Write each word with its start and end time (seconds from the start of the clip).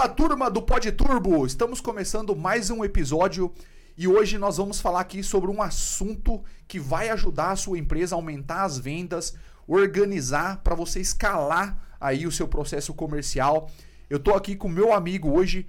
Fala 0.00 0.14
turma 0.14 0.50
do 0.50 0.62
Pod 0.62 0.90
Turbo! 0.92 1.44
Estamos 1.44 1.78
começando 1.78 2.34
mais 2.34 2.70
um 2.70 2.82
episódio 2.82 3.52
e 3.98 4.08
hoje 4.08 4.38
nós 4.38 4.56
vamos 4.56 4.80
falar 4.80 5.00
aqui 5.00 5.22
sobre 5.22 5.50
um 5.50 5.60
assunto 5.60 6.42
que 6.66 6.80
vai 6.80 7.10
ajudar 7.10 7.50
a 7.50 7.56
sua 7.56 7.78
empresa 7.78 8.14
a 8.14 8.16
aumentar 8.16 8.62
as 8.62 8.78
vendas, 8.78 9.34
organizar 9.68 10.62
para 10.62 10.74
você 10.74 11.00
escalar 11.00 11.76
aí 12.00 12.26
o 12.26 12.32
seu 12.32 12.48
processo 12.48 12.94
comercial. 12.94 13.68
Eu 14.08 14.18
tô 14.18 14.32
aqui 14.32 14.56
com 14.56 14.70
meu 14.70 14.94
amigo 14.94 15.30
hoje, 15.30 15.66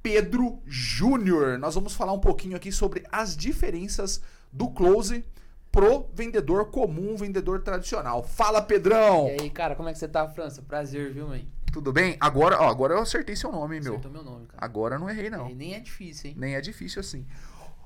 Pedro 0.00 0.62
Júnior. 0.64 1.58
Nós 1.58 1.74
vamos 1.74 1.94
falar 1.94 2.12
um 2.12 2.20
pouquinho 2.20 2.56
aqui 2.56 2.70
sobre 2.70 3.02
as 3.10 3.36
diferenças 3.36 4.22
do 4.52 4.68
close 4.68 5.24
pro 5.72 6.08
vendedor 6.14 6.66
comum, 6.66 7.16
vendedor 7.16 7.60
tradicional. 7.60 8.22
Fala, 8.22 8.62
Pedrão! 8.62 9.26
E 9.36 9.42
aí, 9.42 9.50
cara, 9.50 9.74
como 9.74 9.88
é 9.88 9.92
que 9.92 9.98
você 9.98 10.06
tá, 10.06 10.28
França? 10.28 10.62
Prazer, 10.62 11.12
viu, 11.12 11.26
mãe? 11.26 11.48
Tudo 11.74 11.92
bem? 11.92 12.16
Agora, 12.20 12.60
ó, 12.60 12.70
agora 12.70 12.94
eu 12.94 13.00
acertei 13.00 13.34
seu 13.34 13.50
nome, 13.50 13.80
meu. 13.80 13.94
Acertou 13.94 14.12
meu 14.12 14.22
nome, 14.22 14.46
cara. 14.46 14.64
Agora 14.64 14.94
eu 14.94 15.00
não 15.00 15.10
errei, 15.10 15.28
não. 15.28 15.50
E 15.50 15.56
nem 15.56 15.74
é 15.74 15.80
difícil, 15.80 16.30
hein? 16.30 16.36
Nem 16.38 16.54
é 16.54 16.60
difícil 16.60 17.00
assim. 17.00 17.26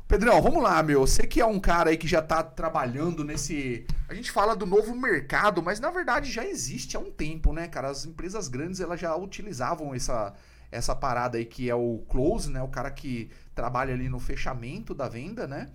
Pedrão, 0.07 0.43
vamos 0.43 0.63
lá, 0.63 0.83
meu. 0.83 1.07
Você 1.07 1.27
que 1.27 1.41
é 1.41 1.47
um 1.47 1.59
cara 1.59 1.89
aí 1.89 1.97
que 1.97 2.07
já 2.07 2.21
tá 2.21 2.43
trabalhando 2.43 3.25
nesse. 3.25 3.87
A 4.07 4.13
gente 4.13 4.31
fala 4.31 4.55
do 4.55 4.67
novo 4.67 4.95
mercado, 4.95 5.63
mas 5.63 5.81
na 5.81 5.91
verdade 5.91 6.31
já 6.31 6.45
existe 6.45 6.99
há 6.99 7.01
um 7.01 7.11
tempo, 7.11 7.51
né, 7.51 7.67
cara? 7.67 7.89
As 7.89 8.05
empresas 8.05 8.47
grandes 8.47 8.79
elas 8.79 9.01
já 9.01 9.17
utilizavam 9.17 9.95
essa, 9.95 10.35
essa 10.71 10.95
parada 10.95 11.39
aí 11.39 11.47
que 11.47 11.71
é 11.71 11.75
o 11.75 12.05
close, 12.11 12.51
né? 12.51 12.61
O 12.61 12.69
cara 12.69 12.91
que 12.91 13.31
trabalha 13.55 13.95
ali 13.95 14.11
no 14.11 14.21
fechamento 14.21 14.95
da 14.95 15.09
venda, 15.09 15.47
né? 15.47 15.71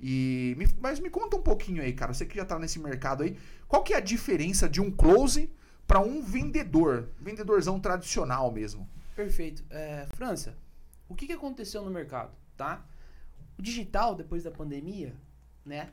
E 0.00 0.56
mas 0.80 1.00
me 1.00 1.10
conta 1.10 1.36
um 1.36 1.42
pouquinho 1.42 1.82
aí, 1.82 1.92
cara. 1.92 2.14
Você 2.14 2.24
que 2.24 2.36
já 2.36 2.46
tá 2.46 2.58
nesse 2.58 2.78
mercado 2.78 3.24
aí, 3.24 3.36
qual 3.66 3.82
que 3.82 3.92
é 3.92 3.98
a 3.98 4.00
diferença 4.00 4.66
de 4.66 4.80
um 4.80 4.90
close 4.90 5.50
para 5.88 6.00
um 6.00 6.20
vendedor, 6.22 7.08
vendedorzão 7.18 7.80
tradicional 7.80 8.52
mesmo? 8.52 8.86
Perfeito. 9.16 9.64
É, 9.70 10.06
França, 10.14 10.54
o 11.08 11.14
que, 11.14 11.26
que 11.26 11.32
aconteceu 11.32 11.82
no 11.82 11.90
mercado, 11.90 12.30
tá? 12.58 12.86
O 13.58 13.62
digital, 13.62 14.14
depois 14.14 14.44
da 14.44 14.50
pandemia, 14.50 15.16
né, 15.64 15.90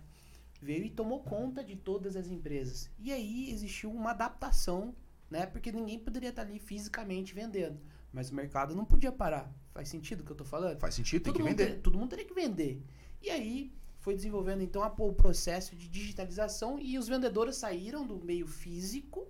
veio 0.61 0.83
e 0.83 0.89
tomou 0.89 1.23
conta 1.23 1.63
de 1.63 1.77
todas 1.77 2.15
as 2.17 2.27
empresas. 2.27 2.91
E 2.99 3.11
aí 3.11 3.49
existiu 3.49 3.89
uma 3.89 4.11
adaptação, 4.11 4.93
né, 5.31 5.45
porque 5.45 5.71
ninguém 5.71 5.97
poderia 5.97 6.29
estar 6.29 6.41
ali 6.41 6.59
fisicamente 6.59 7.33
vendendo. 7.33 7.79
Mas 8.11 8.29
o 8.29 8.35
mercado 8.35 8.75
não 8.75 8.83
podia 8.85 9.11
parar. 9.13 9.49
Faz 9.73 9.87
sentido 9.89 10.21
o 10.21 10.23
que 10.25 10.31
eu 10.31 10.35
tô 10.37 10.45
falando? 10.45 10.77
Faz 10.79 10.93
sentido, 10.93 11.23
tem 11.23 11.31
todo 11.33 11.37
que 11.37 11.41
mundo 11.43 11.51
vender. 11.57 11.65
teria- 11.67 11.81
todo 11.81 11.97
mundo 11.97 12.09
teria 12.09 12.25
que 12.25 12.33
vender. 12.33 12.83
E 13.21 13.29
aí 13.29 13.73
foi 14.01 14.13
desenvolvendo 14.13 14.61
então 14.61 14.83
a- 14.83 14.93
o 14.99 15.13
processo 15.13 15.73
de 15.75 15.87
digitalização 15.87 16.77
e 16.79 16.97
os 16.99 17.07
vendedores 17.07 17.55
saíram 17.55 18.05
do 18.05 18.17
meio 18.23 18.45
físico 18.45 19.27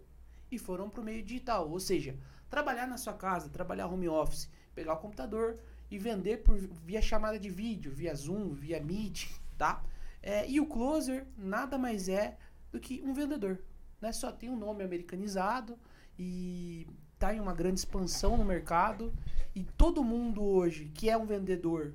e 0.51 0.57
foram 0.57 0.89
para 0.89 1.01
o 1.01 1.03
meio 1.03 1.23
digital. 1.23 1.69
Ou 1.69 1.79
seja, 1.79 2.17
trabalhar 2.49 2.87
na 2.87 2.97
sua 2.97 3.13
casa, 3.13 3.49
trabalhar 3.49 3.87
home 3.87 4.07
office, 4.07 4.49
pegar 4.73 4.93
o 4.93 4.97
computador 4.97 5.59
e 5.89 5.97
vender 5.97 6.43
por 6.43 6.57
via 6.57 7.01
chamada 7.01 7.39
de 7.39 7.49
vídeo, 7.49 7.91
via 7.91 8.13
Zoom, 8.15 8.53
via 8.53 8.81
Meet, 8.81 9.29
tá? 9.57 9.83
É, 10.21 10.49
e 10.49 10.59
o 10.59 10.65
closer 10.65 11.27
nada 11.37 11.77
mais 11.77 12.09
é 12.09 12.37
do 12.71 12.79
que 12.79 13.01
um 13.03 13.13
vendedor. 13.13 13.61
Né? 14.01 14.11
Só 14.11 14.31
tem 14.31 14.49
um 14.49 14.57
nome 14.57 14.83
americanizado 14.83 15.77
e 16.17 16.87
tá 17.19 17.33
em 17.33 17.39
uma 17.39 17.53
grande 17.53 17.79
expansão 17.79 18.35
no 18.35 18.43
mercado. 18.43 19.13
E 19.53 19.63
todo 19.63 20.03
mundo 20.03 20.43
hoje 20.43 20.85
que 20.93 21.09
é 21.09 21.17
um 21.17 21.25
vendedor 21.25 21.93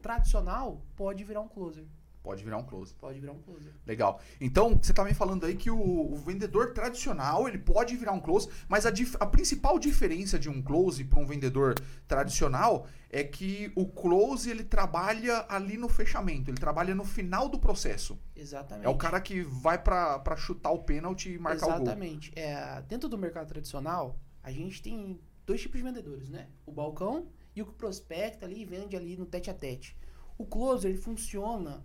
tradicional 0.00 0.82
pode 0.96 1.24
virar 1.24 1.40
um 1.40 1.48
closer. 1.48 1.84
Pode 2.24 2.42
virar 2.42 2.56
um 2.56 2.64
close. 2.64 2.94
Pode 2.94 3.20
virar 3.20 3.32
um 3.32 3.38
closer. 3.38 3.70
Legal. 3.86 4.18
Então, 4.40 4.78
você 4.80 4.94
tá 4.94 5.04
me 5.04 5.12
falando 5.12 5.44
aí 5.44 5.54
que 5.54 5.70
o, 5.70 5.78
o 5.78 6.16
vendedor 6.16 6.72
tradicional, 6.72 7.46
ele 7.46 7.58
pode 7.58 7.94
virar 7.96 8.12
um 8.12 8.20
close, 8.20 8.48
mas 8.66 8.86
a, 8.86 8.92
a 9.20 9.26
principal 9.26 9.78
diferença 9.78 10.38
de 10.38 10.48
um 10.48 10.62
close 10.62 11.04
para 11.04 11.20
um 11.20 11.26
vendedor 11.26 11.74
tradicional 12.08 12.86
é 13.10 13.22
que 13.22 13.70
o 13.76 13.86
close, 13.86 14.50
ele 14.50 14.64
trabalha 14.64 15.44
ali 15.50 15.76
no 15.76 15.86
fechamento, 15.86 16.50
ele 16.50 16.56
trabalha 16.56 16.94
no 16.94 17.04
final 17.04 17.46
do 17.46 17.58
processo. 17.58 18.18
Exatamente. 18.34 18.86
É 18.86 18.88
o 18.88 18.96
cara 18.96 19.20
que 19.20 19.42
vai 19.42 19.76
para 19.76 20.34
chutar 20.34 20.70
o 20.70 20.78
pênalti 20.78 21.30
e 21.30 21.38
marcar 21.38 21.66
o 21.66 21.68
gol. 21.72 21.82
Exatamente. 21.82 22.32
É, 22.34 22.82
dentro 22.88 23.06
do 23.06 23.18
mercado 23.18 23.48
tradicional, 23.48 24.18
a 24.42 24.50
gente 24.50 24.80
tem 24.80 25.20
dois 25.44 25.60
tipos 25.60 25.76
de 25.76 25.84
vendedores, 25.84 26.30
né? 26.30 26.48
O 26.64 26.72
balcão 26.72 27.28
e 27.54 27.60
o 27.60 27.66
que 27.66 27.74
prospecta 27.74 28.46
ali 28.46 28.62
e 28.62 28.64
vende 28.64 28.96
ali 28.96 29.14
no 29.14 29.26
tete 29.26 29.50
a 29.50 29.54
tete. 29.54 29.94
O 30.38 30.46
closer 30.46 30.90
ele 30.90 30.98
funciona 30.98 31.84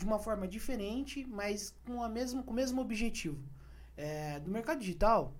de 0.00 0.06
uma 0.06 0.18
forma 0.18 0.48
diferente, 0.48 1.26
mas 1.26 1.74
com, 1.86 2.02
a 2.02 2.08
mesma, 2.08 2.42
com 2.42 2.52
o 2.52 2.54
mesmo 2.54 2.80
objetivo. 2.80 3.38
É, 3.96 4.40
do 4.40 4.50
mercado 4.50 4.80
digital, 4.80 5.34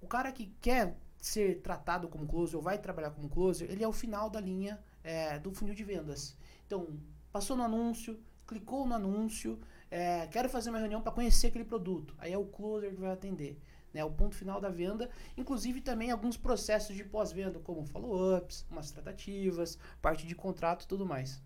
o 0.00 0.06
cara 0.06 0.32
que 0.32 0.46
quer 0.62 0.96
ser 1.20 1.60
tratado 1.60 2.08
como 2.08 2.26
closer 2.26 2.56
ou 2.56 2.62
vai 2.62 2.78
trabalhar 2.78 3.10
como 3.10 3.28
closer, 3.28 3.70
ele 3.70 3.84
é 3.84 3.88
o 3.88 3.92
final 3.92 4.30
da 4.30 4.40
linha 4.40 4.80
é, 5.04 5.38
do 5.38 5.52
funil 5.52 5.74
de 5.74 5.84
vendas. 5.84 6.34
Então, 6.66 6.98
passou 7.30 7.54
no 7.54 7.64
anúncio, 7.64 8.18
clicou 8.46 8.86
no 8.86 8.94
anúncio, 8.94 9.60
é, 9.90 10.26
quero 10.28 10.48
fazer 10.48 10.70
uma 10.70 10.78
reunião 10.78 11.02
para 11.02 11.12
conhecer 11.12 11.48
aquele 11.48 11.64
produto. 11.64 12.14
Aí 12.16 12.32
é 12.32 12.38
o 12.38 12.46
closer 12.46 12.94
que 12.94 13.00
vai 13.00 13.12
atender. 13.12 13.60
Né, 13.92 14.02
o 14.04 14.10
ponto 14.10 14.34
final 14.34 14.58
da 14.60 14.68
venda, 14.68 15.10
inclusive 15.36 15.80
também 15.82 16.10
alguns 16.10 16.36
processos 16.36 16.96
de 16.96 17.04
pós-venda, 17.04 17.58
como 17.60 17.84
follow-ups, 17.84 18.66
umas 18.70 18.90
tratativas, 18.90 19.78
parte 20.00 20.26
de 20.26 20.34
contrato 20.34 20.84
e 20.84 20.86
tudo 20.86 21.06
mais. 21.06 21.42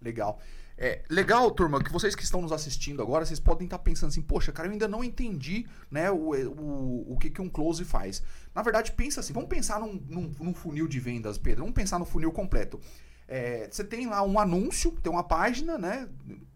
Legal. 0.00 0.38
É, 0.80 1.02
legal, 1.10 1.50
turma, 1.50 1.82
que 1.82 1.90
vocês 1.90 2.14
que 2.14 2.22
estão 2.22 2.40
nos 2.40 2.52
assistindo 2.52 3.02
agora, 3.02 3.26
vocês 3.26 3.40
podem 3.40 3.64
estar 3.64 3.80
pensando 3.80 4.10
assim, 4.10 4.22
poxa, 4.22 4.52
cara, 4.52 4.68
eu 4.68 4.72
ainda 4.72 4.86
não 4.86 5.02
entendi 5.02 5.66
né, 5.90 6.08
o, 6.08 6.30
o, 6.30 7.14
o 7.14 7.18
que, 7.18 7.30
que 7.30 7.42
um 7.42 7.48
close 7.48 7.84
faz. 7.84 8.22
Na 8.54 8.62
verdade, 8.62 8.92
pensa 8.92 9.18
assim, 9.18 9.32
vamos 9.32 9.48
pensar 9.48 9.80
num, 9.80 10.00
num, 10.08 10.32
num 10.38 10.54
funil 10.54 10.86
de 10.86 11.00
vendas, 11.00 11.36
Pedro, 11.36 11.62
vamos 11.62 11.74
pensar 11.74 11.98
no 11.98 12.04
funil 12.04 12.30
completo. 12.30 12.80
É, 13.26 13.68
você 13.68 13.82
tem 13.82 14.06
lá 14.06 14.22
um 14.22 14.38
anúncio, 14.38 14.92
tem 15.02 15.12
uma 15.12 15.24
página, 15.24 15.76
né? 15.76 16.08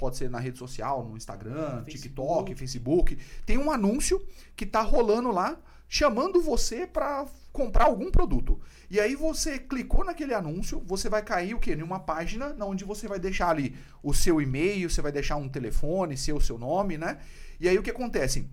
Pode 0.02 0.16
ser 0.16 0.28
na 0.28 0.40
rede 0.40 0.58
social, 0.58 1.06
no 1.06 1.16
Instagram, 1.16 1.84
Facebook. 1.84 1.92
TikTok, 1.92 2.54
Facebook. 2.56 3.18
Tem 3.46 3.56
um 3.56 3.70
anúncio 3.70 4.20
que 4.56 4.66
tá 4.66 4.80
rolando 4.80 5.30
lá, 5.30 5.56
chamando 5.88 6.42
você 6.42 6.88
para 6.88 7.24
comprar 7.52 7.84
algum 7.84 8.10
produto. 8.10 8.60
E 8.90 8.98
aí 8.98 9.14
você 9.14 9.60
clicou 9.60 10.04
naquele 10.04 10.34
anúncio, 10.34 10.82
você 10.84 11.08
vai 11.08 11.22
cair 11.22 11.54
o 11.54 11.60
quê? 11.60 11.74
Em 11.74 11.84
uma 11.84 12.00
página 12.00 12.52
onde 12.62 12.84
você 12.84 13.06
vai 13.06 13.20
deixar 13.20 13.50
ali 13.50 13.76
o 14.02 14.12
seu 14.12 14.42
e-mail, 14.42 14.90
você 14.90 15.00
vai 15.00 15.12
deixar 15.12 15.36
um 15.36 15.48
telefone, 15.48 16.16
seu 16.16 16.40
seu 16.40 16.58
nome, 16.58 16.98
né? 16.98 17.20
E 17.60 17.68
aí 17.68 17.78
o 17.78 17.82
que 17.82 17.90
acontece? 17.90 18.50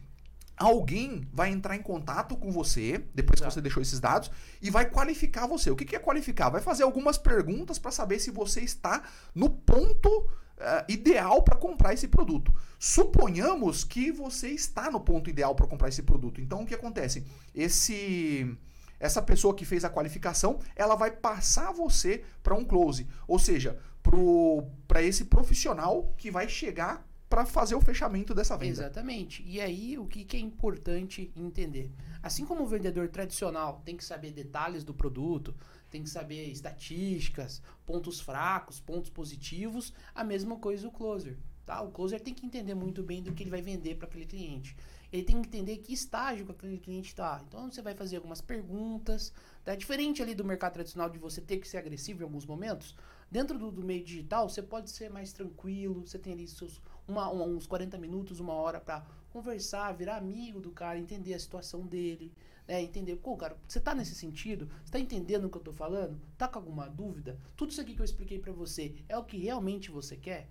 Alguém 0.56 1.28
vai 1.34 1.50
entrar 1.50 1.76
em 1.76 1.82
contato 1.82 2.38
com 2.38 2.52
você, 2.52 3.04
depois 3.16 3.40
que 3.40 3.44
Exato. 3.44 3.56
você 3.56 3.62
deixou 3.62 3.82
esses 3.82 4.00
dados, 4.00 4.30
e 4.62 4.70
vai 4.70 4.88
qualificar 4.88 5.48
você. 5.48 5.72
O 5.72 5.76
que 5.76 5.84
que 5.84 5.96
é 5.96 6.00
qualificar? 6.00 6.50
Vai 6.50 6.62
fazer 6.62 6.84
algumas 6.84 7.18
perguntas 7.18 7.80
para 7.80 7.90
saber 7.90 8.20
se 8.20 8.30
você 8.30 8.62
está 8.62 9.02
no 9.34 9.50
ponto 9.50 10.30
eh, 10.59 10.86
ideal 10.90 11.42
para 11.42 11.56
comprar 11.56 11.94
esse 11.94 12.08
produto. 12.08 12.53
Suponhamos 12.78 13.84
que 13.84 14.12
você 14.12 14.50
está 14.50 14.92
no 14.92 15.00
ponto 15.00 15.30
ideal 15.30 15.56
para 15.56 15.68
comprar 15.68 15.88
esse 15.90 16.03
produto. 16.03 16.42
Então 16.42 16.64
o 16.64 16.66
que 16.66 16.75
acontece? 16.75 17.25
Esse 17.56 18.58
essa 19.00 19.22
pessoa 19.22 19.56
que 19.56 19.64
fez 19.64 19.86
a 19.86 19.90
qualificação, 19.90 20.59
ela 20.75 20.96
vai 20.96 21.09
passar 21.09 21.72
você 21.72 22.24
para 22.44 22.53
um 22.53 22.66
close, 22.66 23.08
ou 23.25 23.40
seja, 23.40 23.80
para 24.86 25.02
esse 25.02 25.25
profissional 25.25 26.14
que 26.18 26.30
vai 26.30 26.50
chegar 26.50 27.08
para 27.30 27.46
fazer 27.46 27.76
o 27.76 27.81
fechamento 27.81 28.34
dessa 28.34 28.58
venda. 28.58 28.72
Exatamente. 28.72 29.44
E 29.46 29.62
aí, 29.62 29.97
o 30.00 30.08
que, 30.08 30.26
que 30.26 30.36
é 30.36 30.40
importante 30.40 31.31
entender? 31.36 31.91
Assim 32.24 32.44
como 32.44 32.64
o 32.64 32.68
vendedor 32.68 33.08
tradicional 33.08 33.81
tem 33.86 33.96
que 33.96 34.03
saber 34.03 34.31
detalhes 34.31 34.84
do 34.84 34.96
produto, 34.96 35.56
tem 35.90 36.04
que 36.04 36.10
saber 36.10 36.46
estatísticas, 36.46 37.62
pontos 37.86 38.20
fracos, 38.20 38.80
pontos 38.80 39.10
positivos, 39.10 39.94
a 40.14 40.24
mesma 40.24 40.58
coisa 40.58 40.88
o 40.88 40.92
closer. 40.92 41.38
Tá? 41.66 41.82
O 41.82 41.92
closer 41.92 42.20
tem 42.20 42.34
que 42.34 42.46
entender 42.46 42.74
muito 42.74 43.04
bem 43.04 43.22
do 43.22 43.32
que 43.34 43.44
ele 43.44 43.50
vai 43.52 43.62
vender 43.62 43.96
para 43.96 44.08
aquele 44.08 44.26
cliente. 44.26 44.76
Ele 45.12 45.24
tem 45.24 45.42
que 45.42 45.48
entender 45.48 45.78
que 45.78 45.94
estágio 45.94 46.46
que 46.46 46.52
aquele 46.52 46.78
cliente 46.78 47.10
está. 47.10 47.44
Então 47.48 47.72
você 47.72 47.82
vai 47.82 47.94
fazer 47.96 48.16
algumas 48.18 48.42
perguntas. 48.42 49.34
Tá? 49.64 49.76
Diferente 49.76 50.22
ali 50.22 50.34
do 50.34 50.44
mercado 50.46 50.74
tradicional 50.74 51.09
de 51.09 51.18
você 51.18 51.41
ter 51.41 51.58
que 51.58 51.68
ser 51.68 51.78
agressivo 51.78 52.22
em 52.22 52.24
alguns 52.24 52.46
momentos. 52.46 52.96
Dentro 53.30 53.58
do, 53.58 53.72
do 53.72 53.84
meio 53.84 54.03
digital, 54.03 54.50
você 54.50 54.62
pode 54.62 54.90
ser 54.90 55.09
mais 55.12 55.32
tranquilo. 55.32 56.06
Você 56.08 56.18
tem 56.18 56.34
ali 56.34 56.47
seus 56.47 56.82
uma, 57.08 57.30
uma- 57.30 57.46
uns 57.46 57.66
40 57.68 57.97
minutos, 57.97 58.40
uma 58.40 58.53
hora 58.53 58.80
para 58.80 59.06
conversar, 59.29 59.91
virar 59.93 60.17
amigo 60.17 60.59
do 60.59 60.72
cara, 60.72 60.99
entender 60.99 61.34
a 61.34 61.40
situação 61.40 61.85
dele, 61.85 62.31
né? 62.67 62.81
Entender, 62.81 63.16
pô, 63.16 63.35
cara, 63.35 63.58
você 63.67 63.79
tá 63.79 63.96
nesse 63.96 64.14
sentido? 64.16 64.70
Você 64.84 64.91
tá 64.91 64.99
entendendo 64.99 65.46
o 65.46 65.49
que 65.49 65.58
eu 65.58 65.64
tô 65.64 65.73
falando? 65.73 66.20
Tá 66.37 66.47
com 66.47 66.59
alguma 66.59 66.87
dúvida? 66.87 67.40
Tudo 67.55 67.72
isso 67.72 67.81
aqui 67.81 67.96
que 67.96 68.02
eu 68.02 68.05
expliquei 68.05 68.40
para 68.40 68.53
você 68.53 68.96
é 69.08 69.17
o 69.17 69.23
que 69.23 69.37
realmente 69.37 69.90
você 69.90 70.16
quer? 70.16 70.49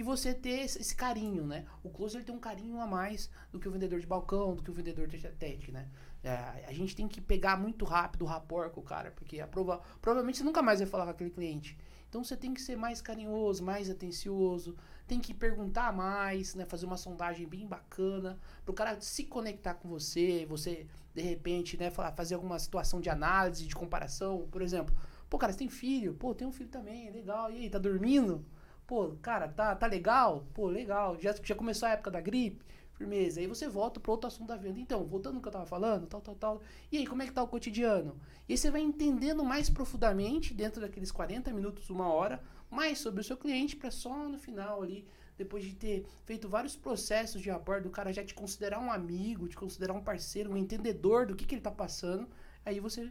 E 0.00 0.02
você 0.02 0.32
ter 0.32 0.60
esse, 0.60 0.96
carinho, 0.96 1.46
né? 1.46 1.66
O 1.82 1.90
closer 1.90 2.24
tem 2.24 2.34
um 2.34 2.38
carinho 2.38 2.80
a 2.80 2.86
mais 2.86 3.28
do 3.52 3.60
que 3.60 3.68
o 3.68 3.70
vendedor 3.70 4.00
de 4.00 4.06
balcão, 4.06 4.54
do 4.54 4.62
que 4.62 4.70
o 4.70 4.72
vendedor 4.72 5.06
de 5.06 5.18
tete, 5.18 5.70
né? 5.70 5.90
É, 6.24 6.64
a 6.66 6.72
gente 6.72 6.96
tem 6.96 7.06
que 7.06 7.20
pegar 7.20 7.58
muito 7.58 7.84
rápido 7.84 8.22
o 8.22 8.24
rapport 8.24 8.72
com 8.72 8.80
o 8.80 8.82
cara, 8.82 9.10
porque 9.10 9.40
a 9.40 9.46
prova, 9.46 9.82
provavelmente 10.00 10.38
você 10.38 10.44
nunca 10.44 10.62
mais 10.62 10.78
vai 10.78 10.88
falar 10.88 11.04
com 11.04 11.10
aquele 11.10 11.28
cliente. 11.28 11.76
Então 12.08 12.24
você 12.24 12.34
tem 12.34 12.54
que 12.54 12.62
ser 12.62 12.76
mais 12.76 13.02
carinhoso, 13.02 13.62
mais 13.62 13.90
atencioso, 13.90 14.74
tem 15.06 15.20
que 15.20 15.34
perguntar 15.34 15.92
mais, 15.92 16.54
né? 16.54 16.64
Fazer 16.64 16.86
uma 16.86 16.96
sondagem 16.96 17.46
bem 17.46 17.66
bacana, 17.66 18.38
para 18.64 18.72
o 18.72 18.74
cara 18.74 18.98
se 19.02 19.24
conectar 19.24 19.74
com 19.74 19.86
você, 19.86 20.46
você 20.48 20.86
de 21.14 21.20
repente, 21.20 21.76
né, 21.76 21.90
fazer 21.90 22.36
alguma 22.36 22.58
situação 22.58 23.02
de 23.02 23.10
análise, 23.10 23.66
de 23.66 23.74
comparação, 23.74 24.48
por 24.50 24.62
exemplo. 24.62 24.96
Pô, 25.28 25.36
cara, 25.36 25.52
você 25.52 25.58
tem 25.58 25.68
filho? 25.68 26.14
Pô, 26.14 26.34
tem 26.34 26.48
um 26.48 26.52
filho 26.52 26.70
também, 26.70 27.10
legal. 27.10 27.52
E 27.52 27.58
aí, 27.58 27.68
tá 27.68 27.78
dormindo? 27.78 28.46
Pô, 28.90 29.12
cara, 29.22 29.46
tá, 29.46 29.76
tá 29.76 29.86
legal? 29.86 30.48
Pô, 30.52 30.66
legal. 30.66 31.16
Já, 31.20 31.32
já 31.44 31.54
começou 31.54 31.86
a 31.86 31.92
época 31.92 32.10
da 32.10 32.20
gripe? 32.20 32.64
Firmeza. 32.94 33.38
Aí 33.38 33.46
você 33.46 33.68
volta 33.68 34.00
para 34.00 34.10
outro 34.10 34.26
assunto 34.26 34.48
da 34.48 34.56
venda. 34.56 34.80
Então, 34.80 35.06
voltando 35.06 35.34
no 35.36 35.40
que 35.40 35.46
eu 35.46 35.52
tava 35.52 35.64
falando, 35.64 36.08
tal, 36.08 36.20
tal, 36.20 36.34
tal. 36.34 36.62
E 36.90 36.96
aí, 36.96 37.06
como 37.06 37.22
é 37.22 37.26
que 37.26 37.32
tá 37.32 37.40
o 37.40 37.46
cotidiano? 37.46 38.20
E 38.48 38.52
aí 38.52 38.58
você 38.58 38.68
vai 38.68 38.80
entendendo 38.80 39.44
mais 39.44 39.70
profundamente, 39.70 40.52
dentro 40.52 40.80
daqueles 40.80 41.12
40 41.12 41.52
minutos, 41.52 41.88
uma 41.88 42.12
hora, 42.12 42.42
mais 42.68 42.98
sobre 42.98 43.20
o 43.20 43.24
seu 43.24 43.36
cliente, 43.36 43.76
para 43.76 43.92
só 43.92 44.28
no 44.28 44.36
final 44.36 44.82
ali, 44.82 45.06
depois 45.38 45.62
de 45.62 45.72
ter 45.72 46.04
feito 46.24 46.48
vários 46.48 46.74
processos 46.74 47.40
de 47.40 47.48
aporte, 47.48 47.84
do 47.84 47.90
cara 47.90 48.12
já 48.12 48.24
te 48.24 48.34
considerar 48.34 48.80
um 48.80 48.90
amigo, 48.90 49.46
te 49.46 49.54
considerar 49.56 49.92
um 49.94 50.02
parceiro, 50.02 50.50
um 50.50 50.56
entendedor 50.56 51.26
do 51.26 51.36
que, 51.36 51.44
que 51.44 51.54
ele 51.54 51.62
tá 51.62 51.70
passando. 51.70 52.28
Aí 52.66 52.80
você 52.80 53.08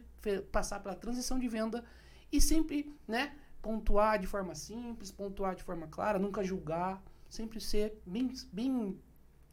passar 0.52 0.80
pela 0.80 0.94
transição 0.94 1.38
de 1.38 1.48
venda 1.48 1.82
e 2.30 2.38
sempre, 2.38 2.94
né? 3.08 3.32
Pontuar 3.62 4.18
de 4.18 4.26
forma 4.26 4.54
simples, 4.54 5.10
pontuar 5.10 5.54
de 5.54 5.62
forma 5.62 5.86
clara, 5.86 6.18
nunca 6.18 6.42
julgar, 6.42 7.02
sempre 7.28 7.60
ser 7.60 8.00
bem, 8.06 8.32
bem, 8.52 8.98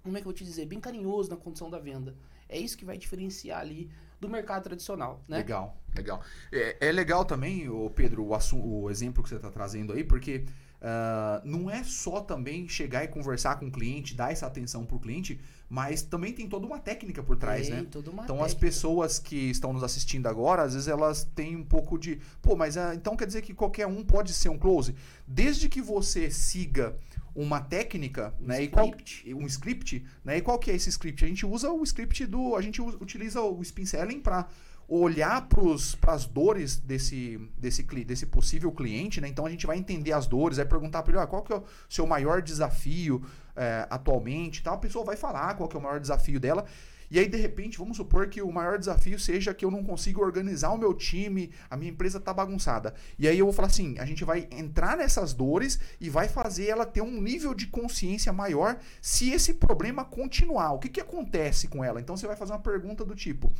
como 0.03 0.17
é 0.17 0.21
que 0.21 0.27
eu 0.27 0.31
vou 0.31 0.33
te 0.33 0.43
dizer, 0.43 0.65
bem 0.65 0.79
carinhoso 0.79 1.29
na 1.29 1.37
condição 1.37 1.69
da 1.69 1.79
venda. 1.79 2.15
É 2.49 2.57
isso 2.57 2.77
que 2.77 2.85
vai 2.85 2.97
diferenciar 2.97 3.59
ali 3.59 3.91
do 4.19 4.29
mercado 4.29 4.63
tradicional, 4.63 5.23
né? 5.27 5.37
Legal, 5.37 5.77
legal. 5.95 6.21
É, 6.51 6.87
é 6.87 6.91
legal 6.91 7.25
também, 7.25 7.69
o 7.69 7.89
Pedro, 7.89 8.25
o, 8.25 8.81
o 8.81 8.89
exemplo 8.89 9.21
que 9.21 9.29
você 9.29 9.35
está 9.35 9.51
trazendo 9.51 9.93
aí, 9.93 10.03
porque 10.03 10.45
Uh, 10.79 11.41
não 11.43 11.71
é 11.71 11.83
só 11.83 12.21
também 12.21 12.69
chegar 12.69 13.03
e 13.03 13.07
conversar 13.07 13.59
com 13.59 13.65
o 13.65 13.71
cliente, 13.71 14.13
dar 14.13 14.31
essa 14.31 14.45
atenção 14.45 14.85
para 14.85 14.95
o 14.95 14.99
cliente, 14.99 15.39
mas 15.67 16.03
também 16.03 16.31
tem 16.31 16.47
toda 16.47 16.67
uma 16.67 16.77
técnica 16.77 17.23
por 17.23 17.35
trás, 17.35 17.67
tem, 17.67 17.77
né? 17.77 17.85
então 17.89 18.03
técnica. 18.03 18.45
as 18.45 18.53
pessoas 18.53 19.17
que 19.17 19.49
estão 19.49 19.73
nos 19.73 19.83
assistindo 19.83 20.27
agora, 20.27 20.61
às 20.61 20.73
vezes 20.73 20.87
elas 20.87 21.23
têm 21.23 21.55
um 21.55 21.63
pouco 21.63 21.97
de, 21.97 22.19
pô, 22.43 22.55
mas 22.55 22.75
uh, 22.75 22.93
então 22.93 23.17
quer 23.17 23.25
dizer 23.25 23.41
que 23.41 23.55
qualquer 23.55 23.87
um 23.87 24.03
pode 24.03 24.31
ser 24.33 24.49
um 24.49 24.57
close? 24.57 24.95
Desde 25.27 25.67
que 25.67 25.81
você 25.81 26.29
siga 26.29 26.95
uma 27.37 27.61
técnica, 27.61 28.33
um 28.41 28.47
né? 28.47 28.63
Script. 28.63 29.21
E 29.23 29.31
qual, 29.31 29.43
um 29.43 29.45
script, 29.45 30.05
né? 30.25 30.37
E 30.37 30.41
qual 30.41 30.57
que 30.57 30.71
é 30.71 30.75
esse 30.75 30.89
script? 30.89 31.23
A 31.23 31.27
gente 31.27 31.45
usa 31.45 31.71
o 31.71 31.83
script 31.83 32.25
do, 32.25 32.55
a 32.55 32.61
gente 32.63 32.81
utiliza 32.81 33.39
o 33.41 33.61
spin 33.61 33.85
selling 33.85 34.19
para 34.19 34.47
olhar 34.89 35.47
para 35.47 36.13
as 36.13 36.25
dores 36.25 36.77
desse, 36.77 37.37
desse, 37.57 37.83
desse 37.83 38.25
possível 38.25 38.71
cliente, 38.71 39.21
né? 39.21 39.27
Então 39.27 39.45
a 39.45 39.49
gente 39.51 39.67
vai 39.67 39.77
entender 39.77 40.13
as 40.13 40.25
dores, 40.25 40.57
vai 40.57 40.65
perguntar 40.65 41.03
para 41.03 41.13
ele 41.13 41.21
ah, 41.21 41.27
qual 41.27 41.43
que 41.43 41.53
é 41.53 41.57
o 41.57 41.63
seu 41.87 42.07
maior 42.07 42.41
desafio 42.41 43.21
é, 43.55 43.85
atualmente, 43.89 44.63
tal. 44.63 44.73
A 44.73 44.79
pessoa 44.79 45.05
vai 45.05 45.15
falar 45.15 45.53
qual 45.55 45.69
que 45.69 45.75
é 45.75 45.79
o 45.79 45.83
maior 45.83 45.99
desafio 45.99 46.39
dela. 46.39 46.65
E 47.09 47.19
aí, 47.19 47.27
de 47.27 47.37
repente, 47.37 47.77
vamos 47.77 47.97
supor 47.97 48.27
que 48.27 48.41
o 48.41 48.51
maior 48.51 48.77
desafio 48.77 49.19
seja 49.19 49.53
que 49.53 49.63
eu 49.63 49.71
não 49.71 49.83
consigo 49.83 50.21
organizar 50.21 50.71
o 50.71 50.77
meu 50.77 50.93
time, 50.93 51.51
a 51.69 51.77
minha 51.77 51.91
empresa 51.91 52.17
está 52.17 52.33
bagunçada. 52.33 52.93
E 53.17 53.27
aí 53.27 53.39
eu 53.39 53.45
vou 53.45 53.53
falar 53.53 53.69
assim: 53.69 53.97
a 53.97 54.05
gente 54.05 54.25
vai 54.25 54.47
entrar 54.51 54.97
nessas 54.97 55.33
dores 55.33 55.79
e 56.01 56.09
vai 56.09 56.27
fazer 56.27 56.67
ela 56.67 56.85
ter 56.85 57.01
um 57.01 57.21
nível 57.21 57.53
de 57.53 57.67
consciência 57.67 58.33
maior 58.33 58.77
se 59.01 59.31
esse 59.31 59.53
problema 59.53 60.03
continuar. 60.03 60.73
O 60.73 60.79
que, 60.79 60.89
que 60.89 61.01
acontece 61.01 61.67
com 61.67 61.83
ela? 61.83 62.01
Então 62.01 62.17
você 62.17 62.27
vai 62.27 62.35
fazer 62.35 62.51
uma 62.51 62.59
pergunta 62.59 63.05
do 63.05 63.15
tipo: 63.15 63.51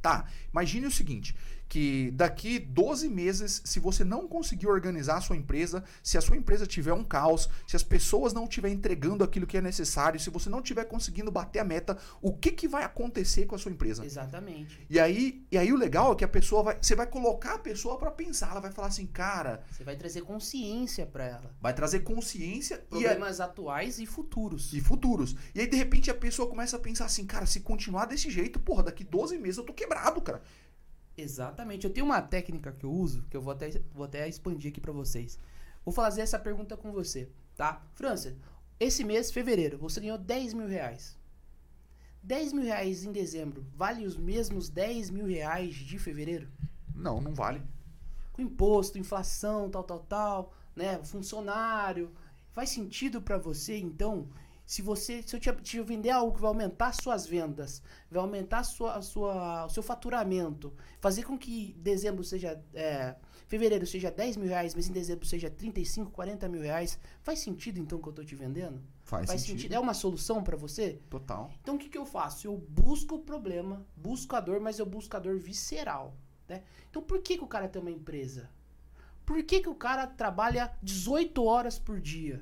Tá, 0.00 0.24
imagine 0.50 0.86
o 0.86 0.90
seguinte, 0.90 1.36
que 1.70 2.10
daqui 2.10 2.58
12 2.58 3.08
meses, 3.08 3.62
se 3.64 3.78
você 3.78 4.02
não 4.02 4.26
conseguir 4.26 4.66
organizar 4.66 5.18
a 5.18 5.20
sua 5.20 5.36
empresa, 5.36 5.84
se 6.02 6.18
a 6.18 6.20
sua 6.20 6.36
empresa 6.36 6.66
tiver 6.66 6.92
um 6.92 7.04
caos, 7.04 7.48
se 7.64 7.76
as 7.76 7.84
pessoas 7.84 8.32
não 8.32 8.42
estiverem 8.44 8.76
entregando 8.76 9.22
aquilo 9.22 9.46
que 9.46 9.56
é 9.56 9.60
necessário, 9.60 10.18
se 10.18 10.30
você 10.30 10.50
não 10.50 10.58
estiver 10.58 10.84
conseguindo 10.86 11.30
bater 11.30 11.60
a 11.60 11.64
meta, 11.64 11.96
o 12.20 12.32
que, 12.32 12.50
que 12.50 12.66
vai 12.66 12.82
acontecer 12.82 13.46
com 13.46 13.54
a 13.54 13.58
sua 13.58 13.70
empresa? 13.70 14.04
Exatamente. 14.04 14.84
E 14.90 14.98
aí, 14.98 15.46
e 15.48 15.56
aí 15.56 15.72
o 15.72 15.76
legal 15.76 16.12
é 16.12 16.16
que 16.16 16.24
a 16.24 16.28
pessoa 16.28 16.64
vai, 16.64 16.78
você 16.82 16.96
vai 16.96 17.06
colocar 17.06 17.54
a 17.54 17.58
pessoa 17.58 17.96
para 17.96 18.10
pensar, 18.10 18.50
ela 18.50 18.60
vai 18.60 18.72
falar 18.72 18.88
assim, 18.88 19.06
cara, 19.06 19.62
você 19.70 19.84
vai 19.84 19.94
trazer 19.94 20.22
consciência 20.22 21.06
para 21.06 21.24
ela. 21.24 21.54
Vai 21.60 21.72
trazer 21.72 22.00
consciência 22.00 22.78
problemas 22.78 23.38
e 23.38 23.42
a... 23.42 23.44
atuais 23.44 24.00
e 24.00 24.06
futuros. 24.06 24.72
E 24.72 24.80
futuros. 24.80 25.36
E 25.54 25.60
aí 25.60 25.68
de 25.68 25.76
repente 25.76 26.10
a 26.10 26.14
pessoa 26.14 26.48
começa 26.48 26.76
a 26.76 26.80
pensar 26.80 27.04
assim, 27.04 27.24
cara, 27.24 27.46
se 27.46 27.60
continuar 27.60 28.06
desse 28.06 28.28
jeito, 28.28 28.58
porra, 28.58 28.82
daqui 28.82 29.04
12 29.04 29.38
meses 29.38 29.58
eu 29.58 29.64
tô 29.64 29.72
quebrado, 29.72 30.20
cara. 30.20 30.42
Exatamente. 31.20 31.86
Eu 31.86 31.92
tenho 31.92 32.06
uma 32.06 32.22
técnica 32.22 32.72
que 32.72 32.84
eu 32.84 32.92
uso, 32.92 33.22
que 33.30 33.36
eu 33.36 33.42
vou 33.42 33.52
até, 33.52 33.70
vou 33.92 34.04
até 34.04 34.28
expandir 34.28 34.70
aqui 34.70 34.80
para 34.80 34.92
vocês. 34.92 35.38
Vou 35.84 35.92
fazer 35.92 36.22
essa 36.22 36.38
pergunta 36.38 36.76
com 36.76 36.92
você, 36.92 37.28
tá? 37.56 37.82
França, 37.94 38.36
esse 38.78 39.04
mês, 39.04 39.30
fevereiro, 39.30 39.78
você 39.78 40.00
ganhou 40.00 40.18
10 40.18 40.54
mil 40.54 40.66
reais. 40.66 41.18
10 42.22 42.52
mil 42.52 42.64
reais 42.64 43.04
em 43.04 43.12
dezembro 43.12 43.64
vale 43.74 44.04
os 44.04 44.16
mesmos 44.16 44.68
10 44.68 45.10
mil 45.10 45.26
reais 45.26 45.74
de 45.74 45.98
fevereiro? 45.98 46.48
Não, 46.94 47.20
não 47.20 47.34
vale. 47.34 47.62
Com 48.32 48.42
imposto, 48.42 48.98
inflação, 48.98 49.70
tal, 49.70 49.84
tal, 49.84 50.00
tal, 50.00 50.54
né? 50.76 51.02
Funcionário. 51.04 52.10
Faz 52.52 52.70
sentido 52.70 53.22
para 53.22 53.38
você, 53.38 53.78
então, 53.78 54.28
se 54.70 54.82
você, 54.82 55.20
se 55.20 55.34
eu 55.34 55.40
te, 55.40 55.52
te 55.62 55.82
vender 55.82 56.10
algo 56.10 56.32
que 56.32 56.40
vai 56.40 56.46
aumentar 56.46 56.92
suas 56.92 57.26
vendas, 57.26 57.82
vai 58.08 58.22
aumentar 58.22 58.62
sua, 58.62 59.02
sua, 59.02 59.66
o 59.66 59.68
seu 59.68 59.82
faturamento, 59.82 60.72
fazer 61.00 61.24
com 61.24 61.36
que 61.36 61.74
dezembro 61.76 62.22
seja, 62.22 62.62
é, 62.72 63.16
fevereiro 63.48 63.84
seja 63.84 64.12
10 64.12 64.36
mil 64.36 64.46
reais, 64.46 64.72
mas 64.72 64.88
em 64.88 64.92
dezembro 64.92 65.26
seja 65.26 65.50
35, 65.50 66.12
40 66.12 66.48
mil 66.48 66.62
reais, 66.62 67.00
faz 67.20 67.40
sentido 67.40 67.80
então 67.80 67.98
que 67.98 68.06
eu 68.06 68.10
estou 68.10 68.24
te 68.24 68.36
vendendo? 68.36 68.80
Faz, 69.02 69.26
faz 69.26 69.40
sentido. 69.40 69.56
sentido. 69.56 69.72
É 69.72 69.80
uma 69.80 69.92
solução 69.92 70.40
para 70.40 70.56
você? 70.56 71.00
Total. 71.10 71.50
Então 71.60 71.74
o 71.74 71.78
que, 71.78 71.88
que 71.88 71.98
eu 71.98 72.06
faço? 72.06 72.46
Eu 72.46 72.56
busco 72.56 73.16
o 73.16 73.18
problema, 73.18 73.84
busco 73.96 74.36
a 74.36 74.40
dor, 74.40 74.60
mas 74.60 74.78
eu 74.78 74.86
busco 74.86 75.16
a 75.16 75.18
dor 75.18 75.36
visceral. 75.36 76.14
Né? 76.48 76.62
Então 76.88 77.02
por 77.02 77.20
que, 77.22 77.36
que 77.36 77.42
o 77.42 77.48
cara 77.48 77.68
tem 77.68 77.82
uma 77.82 77.90
empresa? 77.90 78.48
Por 79.26 79.42
que, 79.42 79.62
que 79.62 79.68
o 79.68 79.74
cara 79.74 80.06
trabalha 80.06 80.72
18 80.80 81.42
horas 81.42 81.76
por 81.76 82.00
dia? 82.00 82.40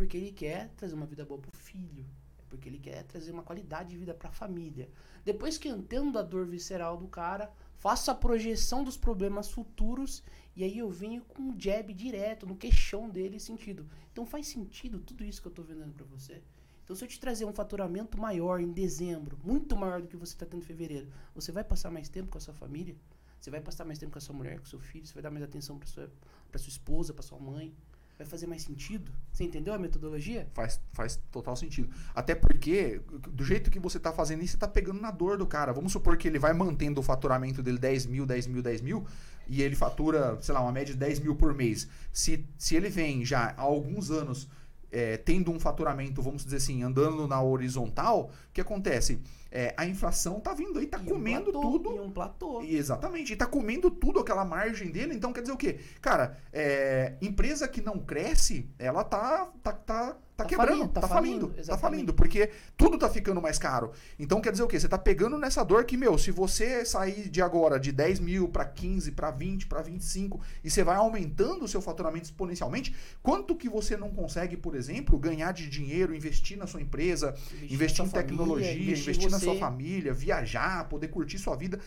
Porque 0.00 0.16
ele 0.16 0.32
quer 0.32 0.70
trazer 0.78 0.94
uma 0.94 1.04
vida 1.04 1.26
boa 1.26 1.38
pro 1.38 1.54
filho. 1.54 2.06
É 2.38 2.42
porque 2.48 2.70
ele 2.70 2.78
quer 2.78 3.04
trazer 3.04 3.32
uma 3.32 3.42
qualidade 3.42 3.90
de 3.90 3.98
vida 3.98 4.14
para 4.14 4.30
a 4.30 4.32
família. 4.32 4.88
Depois 5.26 5.58
que 5.58 5.68
entendo 5.68 6.18
a 6.18 6.22
dor 6.22 6.46
visceral 6.46 6.96
do 6.96 7.06
cara, 7.06 7.52
faço 7.76 8.10
a 8.10 8.14
projeção 8.14 8.82
dos 8.82 8.96
problemas 8.96 9.50
futuros 9.50 10.22
e 10.56 10.64
aí 10.64 10.78
eu 10.78 10.88
venho 10.88 11.20
com 11.20 11.42
um 11.42 11.60
jab 11.60 11.92
direto 11.92 12.46
no 12.46 12.56
queixão 12.56 13.10
dele 13.10 13.38
sentido. 13.38 13.86
Então 14.10 14.24
faz 14.24 14.46
sentido 14.46 15.00
tudo 15.00 15.22
isso 15.22 15.42
que 15.42 15.48
eu 15.48 15.50
estou 15.50 15.66
vendendo 15.66 15.92
para 15.92 16.06
você. 16.06 16.42
Então 16.82 16.96
se 16.96 17.04
eu 17.04 17.08
te 17.08 17.20
trazer 17.20 17.44
um 17.44 17.52
faturamento 17.52 18.18
maior 18.18 18.58
em 18.58 18.72
dezembro, 18.72 19.38
muito 19.44 19.76
maior 19.76 20.00
do 20.00 20.08
que 20.08 20.16
você 20.16 20.32
está 20.32 20.46
tendo 20.46 20.62
em 20.62 20.66
fevereiro, 20.66 21.12
você 21.34 21.52
vai 21.52 21.62
passar 21.62 21.90
mais 21.90 22.08
tempo 22.08 22.30
com 22.30 22.38
a 22.38 22.40
sua 22.40 22.54
família? 22.54 22.96
Você 23.38 23.50
vai 23.50 23.60
passar 23.60 23.84
mais 23.84 23.98
tempo 23.98 24.12
com 24.12 24.18
a 24.18 24.22
sua 24.22 24.34
mulher, 24.34 24.58
com 24.60 24.64
o 24.64 24.68
seu 24.68 24.80
filho? 24.80 25.06
Você 25.06 25.12
vai 25.12 25.22
dar 25.22 25.30
mais 25.30 25.44
atenção 25.44 25.78
para 25.78 25.88
sua, 25.88 26.10
sua 26.56 26.68
esposa, 26.70 27.12
para 27.12 27.22
sua 27.22 27.38
mãe? 27.38 27.74
Vai 28.20 28.26
fazer 28.26 28.46
mais 28.46 28.62
sentido. 28.62 29.10
Você 29.32 29.44
entendeu 29.44 29.72
a 29.72 29.78
metodologia? 29.78 30.46
Faz, 30.52 30.78
faz 30.92 31.18
total 31.32 31.56
sentido. 31.56 31.88
Até 32.14 32.34
porque, 32.34 33.00
do 33.30 33.42
jeito 33.42 33.70
que 33.70 33.80
você 33.80 33.96
está 33.96 34.12
fazendo 34.12 34.42
isso, 34.42 34.52
você 34.52 34.56
está 34.56 34.68
pegando 34.68 35.00
na 35.00 35.10
dor 35.10 35.38
do 35.38 35.46
cara. 35.46 35.72
Vamos 35.72 35.92
supor 35.92 36.18
que 36.18 36.28
ele 36.28 36.38
vai 36.38 36.52
mantendo 36.52 37.00
o 37.00 37.02
faturamento 37.02 37.62
dele 37.62 37.78
10 37.78 38.06
mil, 38.06 38.26
10 38.26 38.46
mil, 38.46 38.62
10 38.62 38.82
mil, 38.82 39.06
e 39.48 39.62
ele 39.62 39.74
fatura, 39.74 40.38
sei 40.42 40.52
lá, 40.52 40.60
uma 40.60 40.70
média 40.70 40.92
de 40.92 41.00
10 41.00 41.20
mil 41.20 41.34
por 41.34 41.54
mês. 41.54 41.88
Se, 42.12 42.44
se 42.58 42.76
ele 42.76 42.90
vem 42.90 43.24
já 43.24 43.54
há 43.56 43.62
alguns 43.62 44.10
anos 44.10 44.48
é, 44.92 45.16
tendo 45.16 45.50
um 45.50 45.58
faturamento, 45.58 46.20
vamos 46.20 46.44
dizer 46.44 46.58
assim, 46.58 46.82
andando 46.82 47.26
na 47.26 47.42
horizontal, 47.42 48.30
o 48.50 48.52
que 48.52 48.60
acontece? 48.60 49.18
É, 49.52 49.74
a 49.76 49.84
inflação 49.84 50.38
tá 50.40 50.54
vindo 50.54 50.78
aí, 50.78 50.86
tá 50.86 50.98
e 50.98 51.04
comendo 51.04 51.50
um 51.50 51.52
platô, 51.52 51.70
tudo. 51.70 51.96
E 51.96 52.00
um 52.00 52.10
platô. 52.10 52.62
Exatamente, 52.62 53.32
e 53.32 53.36
tá 53.36 53.46
comendo 53.46 53.90
tudo 53.90 54.20
aquela 54.20 54.44
margem 54.44 54.90
dele. 54.90 55.14
Então 55.14 55.32
quer 55.32 55.40
dizer 55.40 55.52
o 55.52 55.56
quê? 55.56 55.80
Cara, 56.00 56.38
é, 56.52 57.14
empresa 57.20 57.66
que 57.66 57.80
não 57.80 57.98
cresce, 57.98 58.70
ela 58.78 59.02
tá, 59.02 59.50
tá, 59.62 59.72
tá 59.72 60.16
tá, 60.42 60.48
tá 60.48 60.48
quebrando, 60.48 60.78
falindo, 60.78 60.92
tá, 60.92 61.00
tá 61.00 61.08
falindo, 61.08 61.48
falindo 61.48 61.66
tá 61.66 61.78
falindo, 61.78 62.14
porque 62.14 62.50
tudo 62.76 62.98
tá 62.98 63.08
ficando 63.08 63.40
mais 63.40 63.58
caro. 63.58 63.92
Então 64.18 64.40
quer 64.40 64.52
dizer 64.52 64.62
o 64.62 64.66
quê? 64.66 64.78
Você 64.78 64.88
tá 64.88 64.98
pegando 64.98 65.38
nessa 65.38 65.62
dor 65.64 65.84
que, 65.84 65.96
meu, 65.96 66.16
se 66.18 66.30
você 66.30 66.84
sair 66.84 67.28
de 67.28 67.42
agora 67.42 67.78
de 67.78 67.92
10 67.92 68.20
mil 68.20 68.48
para 68.48 68.64
15, 68.64 69.12
para 69.12 69.30
20, 69.30 69.66
para 69.66 69.82
25 69.82 70.40
e 70.64 70.70
você 70.70 70.82
vai 70.82 70.96
aumentando 70.96 71.64
o 71.64 71.68
seu 71.68 71.80
faturamento 71.80 72.24
exponencialmente, 72.24 72.94
quanto 73.22 73.54
que 73.54 73.68
você 73.68 73.96
não 73.96 74.10
consegue, 74.10 74.56
por 74.56 74.74
exemplo, 74.74 75.18
ganhar 75.18 75.52
de 75.52 75.68
dinheiro, 75.68 76.14
investir 76.14 76.56
na 76.56 76.66
sua 76.66 76.80
empresa, 76.80 77.34
investir, 77.54 77.72
investir 77.72 78.04
em 78.04 78.08
tecnologia, 78.08 78.68
família, 78.68 78.92
investir, 78.92 79.14
investir 79.14 79.30
na 79.30 79.38
sua 79.38 79.56
família, 79.56 80.12
viajar, 80.12 80.88
poder 80.88 81.08
curtir 81.08 81.38
sua 81.38 81.56
vida. 81.56 81.78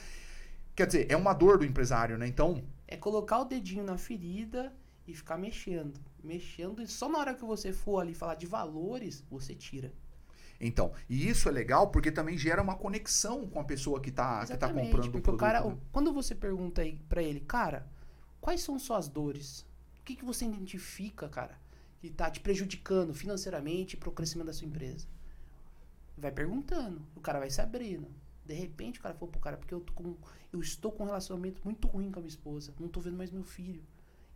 Quer 0.75 0.87
dizer, 0.87 1.05
é 1.09 1.15
uma 1.15 1.33
dor 1.33 1.57
do 1.57 1.65
empresário, 1.65 2.17
né? 2.17 2.27
Então. 2.27 2.63
É 2.87 2.97
colocar 2.97 3.39
o 3.39 3.45
dedinho 3.45 3.83
na 3.83 3.97
ferida 3.97 4.71
e 5.07 5.13
ficar 5.13 5.37
mexendo, 5.37 5.99
mexendo, 6.23 6.81
e 6.81 6.87
só 6.87 7.09
na 7.09 7.19
hora 7.19 7.33
que 7.35 7.43
você 7.43 7.73
for 7.73 7.99
ali 7.99 8.13
falar 8.13 8.35
de 8.35 8.45
valores, 8.45 9.23
você 9.29 9.53
tira. 9.55 9.91
Então, 10.59 10.93
e 11.09 11.27
isso 11.27 11.49
é 11.49 11.51
legal 11.51 11.89
porque 11.91 12.11
também 12.11 12.37
gera 12.37 12.61
uma 12.61 12.75
conexão 12.75 13.47
com 13.47 13.59
a 13.59 13.63
pessoa 13.65 13.99
que 13.99 14.11
tá, 14.11 14.45
que 14.45 14.55
tá 14.55 14.67
comprando 14.69 15.07
o 15.07 15.11
porque 15.11 15.21
produto. 15.21 15.33
o 15.33 15.37
cara, 15.37 15.61
né? 15.61 15.73
o- 15.73 15.77
quando 15.91 16.13
você 16.13 16.33
pergunta 16.33 16.81
aí 16.81 16.97
pra 17.09 17.21
ele, 17.21 17.41
cara, 17.41 17.85
quais 18.39 18.61
são 18.61 18.79
suas 18.79 19.07
dores? 19.09 19.65
O 19.99 20.03
que, 20.05 20.15
que 20.15 20.23
você 20.25 20.45
identifica, 20.45 21.27
cara, 21.27 21.59
que 21.99 22.09
tá 22.09 22.29
te 22.31 22.39
prejudicando 22.39 23.13
financeiramente 23.13 23.97
pro 23.97 24.11
crescimento 24.11 24.47
da 24.47 24.53
sua 24.53 24.67
empresa? 24.67 25.05
Vai 26.17 26.31
perguntando, 26.31 27.01
o 27.15 27.19
cara 27.19 27.39
vai 27.39 27.49
se 27.49 27.59
abrindo. 27.59 28.07
De 28.45 28.53
repente 28.53 28.99
o 28.99 29.01
cara 29.03 29.15
falou 29.15 29.29
pro 29.29 29.39
cara, 29.41 29.57
porque 29.57 29.73
eu, 29.73 29.79
tô 29.81 29.93
com, 29.93 30.15
eu 30.51 30.59
estou 30.61 30.91
com 30.91 31.03
um 31.03 31.07
relacionamento 31.07 31.61
muito 31.63 31.87
ruim 31.87 32.11
com 32.11 32.19
a 32.19 32.21
minha 32.21 32.29
esposa, 32.29 32.73
não 32.79 32.87
tô 32.87 32.99
vendo 32.99 33.17
mais 33.17 33.31
meu 33.31 33.43
filho. 33.43 33.81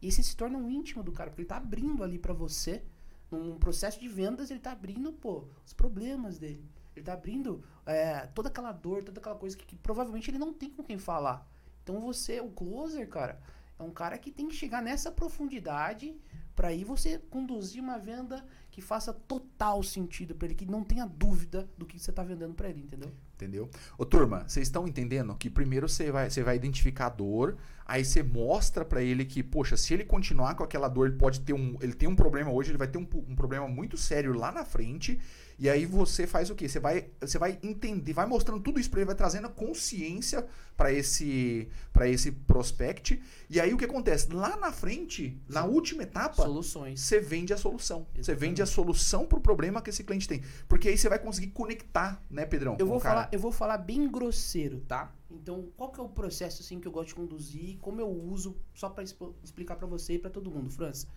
E 0.02 0.08
esse 0.08 0.24
se 0.24 0.36
torna 0.36 0.58
um 0.58 0.70
íntimo 0.70 1.04
do 1.04 1.12
cara, 1.12 1.30
porque 1.30 1.42
ele 1.42 1.50
tá 1.50 1.58
abrindo 1.58 2.04
ali 2.04 2.20
pra 2.20 2.34
você, 2.34 2.84
num 3.32 3.58
processo 3.58 4.00
de 4.00 4.08
vendas, 4.08 4.52
ele 4.52 4.60
tá 4.60 4.72
abrindo, 4.72 5.12
pô, 5.12 5.48
os 5.66 5.74
problemas 5.74 6.38
dele. 6.38 6.64
Ele 6.96 7.06
tá 7.06 7.14
abrindo 7.14 7.64
é, 7.86 8.28
toda 8.28 8.50
aquela 8.50 8.72
dor, 8.72 9.04
toda 9.04 9.20
aquela 9.20 9.36
coisa 9.36 9.56
que, 9.56 9.66
que 9.66 9.76
provavelmente 9.76 10.30
ele 10.30 10.40
não 10.40 10.54
tem 10.54 10.70
com 10.70 10.84
quem 10.84 10.98
falar. 10.98 11.48
Então 11.84 12.00
você, 12.02 12.40
o 12.40 12.50
closer, 12.50 13.08
cara, 13.08 13.40
é 13.78 13.84
um 13.84 13.92
cara 13.92 14.18
que 14.18 14.32
tem 14.32 14.48
que 14.48 14.56
chegar 14.56 14.82
nessa 14.82 15.12
profundidade 15.12 16.16
pra 16.56 16.70
aí 16.70 16.84
você 16.84 17.20
conduzir 17.30 17.82
uma 17.82 18.00
venda 18.00 18.44
que 18.78 18.82
faça 18.84 19.12
total 19.12 19.82
sentido 19.82 20.36
pra 20.36 20.46
ele, 20.46 20.54
que 20.54 20.64
não 20.64 20.84
tenha 20.84 21.04
dúvida 21.08 21.68
do 21.76 21.84
que 21.84 21.98
você 21.98 22.12
tá 22.12 22.24
vendendo 22.24 22.54
pra 22.54 22.70
ele, 22.70 22.82
entendeu? 22.82 23.12
Entendeu? 23.34 23.70
Ô, 23.98 24.06
turma, 24.06 24.48
vocês 24.48 24.68
estão 24.68 24.88
entendendo 24.88 25.36
que 25.36 25.50
primeiro 25.50 25.90
você 25.90 26.12
vai, 26.12 26.30
você 26.30 26.44
vai 26.44 26.56
identificar 26.56 27.08
a 27.08 27.10
dor, 27.10 27.58
aí 27.86 28.06
você 28.06 28.22
mostra 28.22 28.86
pra 28.86 29.02
ele 29.02 29.26
que, 29.26 29.42
poxa, 29.42 29.76
se 29.78 29.96
ele 29.96 30.04
continuar 30.04 30.54
com 30.54 30.64
aquela 30.64 30.88
dor, 30.88 31.08
ele 31.08 31.18
pode 31.18 31.40
ter 31.42 31.54
um. 31.54 31.76
Ele 31.82 31.94
tem 31.94 32.08
um 32.08 32.16
problema 32.16 32.52
hoje, 32.52 32.70
ele 32.70 32.78
vai 32.78 32.88
ter 32.88 33.00
um, 33.00 33.08
um 33.28 33.36
problema 33.36 33.68
muito 33.68 33.98
sério 33.98 34.34
lá 34.34 34.52
na 34.52 34.64
frente. 34.64 35.20
E 35.60 35.68
aí 35.70 35.86
você 35.88 36.28
faz 36.28 36.52
o 36.52 36.56
quê? 36.56 36.70
Você 36.70 36.80
vai, 36.80 37.08
você 37.20 37.40
vai 37.40 37.58
entender, 37.64 38.14
vai 38.14 38.28
mostrando 38.28 38.62
tudo 38.62 38.80
isso 38.80 38.92
pra 38.92 39.00
ele, 39.00 39.08
vai 39.08 39.16
trazendo 39.16 39.48
a 39.48 39.50
consciência 39.50 40.46
pra 40.76 40.94
esse, 40.94 41.68
pra 41.92 42.08
esse 42.08 42.32
prospect. 42.32 43.20
E 43.50 43.60
aí 43.60 43.74
o 43.74 43.78
que 43.78 43.86
acontece? 43.86 44.32
Lá 44.32 44.56
na 44.58 44.72
frente, 44.72 45.40
na 45.50 45.64
última 45.66 46.04
etapa, 46.04 46.44
Soluções. 46.44 47.00
você 47.00 47.20
vende 47.20 47.54
a 47.54 47.58
solução. 47.58 48.06
Você 48.14 48.20
Exatamente. 48.20 48.40
vende 48.40 48.62
a 48.62 48.67
solução 48.68 49.26
pro 49.26 49.42
problema 49.42 49.82
que 49.82 49.90
esse 49.90 50.04
cliente 50.04 50.28
tem. 50.28 50.44
Porque 50.68 50.88
aí 50.90 50.98
você 50.98 51.10
vai 51.10 51.18
conseguir 51.18 51.48
conectar, 51.48 52.24
né, 52.30 52.46
Pedrão? 52.46 52.76
Eu 52.78 52.86
vou, 52.86 52.98
o 52.98 53.00
falar, 53.00 53.30
eu 53.32 53.40
vou 53.40 53.52
falar 53.52 53.78
bem 53.80 54.08
grosseiro, 54.12 54.82
tá? 54.82 55.12
Então, 55.32 55.70
qual 55.76 55.92
que 55.92 56.00
é 56.00 56.04
o 56.04 56.08
processo 56.10 56.62
assim 56.62 56.80
que 56.80 56.88
eu 56.88 56.92
gosto 56.92 57.10
de 57.10 57.16
conduzir, 57.16 57.78
como 57.80 58.00
eu 58.00 58.08
uso, 58.10 58.56
só 58.76 58.94
expo- 59.00 59.36
explicar 59.44 59.76
pra 59.76 59.88
você 59.88 60.14
e 60.14 60.20
pra 60.20 60.30
todo 60.30 60.52
mundo, 60.52 60.70
França. 60.70 61.08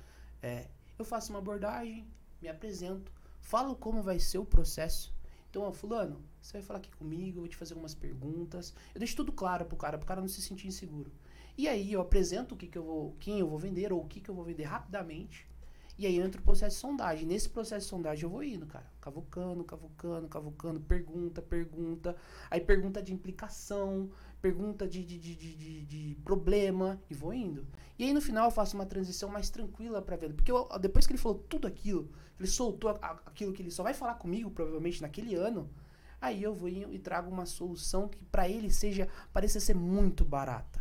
É, 0.43 0.69
eu 0.99 1.05
faço 1.05 1.31
uma 1.33 1.39
abordagem, 1.39 2.07
me 2.41 2.49
apresento, 2.49 3.13
falo 3.41 3.75
como 3.77 4.03
vai 4.03 4.19
ser 4.19 4.39
o 4.39 4.45
processo. 4.45 5.13
Então, 5.51 5.63
ó, 5.63 5.73
fulano, 5.73 6.23
você 6.41 6.55
vai 6.55 6.63
falar 6.63 6.79
aqui 6.79 6.91
comigo, 6.93 7.39
eu 7.39 7.43
vou 7.43 7.49
te 7.49 7.57
fazer 7.57 7.75
algumas 7.75 7.95
perguntas. 7.95 8.73
Eu 8.95 9.01
deixo 9.01 9.17
tudo 9.17 9.33
claro 9.33 9.65
pro 9.65 9.77
cara, 9.77 9.99
pro 9.99 10.07
cara 10.07 10.21
não 10.21 10.29
se 10.29 10.41
sentir 10.41 10.69
inseguro. 10.69 11.11
E 11.59 11.69
aí 11.69 11.93
eu 11.93 12.01
apresento 12.01 12.55
o 12.55 12.57
que, 12.59 12.67
que 12.69 12.79
eu 12.79 12.85
vou, 12.85 13.17
quem 13.19 13.41
eu 13.41 13.49
vou 13.49 13.59
vender 13.59 13.93
ou 13.93 14.01
o 14.01 14.07
que, 14.07 14.21
que 14.21 14.31
eu 14.31 14.35
vou 14.35 14.45
vender 14.45 14.63
rapidamente. 14.65 15.47
E 16.01 16.07
aí 16.07 16.19
entra 16.19 16.41
o 16.41 16.45
processo 16.45 16.77
de 16.77 16.81
sondagem. 16.81 17.27
Nesse 17.27 17.47
processo 17.51 17.85
de 17.85 17.91
sondagem 17.91 18.25
eu 18.25 18.31
vou 18.31 18.43
indo, 18.43 18.65
cara. 18.65 18.87
Cavucando, 19.03 19.63
cavucando, 19.63 20.29
cavucando, 20.29 20.81
pergunta, 20.81 21.43
pergunta. 21.43 22.17
Aí 22.51 22.59
pergunta 22.59 23.03
de 23.03 23.13
implicação, 23.13 24.09
pergunta 24.41 24.89
de, 24.89 25.05
de, 25.05 25.19
de, 25.19 25.35
de, 25.37 25.85
de- 25.85 26.15
problema 26.25 26.99
e 27.11 27.13
vou 27.13 27.35
indo. 27.35 27.67
E 27.99 28.05
aí 28.05 28.15
no 28.15 28.23
final 28.23 28.47
eu 28.47 28.51
faço 28.51 28.77
uma 28.79 28.87
transição 28.87 29.29
mais 29.29 29.51
tranquila 29.51 30.01
pra 30.01 30.17
venda. 30.17 30.33
Porque 30.33 30.51
eu- 30.51 30.67
depois 30.81 31.07
que 31.07 31.13
ele 31.13 31.21
falou 31.21 31.39
tudo 31.39 31.67
aquilo, 31.69 32.11
ele 32.39 32.49
soltou 32.49 32.89
a- 33.03 33.21
aquilo 33.27 33.53
que 33.53 33.61
ele 33.61 33.71
só 33.71 33.83
vai 33.83 33.93
falar 33.93 34.15
comigo 34.15 34.51
provavelmente 34.51 35.03
naquele 35.03 35.35
ano, 35.35 35.69
aí 36.19 36.43
eu 36.43 36.55
vou 36.55 36.71
e 36.71 36.99
trago 36.99 37.31
uma 37.31 37.45
solução 37.45 38.09
que 38.09 38.17
pra 38.33 38.49
ele 38.49 38.71
seja, 38.71 39.07
pareça 39.35 39.61
ser 39.61 39.75
muito 39.77 40.25
barata. 40.25 40.81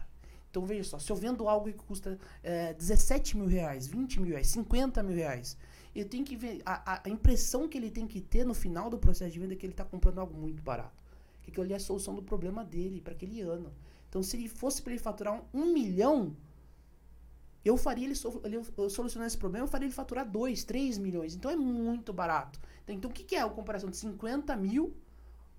Então 0.50 0.66
veja 0.66 0.84
só, 0.84 1.00
se 1.00 1.12
eu 1.12 1.16
vendo 1.16 1.48
algo 1.48 1.68
que 1.68 1.74
custa 1.74 2.18
é, 2.44 2.74
17 2.74 3.38
mil 3.38 3.46
reais, 3.48 3.86
20 3.88 4.20
mil 4.20 4.32
reais, 4.32 4.48
50 4.48 5.04
mil 5.04 5.16
reais, 5.16 5.56
eu 5.96 6.06
tenho 6.08 6.26
que 6.26 6.36
ver 6.36 6.62
a, 6.66 7.02
a- 7.06 7.10
impressão 7.10 7.68
que 7.68 7.78
ele 7.78 7.92
tem 7.92 8.08
que 8.08 8.20
ter 8.20 8.44
no 8.46 8.54
final 8.54 8.90
do 8.90 8.98
processo 8.98 9.32
de 9.32 9.40
venda 9.40 9.54
é 9.54 9.56
que 9.56 9.66
ele 9.66 9.74
está 9.74 9.86
comprando 9.86 10.20
algo 10.20 10.36
muito 10.40 10.62
barato. 10.64 10.98
Que 11.44 11.52
aquilo 11.52 11.64
ali 11.66 11.74
é 11.74 11.76
a 11.78 11.80
solução 11.80 12.16
do 12.16 12.24
problema 12.24 12.64
dele 12.66 13.00
para 13.02 13.14
aquele 13.14 13.42
ano. 13.42 13.72
Então 14.10 14.24
se 14.24 14.38
ele 14.38 14.48
fosse 14.50 14.82
para 14.82 14.92
ele 14.94 15.02
faturar 15.02 15.36
um, 15.54 15.62
um 15.62 15.74
milhão, 15.74 16.36
eu 17.64 17.76
faria 17.78 18.06
ele, 18.06 18.16
sol- 18.16 18.42
ele 18.44 18.60
solucionar 18.90 19.28
esse 19.28 19.38
problema, 19.38 19.66
eu 19.66 19.70
faria 19.70 19.86
ele 19.86 19.94
faturar 19.94 20.28
2, 20.30 20.64
3 20.64 20.98
milhões. 20.98 21.36
Então 21.36 21.52
é 21.52 21.56
muito 21.56 22.12
barato. 22.14 22.60
Então, 22.84 22.96
então 22.96 23.12
o 23.12 23.14
que, 23.14 23.24
que 23.24 23.36
é 23.36 23.42
a 23.42 23.50
comparação 23.50 23.90
de 23.90 23.98
50 23.98 24.56
mil 24.56 24.96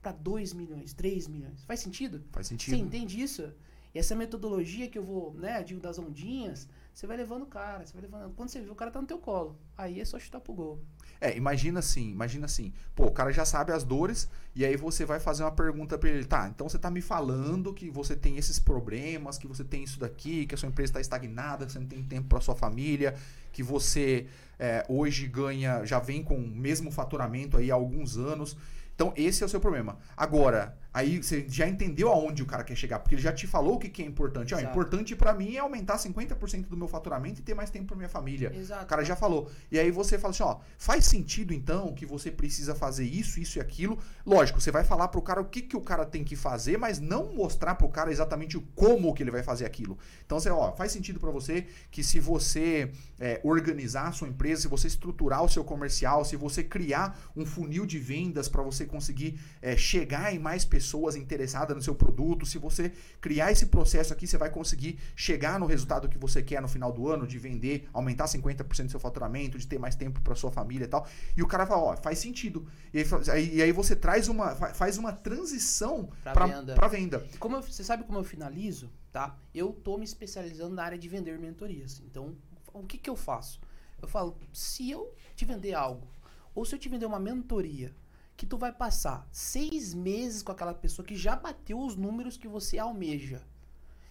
para 0.02 0.12
2 0.12 0.52
milhões, 0.52 0.92
3 0.94 1.28
milhões? 1.28 1.62
Faz 1.64 1.80
sentido? 1.80 2.24
Faz 2.32 2.46
Você 2.46 2.54
sentido. 2.54 2.76
entende 2.76 3.20
isso? 3.20 3.52
E 3.94 3.98
essa 3.98 4.14
metodologia 4.14 4.88
que 4.88 4.98
eu 4.98 5.04
vou, 5.04 5.34
né, 5.34 5.62
digo 5.62 5.80
das 5.80 5.98
ondinhas, 5.98 6.68
você 6.94 7.06
vai 7.06 7.16
levando 7.16 7.42
o 7.42 7.46
cara, 7.46 7.86
você 7.86 7.92
vai 7.92 8.02
levando. 8.02 8.34
Quando 8.34 8.48
você 8.48 8.60
vê, 8.60 8.70
o 8.70 8.74
cara 8.74 8.90
tá 8.90 9.00
no 9.00 9.06
teu 9.06 9.18
colo. 9.18 9.56
Aí 9.76 10.00
é 10.00 10.04
só 10.04 10.18
chutar 10.18 10.40
pro 10.40 10.52
gol. 10.52 10.80
É, 11.20 11.36
imagina 11.36 11.80
assim, 11.80 12.10
imagina 12.10 12.46
assim. 12.46 12.72
Pô, 12.94 13.06
o 13.06 13.10
cara 13.10 13.30
já 13.32 13.44
sabe 13.44 13.72
as 13.72 13.84
dores 13.84 14.28
e 14.54 14.64
aí 14.64 14.76
você 14.76 15.04
vai 15.04 15.20
fazer 15.20 15.42
uma 15.42 15.52
pergunta 15.52 15.98
pra 15.98 16.08
ele. 16.08 16.24
Tá, 16.24 16.48
então 16.48 16.68
você 16.68 16.78
tá 16.78 16.90
me 16.90 17.00
falando 17.00 17.74
que 17.74 17.90
você 17.90 18.16
tem 18.16 18.36
esses 18.36 18.58
problemas, 18.58 19.36
que 19.36 19.46
você 19.46 19.62
tem 19.62 19.82
isso 19.82 20.00
daqui, 20.00 20.46
que 20.46 20.54
a 20.54 20.58
sua 20.58 20.68
empresa 20.68 20.90
está 20.90 21.00
estagnada, 21.00 21.66
que 21.66 21.72
você 21.72 21.78
não 21.78 21.86
tem 21.86 22.02
tempo 22.02 22.28
pra 22.28 22.40
sua 22.40 22.54
família, 22.54 23.14
que 23.52 23.62
você 23.62 24.26
é, 24.58 24.84
hoje 24.88 25.26
ganha, 25.26 25.84
já 25.84 25.98
vem 25.98 26.22
com 26.22 26.36
o 26.36 26.48
mesmo 26.48 26.90
faturamento 26.90 27.58
aí 27.58 27.70
há 27.70 27.74
alguns 27.74 28.16
anos. 28.16 28.56
Então 28.94 29.12
esse 29.16 29.42
é 29.42 29.46
o 29.46 29.48
seu 29.48 29.60
problema. 29.60 29.98
Agora, 30.16 30.76
aí 30.92 31.22
você 31.22 31.46
já 31.48 31.68
entendeu 31.68 32.08
aonde 32.08 32.42
o 32.42 32.46
cara 32.46 32.64
quer 32.64 32.74
chegar, 32.74 32.98
porque 32.98 33.14
ele 33.14 33.22
já 33.22 33.32
te 33.32 33.46
falou 33.46 33.74
o 33.76 33.78
que, 33.78 33.88
que 33.88 34.02
é 34.02 34.04
importante. 34.04 34.54
Ó, 34.54 34.58
Exato. 34.58 34.70
importante 34.70 35.14
pra 35.14 35.32
mim 35.32 35.54
é 35.54 35.60
aumentar 35.60 35.96
50% 35.96 36.66
do 36.66 36.76
meu 36.76 36.88
faturamento 36.88 37.40
e 37.40 37.44
ter 37.44 37.54
mais 37.54 37.70
tempo 37.70 37.86
pra 37.86 37.96
minha 37.96 38.08
família. 38.08 38.52
Exato. 38.54 38.84
O 38.84 38.86
cara 38.86 39.04
já 39.04 39.14
falou. 39.14 39.50
E 39.70 39.78
aí 39.78 39.90
você 39.90 40.18
fala 40.18 40.32
assim, 40.32 40.42
ó, 40.42 40.58
faz 40.76 41.04
sentido 41.06 41.54
então 41.54 41.94
que 41.94 42.04
você 42.04 42.30
precisa 42.30 42.74
fazer 42.74 43.04
isso, 43.04 43.38
isso 43.38 43.58
e 43.58 43.60
aquilo. 43.60 43.98
Lógico, 44.26 44.60
você 44.60 44.70
vai 44.70 44.82
falar 44.82 45.08
pro 45.08 45.22
cara 45.22 45.40
o 45.40 45.44
que, 45.44 45.62
que 45.62 45.76
o 45.76 45.80
cara 45.80 46.04
tem 46.04 46.24
que 46.24 46.34
fazer, 46.34 46.76
mas 46.76 46.98
não 46.98 47.32
mostrar 47.32 47.76
pro 47.76 47.88
cara 47.88 48.10
exatamente 48.10 48.56
o 48.56 48.62
como 48.74 49.14
que 49.14 49.22
ele 49.22 49.30
vai 49.30 49.42
fazer 49.42 49.66
aquilo. 49.66 49.96
Então 50.26 50.40
você, 50.40 50.50
ó, 50.50 50.72
faz 50.72 50.90
sentido 50.90 51.20
pra 51.20 51.30
você 51.30 51.66
que 51.90 52.02
se 52.02 52.18
você 52.18 52.90
é, 53.18 53.40
organizar 53.44 54.08
a 54.08 54.12
sua 54.12 54.28
empresa, 54.28 54.62
se 54.62 54.68
você 54.68 54.88
estruturar 54.88 55.44
o 55.44 55.48
seu 55.48 55.62
comercial, 55.62 56.24
se 56.24 56.34
você 56.34 56.64
criar 56.64 57.30
um 57.36 57.46
funil 57.46 57.86
de 57.86 57.98
vendas 57.98 58.48
para 58.48 58.62
você 58.62 58.84
conseguir 58.84 59.38
é, 59.62 59.76
chegar 59.76 60.34
em 60.34 60.38
mais 60.38 60.64
pessoas 60.64 60.79
interessadas 61.16 61.76
no 61.76 61.82
seu 61.82 61.94
produto, 61.94 62.46
se 62.46 62.58
você 62.58 62.92
criar 63.20 63.52
esse 63.52 63.66
processo 63.66 64.12
aqui, 64.12 64.26
você 64.26 64.38
vai 64.38 64.50
conseguir 64.50 64.98
chegar 65.14 65.58
no 65.58 65.66
resultado 65.66 66.08
que 66.08 66.18
você 66.18 66.42
quer 66.42 66.60
no 66.62 66.68
final 66.68 66.92
do 66.92 67.08
ano, 67.08 67.26
de 67.26 67.38
vender, 67.38 67.88
aumentar 67.92 68.24
50% 68.26 68.84
do 68.86 68.90
seu 68.90 69.00
faturamento, 69.00 69.58
de 69.58 69.66
ter 69.66 69.78
mais 69.78 69.94
tempo 69.94 70.20
para 70.20 70.34
sua 70.34 70.50
família 70.50 70.84
e 70.84 70.88
tal. 70.88 71.06
E 71.36 71.42
o 71.42 71.46
cara 71.46 71.66
fala, 71.66 71.82
ó, 71.82 71.96
faz 71.96 72.18
sentido. 72.18 72.66
E 72.94 72.98
aí, 73.30 73.54
e 73.56 73.62
aí 73.62 73.72
você 73.72 73.94
traz 73.96 74.28
uma, 74.28 74.54
fa- 74.54 74.74
faz 74.74 74.96
uma 74.98 75.12
transição 75.12 76.08
Pra 76.22 76.32
para 76.32 76.46
venda. 76.46 76.74
para 76.74 76.88
venda. 76.88 77.26
Como 77.38 77.56
eu- 77.56 77.62
você 77.62 77.82
sabe 77.84 78.04
como 78.04 78.18
eu 78.18 78.24
finalizo, 78.24 78.90
tá? 79.12 79.36
Eu 79.54 79.72
tô 79.72 79.96
me 79.98 80.04
especializando 80.04 80.74
na 80.74 80.84
área 80.84 80.98
de 80.98 81.08
vender 81.08 81.38
mentorias. 81.38 82.00
Então, 82.04 82.36
o 82.72 82.84
que 82.84 82.98
que 82.98 83.08
eu 83.10 83.16
faço? 83.16 83.60
Eu 84.00 84.08
falo, 84.08 84.38
se 84.52 84.90
eu 84.90 85.12
te 85.36 85.44
vender 85.44 85.74
algo, 85.74 86.08
ou 86.54 86.64
se 86.64 86.74
eu 86.74 86.78
te 86.78 86.88
vender 86.88 87.06
uma 87.06 87.18
mentoria, 87.20 87.94
que 88.40 88.46
tu 88.46 88.56
vai 88.56 88.72
passar 88.72 89.28
seis 89.30 89.92
meses 89.92 90.42
com 90.42 90.50
aquela 90.50 90.72
pessoa 90.72 91.04
que 91.06 91.14
já 91.14 91.36
bateu 91.36 91.78
os 91.78 91.94
números 91.94 92.38
que 92.38 92.48
você 92.48 92.78
almeja. 92.78 93.46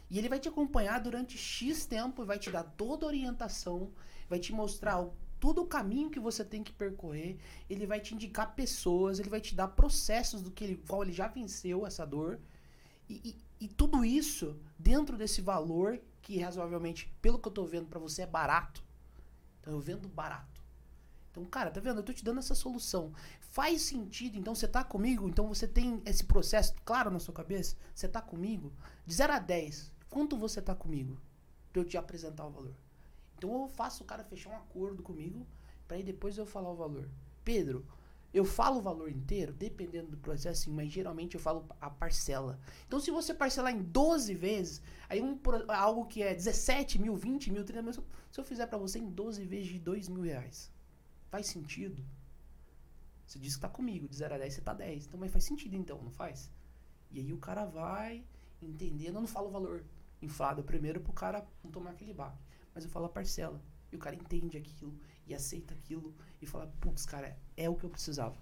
E 0.08 0.20
ele 0.20 0.30
vai 0.30 0.40
te 0.40 0.48
acompanhar 0.48 1.00
durante 1.00 1.36
X 1.36 1.88
tempo 1.88 2.22
e 2.22 2.26
vai 2.28 2.38
te 2.38 2.52
dar 2.52 2.64
toda 2.64 3.06
a 3.06 3.10
orientação, 3.10 3.92
vai 4.30 4.38
te 4.38 4.54
mostrar 4.54 5.02
o- 5.02 5.16
todo 5.40 5.64
o 5.64 5.66
caminho 5.66 6.12
que 6.12 6.20
você 6.20 6.46
tem 6.46 6.64
que 6.64 6.72
percorrer, 6.72 7.40
ele 7.68 7.88
vai 7.88 8.00
te 8.00 8.14
indicar 8.14 8.54
pessoas, 8.54 9.18
ele 9.20 9.32
vai 9.32 9.42
te 9.42 9.56
dar 9.56 9.70
processos 9.70 10.44
do 10.44 10.52
que 10.52 10.64
ele, 10.64 10.84
qual 10.88 11.02
ele 11.02 11.12
já 11.12 11.28
venceu 11.28 11.88
essa 11.88 12.06
dor. 12.06 12.40
E, 13.10 13.16
e- 13.60 13.66
e 13.66 13.68
tudo 13.68 14.06
isso 14.06 14.56
dentro 14.78 15.18
desse 15.18 15.42
valor 15.42 16.00
que 16.22 16.40
razoavelmente, 16.40 17.12
pelo 17.20 17.40
que 17.40 17.48
eu 17.48 17.52
tô 17.52 17.66
vendo 17.66 17.88
pra 17.88 18.00
você, 18.00 18.22
é 18.22 18.28
barato. 18.28 18.84
Então 19.60 19.74
eu 19.74 19.80
vendo 19.80 20.08
barato. 20.08 20.59
Então, 21.32 21.46
cara, 21.46 21.70
tá 21.72 21.80
vendo? 21.80 21.98
Eu 22.00 22.04
tô 22.04 22.12
te 22.14 22.24
dando 22.24 22.40
essa 22.40 22.56
solução. 22.56 23.14
Faz 23.40 23.84
sentido, 23.84 24.38
então 24.38 24.54
você 24.56 24.68
tá 24.68 24.84
comigo, 24.84 25.28
então 25.28 25.48
você 25.48 25.68
tem 25.68 26.02
esse 26.06 26.24
processo 26.24 26.74
claro 26.84 27.12
na 27.12 27.20
sua 27.20 27.34
cabeça? 27.34 27.76
Você 27.94 28.08
tá 28.08 28.22
comigo? 28.22 28.74
De 29.06 29.14
0 29.14 29.34
a 29.34 29.40
10, 29.40 29.92
quanto 30.10 30.38
você 30.38 30.62
tá 30.62 30.74
comigo? 30.76 31.20
Pra 31.72 31.82
eu 31.82 31.86
te 31.86 31.98
apresentar 31.98 32.46
o 32.46 32.52
valor. 32.52 32.74
Então 33.38 33.62
eu 33.62 33.68
faço 33.68 34.04
o 34.04 34.06
cara 34.06 34.24
fechar 34.24 34.50
um 34.50 34.58
acordo 34.58 35.02
comigo, 35.04 35.46
pra 35.88 35.98
aí 35.98 36.04
depois 36.04 36.38
eu 36.38 36.46
falar 36.46 36.72
o 36.72 36.76
valor. 36.76 37.10
Pedro, 37.44 37.86
Eu 38.32 38.46
falo 38.46 38.78
o 38.78 38.82
valor 38.82 39.10
inteiro, 39.10 39.52
dependendo 39.52 40.12
do 40.12 40.18
processo, 40.18 40.62
sim, 40.66 40.72
mas 40.72 40.92
geralmente 40.92 41.34
eu 41.34 41.40
falo 41.42 41.66
a 41.82 41.90
parcela. 41.90 42.60
Então, 42.86 43.00
se 43.00 43.10
você 43.10 43.34
parcelar 43.34 43.74
em 43.74 43.82
12 43.82 44.36
vezes, 44.36 44.84
aí 45.10 45.20
um, 45.20 45.40
algo 45.68 46.06
que 46.06 46.22
é 46.22 46.36
17 46.36 47.00
mil, 47.02 47.16
20 47.16 47.52
mil, 47.52 47.64
30 47.66 47.82
mil, 47.82 47.92
se 47.92 48.00
eu- 48.40 48.44
fizer 48.44 48.68
pra 48.68 48.78
você 48.78 49.00
em 49.00 49.10
12 49.10 49.44
vezes 49.46 49.70
de 49.70 49.80
2 49.80 50.08
mil 50.08 50.22
reais, 50.22 50.72
faz 51.30 51.48
sentido? 51.48 52.04
Você 53.26 53.38
disse 53.38 53.56
que 53.56 53.62
tá 53.62 53.70
comigo, 53.70 54.08
de 54.08 54.16
0 54.16 54.36
a 54.36 54.38
10 54.38 54.54
você 54.54 54.62
tá 54.62 54.74
10. 54.74 55.06
Então, 55.06 55.20
mas 55.20 55.32
faz 55.32 55.44
sentido 55.44 55.76
então, 55.76 56.02
não 56.02 56.12
faz? 56.12 56.52
E 57.12 57.20
aí 57.20 57.32
o 57.32 57.38
cara 57.38 57.66
vai 57.66 58.24
entendendo, 58.62 59.16
eu 59.16 59.22
não 59.22 59.28
falo 59.28 59.48
o 59.48 59.52
valor 59.52 59.84
inflado 60.22 60.64
primeiro 60.64 61.00
pro 61.00 61.14
cara 61.14 61.48
não 61.64 61.72
tomar 61.72 61.92
aquele 61.92 62.14
baque, 62.14 62.44
mas 62.74 62.84
eu 62.84 62.90
falo 62.90 63.06
a 63.06 63.10
parcela. 63.10 63.62
E 63.92 63.96
o 63.96 64.00
cara 64.00 64.16
entende 64.16 64.58
aquilo 64.58 64.94
e 65.26 65.34
aceita 65.34 65.74
aquilo 65.74 66.14
e 66.42 66.46
fala, 66.46 66.68
putz, 66.80 67.06
cara, 67.06 67.38
é 67.56 67.70
o 67.70 67.76
que 67.76 67.84
eu 67.84 67.90
precisava. 67.90 68.36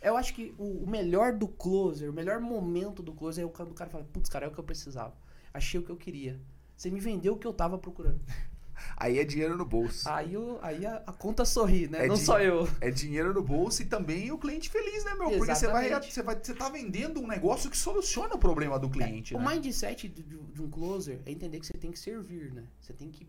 Eu 0.00 0.16
acho 0.16 0.34
que 0.34 0.54
o, 0.58 0.84
o 0.84 0.88
melhor 0.88 1.32
do 1.32 1.48
closer, 1.48 2.10
o 2.10 2.12
melhor 2.12 2.40
momento 2.40 3.02
do 3.02 3.12
closer 3.12 3.42
é 3.42 3.46
o 3.46 3.50
quando 3.50 3.70
o 3.70 3.74
cara 3.74 3.90
fala, 3.90 4.04
putz, 4.04 4.28
cara, 4.28 4.46
é 4.46 4.48
o 4.48 4.52
que 4.52 4.58
eu 4.58 4.64
precisava. 4.64 5.16
Achei 5.52 5.78
o 5.80 5.82
que 5.82 5.90
eu 5.90 5.96
queria. 5.96 6.40
Você 6.76 6.90
me 6.90 7.00
vendeu 7.00 7.34
o 7.34 7.38
que 7.38 7.46
eu 7.46 7.52
tava 7.52 7.78
procurando. 7.78 8.20
Aí 8.96 9.18
é 9.18 9.24
dinheiro 9.24 9.56
no 9.56 9.64
bolso. 9.64 10.08
Aí, 10.08 10.36
o- 10.36 10.58
aí 10.62 10.84
a, 10.86 10.96
a 11.06 11.12
conta 11.12 11.44
sorri, 11.44 11.88
né? 11.88 12.04
É 12.04 12.08
não 12.08 12.16
só 12.16 12.40
eu. 12.40 12.68
É 12.80 12.90
dinheiro 12.90 13.32
no 13.34 13.42
bolso 13.42 13.82
e 13.82 13.84
também 13.86 14.30
o 14.32 14.38
cliente 14.38 14.68
feliz, 14.68 15.04
né, 15.04 15.14
meu? 15.14 15.30
Porque 15.30 15.54
você 15.54 15.66
vai, 15.66 15.86
Exatamente. 15.86 16.12
você 16.14 16.22
vai, 16.22 16.36
você 16.42 16.54
tá 16.54 16.68
vendendo 16.68 17.20
um 17.20 17.26
negócio 17.26 17.70
que 17.70 17.76
soluciona 17.76 18.34
o 18.34 18.38
problema 18.38 18.78
do 18.78 18.88
cliente, 18.88 19.34
O 19.34 19.40
né? 19.40 19.54
mindset 19.54 20.08
de, 20.08 20.22
de- 20.22 20.36
de 20.38 20.62
um 20.62 20.70
closer 20.70 21.20
é 21.26 21.30
entender 21.30 21.60
que 21.60 21.66
você 21.66 21.72
tem 21.74 21.90
que 21.90 21.98
servir, 21.98 22.52
né? 22.52 22.64
Você 22.80 22.92
tem 22.92 23.10
que 23.10 23.26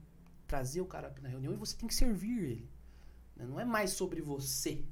trazer 0.47 0.81
o 0.81 0.85
cara 0.85 1.13
na 1.21 1.29
reunião 1.29 1.53
e 1.53 1.57
você 1.57 1.75
tem 1.75 1.87
que 1.87 1.95
servir 1.95 2.39
ele. 2.43 2.69
né? 3.35 3.45
Não 3.45 3.59
é 3.59 3.65
mais 3.65 3.89
sobre 3.91 4.21
você, 4.21 4.83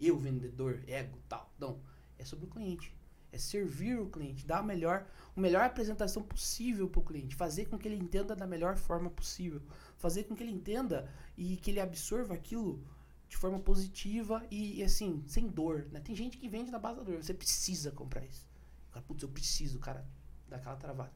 eu, 0.00 0.18
vendedor, 0.18 0.80
ego, 0.86 1.18
tal. 1.28 1.52
Não. 1.58 1.78
É 2.18 2.24
sobre 2.24 2.46
o 2.46 2.48
cliente. 2.48 2.92
É 3.32 3.38
servir 3.38 3.98
o 3.98 4.08
cliente, 4.08 4.46
dar 4.46 4.58
a 4.58 4.62
melhor, 4.62 5.06
a 5.36 5.40
melhor 5.40 5.64
apresentação 5.64 6.22
possível 6.22 6.88
para 6.88 7.00
o 7.00 7.04
cliente, 7.04 7.34
fazer 7.34 7.66
com 7.66 7.78
que 7.78 7.86
ele 7.86 7.96
entenda 7.96 8.34
da 8.34 8.46
melhor 8.46 8.76
forma 8.76 9.10
possível, 9.10 9.60
fazer 9.96 10.24
com 10.24 10.34
que 10.34 10.42
ele 10.42 10.52
entenda 10.52 11.10
e 11.36 11.56
que 11.56 11.70
ele 11.70 11.80
absorva 11.80 12.34
aquilo 12.34 12.82
de 13.28 13.36
forma 13.36 13.58
positiva 13.58 14.46
e, 14.50 14.80
e, 14.80 14.82
assim, 14.84 15.22
sem 15.26 15.48
dor. 15.48 15.86
Né? 15.90 16.00
Tem 16.00 16.14
gente 16.14 16.38
que 16.38 16.48
vende 16.48 16.70
na 16.70 16.78
base 16.78 16.98
da 16.98 17.04
dor. 17.04 17.16
Você 17.22 17.34
precisa 17.34 17.90
comprar 17.90 18.24
isso. 18.24 18.46
Cara, 18.92 19.04
putz, 19.04 19.22
eu 19.22 19.28
preciso, 19.28 19.78
cara, 19.78 20.06
daquela 20.48 20.76
travada. 20.76 21.12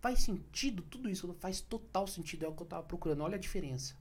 Faz 0.00 0.22
sentido 0.22 0.82
tudo 0.82 1.08
isso? 1.08 1.32
Faz 1.40 1.60
total 1.60 2.06
sentido. 2.06 2.44
É 2.44 2.48
o 2.48 2.54
que 2.54 2.62
eu 2.62 2.66
tava 2.66 2.82
procurando. 2.82 3.22
Olha 3.22 3.36
a 3.36 3.40
diferença. 3.40 3.96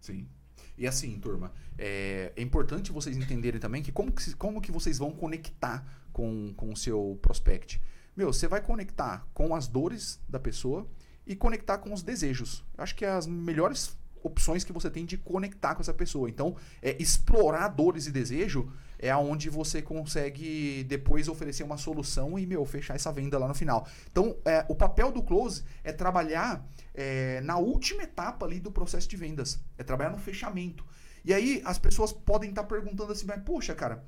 Sim. 0.00 0.28
E 0.76 0.86
assim, 0.86 1.18
turma, 1.18 1.52
é, 1.78 2.32
é 2.36 2.42
importante 2.42 2.92
vocês 2.92 3.16
entenderem 3.16 3.60
também 3.60 3.82
que 3.82 3.92
como 3.92 4.12
que, 4.12 4.34
como 4.34 4.60
que 4.60 4.72
vocês 4.72 4.98
vão 4.98 5.12
conectar 5.12 5.84
com, 6.12 6.52
com 6.56 6.72
o 6.72 6.76
seu 6.76 7.18
prospect. 7.20 7.80
Meu, 8.16 8.32
você 8.32 8.46
vai 8.46 8.60
conectar 8.60 9.26
com 9.34 9.54
as 9.54 9.66
dores 9.66 10.20
da 10.28 10.38
pessoa 10.38 10.88
e 11.26 11.34
conectar 11.34 11.78
com 11.78 11.92
os 11.92 12.02
desejos. 12.02 12.64
Acho 12.78 12.94
que 12.94 13.04
as 13.04 13.26
melhores 13.26 13.98
opções 14.24 14.64
que 14.64 14.72
você 14.72 14.90
tem 14.90 15.04
de 15.04 15.16
conectar 15.16 15.74
com 15.74 15.82
essa 15.82 15.94
pessoa. 15.94 16.28
Então, 16.28 16.56
é, 16.82 17.00
explorar 17.00 17.68
dores 17.68 18.06
e 18.06 18.10
desejo 18.10 18.72
é 18.98 19.10
aonde 19.10 19.50
você 19.50 19.82
consegue 19.82 20.82
depois 20.84 21.28
oferecer 21.28 21.62
uma 21.62 21.76
solução 21.76 22.38
e, 22.38 22.46
meu, 22.46 22.64
fechar 22.64 22.94
essa 22.94 23.12
venda 23.12 23.38
lá 23.38 23.46
no 23.46 23.54
final. 23.54 23.86
Então, 24.10 24.36
é, 24.44 24.64
o 24.68 24.74
papel 24.74 25.12
do 25.12 25.22
close 25.22 25.62
é 25.84 25.92
trabalhar 25.92 26.66
é, 26.94 27.40
na 27.42 27.58
última 27.58 28.02
etapa 28.02 28.46
ali 28.46 28.58
do 28.58 28.72
processo 28.72 29.06
de 29.06 29.16
vendas. 29.16 29.60
É 29.76 29.84
trabalhar 29.84 30.10
no 30.10 30.18
fechamento. 30.18 30.84
E 31.24 31.32
aí 31.32 31.62
as 31.64 31.78
pessoas 31.78 32.12
podem 32.12 32.50
estar 32.50 32.64
perguntando 32.64 33.12
assim, 33.12 33.26
mas 33.26 33.42
poxa, 33.42 33.74
cara, 33.74 34.04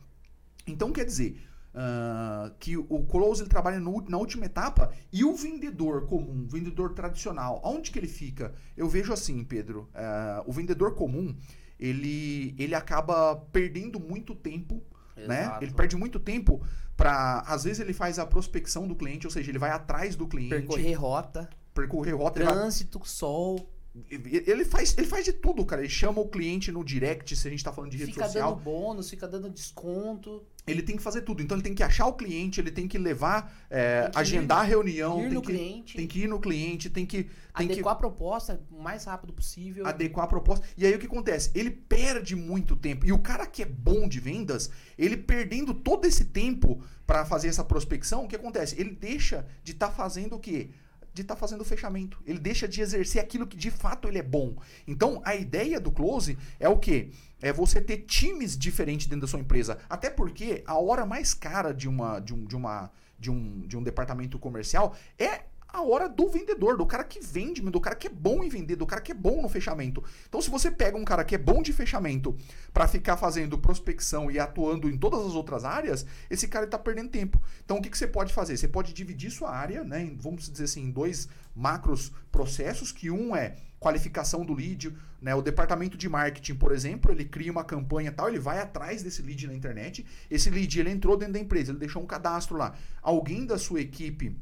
então 0.67 0.93
quer 0.93 1.05
dizer 1.05 1.41
ah, 1.77 2.51
que 2.59 2.77
o 2.77 3.05
close 3.07 3.43
ele 3.43 3.51
trabalha 3.51 3.79
no- 3.79 4.03
na 4.09 4.17
última 4.17 4.47
etapa 4.47 4.91
e 5.13 5.23
o 5.25 5.35
vendedor 5.37 6.07
comum, 6.07 6.45
o 6.45 6.49
vendedor 6.49 6.95
tradicional, 6.95 7.61
aonde 7.63 7.91
que 7.91 7.99
ele 7.99 8.09
fica? 8.09 8.55
Eu 8.77 8.89
vejo 8.89 9.13
assim, 9.13 9.45
Pedro, 9.45 9.89
ah, 9.95 10.43
o 10.47 10.53
vendedor 10.53 10.95
comum 10.95 11.37
ele, 11.79 12.55
ele 12.59 12.75
acaba 12.75 13.37
perdendo 13.53 14.01
muito 14.01 14.35
tempo 14.35 14.83
né? 15.17 15.43
Exato. 15.45 15.65
Ele 15.65 15.73
perde 15.73 15.97
muito 15.97 16.19
tempo 16.21 16.61
para 16.95 17.41
às 17.47 17.65
vezes 17.65 17.81
ele 17.81 17.93
faz 17.95 18.19
a 18.19 18.27
prospecção 18.27 18.87
do 18.87 18.95
cliente, 18.95 19.27
ou 19.27 19.31
seja, 19.31 19.51
ele 19.51 19.59
vai 19.59 19.71
atrás 19.71 20.15
do 20.15 20.27
cliente, 20.27 20.51
Percorrer 20.51 20.95
rota, 21.01 21.51
percorrer 21.75 22.15
rota, 22.15 22.39
ele, 22.39 22.45
vai- 22.47 22.55
trânsito, 22.55 23.01
sol, 23.05 23.71
ele 24.11 24.65
faz 24.65 24.97
ele 24.97 25.07
faz 25.07 25.25
de 25.25 25.33
tudo, 25.33 25.65
cara. 25.65 25.83
Ele 25.83 25.89
chama 25.89 26.21
o 26.21 26.29
cliente 26.29 26.71
no 26.71 26.85
direct, 26.85 27.35
se 27.35 27.47
a 27.47 27.51
gente 27.51 27.65
tá 27.65 27.73
falando 27.73 27.91
de 27.91 27.97
rede 27.97 28.13
fica 28.13 28.27
social, 28.27 28.55
dando 28.55 28.63
bônus, 28.63 29.09
fica 29.09 29.27
dando 29.27 29.49
desconto, 29.51 30.45
ele 30.67 30.83
tem 30.83 30.97
que 30.97 31.03
fazer 31.03 31.23
tudo. 31.23 31.43
Então 31.43 31.57
ele 31.57 31.65
tem 31.65 31.75
que 31.75 31.83
achar 31.83 32.07
o 32.07 32.13
cliente, 32.13 32.61
ele 32.61 32.71
tem 32.71 32.87
que 32.87 32.99
levar, 32.99 33.67
é, 33.71 34.03
Tem 34.03 34.11
que 34.11 34.19
agendar 34.19 34.59
a 34.59 34.63
reunião, 34.63 35.21
ir 35.21 35.23
tem 35.25 35.33
no 35.33 35.43
que, 35.43 35.53
cliente, 35.53 35.97
tem 35.97 36.07
que 36.07 36.21
ir 36.21 36.29
no 36.29 36.41
cliente, 36.41 36.91
tem 36.91 37.07
que 37.07 37.25
tem 37.25 37.69
que 37.69 37.73
adequar 37.73 37.95
a 37.95 37.97
proposta 37.97 38.61
o 38.71 38.83
mais 38.83 39.05
rápido 39.05 39.33
possível. 39.33 39.87
adequar 39.87 40.27
a 40.27 40.29
proposta. 40.29 40.67
E 40.77 40.85
aí 40.85 40.95
o 40.95 40.99
que 40.99 41.07
acontece? 41.07 41.51
Ele 41.55 41.71
perde 41.71 42.37
muito 42.37 42.77
tempo. 42.77 43.07
E 43.07 43.13
o 43.13 43.19
cara 43.19 43.47
que 43.47 43.63
é 43.63 43.67
bom 43.67 44.07
de 44.07 44.21
vendas, 44.21 44.71
ele 44.99 45.17
perdendo 45.17 45.73
todo 45.73 46.05
esse 46.07 46.27
tempo 46.27 46.83
para 47.07 47.25
fazer 47.25 47.49
essa 47.49 47.65
prospecção, 47.65 48.25
o 48.25 48.29
que 48.29 48.37
acontece? 48.37 48.79
Ele 48.79 48.91
deixa 48.91 49.47
de 49.65 49.73
estar 49.73 49.91
fazendo 49.91 50.37
o 50.37 50.41
quê? 50.41 50.71
De 51.17 51.23
estar 51.23 51.35
fazendo 51.35 51.63
o 51.63 51.65
fechamento. 51.65 52.19
Ele 52.27 52.39
deixa 52.39 52.69
de 52.69 52.83
exercer 52.83 53.23
aquilo 53.23 53.47
que 53.47 53.57
de 53.57 53.71
fato 53.71 54.07
ele 54.07 54.19
é 54.19 54.23
bom. 54.23 54.55
Então, 54.87 55.23
a 55.25 55.35
ideia 55.35 55.81
do 55.81 55.91
close 55.91 56.37
é 56.61 56.69
o 56.69 56.77
quê? 56.77 57.11
É 57.41 57.51
você 57.51 57.81
ter 57.81 57.99
times 58.03 58.57
diferentes 58.57 59.07
dentro 59.07 59.23
da 59.23 59.27
sua 59.27 59.41
empresa. 59.41 59.79
Até 59.89 60.11
porque 60.11 60.63
a 60.67 60.79
hora 60.79 61.07
mais 61.07 61.33
cara 61.33 61.73
de 61.73 61.89
uma 61.89 62.21
de 62.21 62.35
um, 62.35 62.45
de 62.45 62.55
uma 62.55 62.91
de 63.19 63.31
um, 63.31 63.61
de 63.67 63.79
um 63.79 63.83
departamento 63.83 64.39
comercial 64.39 64.95
é 65.19 65.45
a 65.77 65.83
hora 65.83 66.09
do 66.09 66.27
vendedor, 66.29 66.77
do 66.79 66.87
cara 66.87 67.05
que 67.05 67.21
vende, 67.21 67.61
do 67.61 67.81
cara 67.81 67.95
que 67.95 68.07
é 68.07 68.11
bom 68.11 68.43
em 68.43 68.49
vender, 68.49 68.77
do 68.77 68.87
cara 68.87 69.03
que 69.03 69.13
é 69.13 69.15
bom 69.15 69.43
no 69.43 69.49
fechamento. 69.49 70.03
Então, 70.27 70.41
se 70.41 70.49
você 70.49 70.71
pega 70.71 70.97
um 70.97 71.05
cara 71.05 71.23
que 71.23 71.35
é 71.35 71.39
bom 71.39 71.63
de 71.63 71.71
fechamento 71.71 72.35
para 72.73 72.89
ficar 72.89 73.19
fazendo 73.19 73.59
prospecção 73.59 74.31
e 74.31 74.39
atuando 74.39 74.89
em 74.89 74.97
todas 74.97 75.21
as 75.21 75.35
outras 75.35 75.65
áreas, 75.65 76.07
esse 76.31 76.49
cara 76.49 76.65
está 76.65 76.79
perdendo 76.79 77.11
tempo. 77.11 77.41
Então, 77.63 77.77
o 77.77 77.83
que, 77.83 77.91
que 77.91 77.99
você 77.99 78.07
pode 78.07 78.33
fazer? 78.33 78.57
Você 78.57 78.67
pode 78.67 78.95
dividir 78.95 79.31
sua 79.31 79.51
área, 79.51 79.85
né, 79.85 80.11
vamos 80.19 80.49
dizer 80.49 80.65
assim, 80.65 80.85
em 80.85 80.91
dois 80.91 81.29
macros 81.55 82.11
processos, 82.33 82.91
que 82.91 83.11
um 83.11 83.37
é 83.37 83.57
qualificação 83.79 84.47
do 84.47 84.55
lead, 84.55 84.97
né, 85.21 85.35
o 85.35 85.43
departamento 85.43 85.99
de 85.99 86.09
marketing, 86.09 86.55
por 86.55 86.73
exemplo, 86.73 87.13
ele 87.13 87.27
cria 87.27 87.53
uma 87.53 87.65
campanha 87.65 88.11
tal, 88.11 88.29
ele 88.29 88.39
vai 88.39 88.61
atrás 88.61 89.03
desse 89.03 89.21
lead 89.21 89.47
na 89.47 89.55
internet, 89.55 90.07
esse 90.31 90.49
lead 90.49 90.81
ele 90.81 90.91
entrou 90.91 91.19
dentro 91.19 91.35
da 91.35 91.39
empresa, 91.39 91.73
ele 91.73 91.79
deixou 91.79 92.03
um 92.03 92.07
cadastro 92.07 92.57
lá. 92.57 92.75
Alguém 93.03 93.45
da 93.45 93.59
sua 93.59 93.83
equipe 93.83 94.35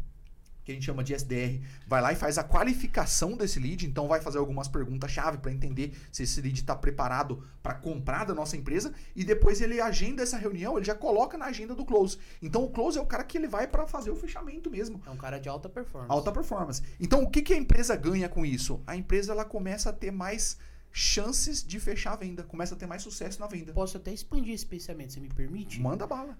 que 0.64 0.72
a 0.72 0.74
gente 0.74 0.84
chama 0.84 1.04
de 1.04 1.14
SDR, 1.14 1.60
vai 1.86 2.00
lá 2.00 2.12
e 2.12 2.16
faz 2.16 2.38
a 2.38 2.44
qualificação 2.44 3.36
desse 3.36 3.60
lead, 3.60 3.86
então 3.86 4.08
vai 4.08 4.20
fazer 4.20 4.38
algumas 4.38 4.66
perguntas-chave 4.66 5.38
para 5.38 5.52
entender 5.52 5.92
se 6.10 6.22
esse 6.22 6.40
lead 6.40 6.60
está 6.60 6.74
preparado 6.74 7.42
para 7.62 7.74
comprar 7.74 8.24
da 8.24 8.34
nossa 8.34 8.56
empresa 8.56 8.92
e 9.14 9.24
depois 9.24 9.60
ele 9.60 9.80
agenda 9.80 10.22
essa 10.22 10.36
reunião, 10.36 10.76
ele 10.76 10.86
já 10.86 10.94
coloca 10.94 11.36
na 11.36 11.46
agenda 11.46 11.74
do 11.74 11.84
close. 11.84 12.18
Então 12.40 12.64
o 12.64 12.70
close 12.70 12.98
é 12.98 13.00
o 13.00 13.06
cara 13.06 13.24
que 13.24 13.36
ele 13.36 13.48
vai 13.48 13.66
para 13.66 13.86
fazer 13.86 14.10
o 14.10 14.16
fechamento 14.16 14.70
mesmo. 14.70 15.00
É 15.06 15.10
um 15.10 15.16
cara 15.16 15.38
de 15.38 15.48
alta 15.48 15.68
performance. 15.68 16.10
Alta 16.10 16.32
performance. 16.32 16.82
Então, 17.00 17.22
o 17.22 17.30
que, 17.30 17.42
que 17.42 17.52
a 17.52 17.56
empresa 17.56 17.94
ganha 17.96 18.28
com 18.28 18.44
isso? 18.46 18.80
A 18.86 18.96
empresa 18.96 19.32
ela 19.32 19.44
começa 19.44 19.90
a 19.90 19.92
ter 19.92 20.10
mais 20.10 20.56
chances 20.92 21.64
de 21.64 21.80
fechar 21.80 22.12
a 22.12 22.16
venda, 22.16 22.44
começa 22.44 22.74
a 22.74 22.78
ter 22.78 22.86
mais 22.86 23.02
sucesso 23.02 23.40
na 23.40 23.46
venda. 23.46 23.72
Posso 23.72 23.96
até 23.96 24.12
expandir 24.12 24.54
esse 24.54 24.64
pensamento, 24.64 25.12
você 25.12 25.20
me 25.20 25.28
permite? 25.28 25.80
Manda 25.80 26.06
bala. 26.06 26.38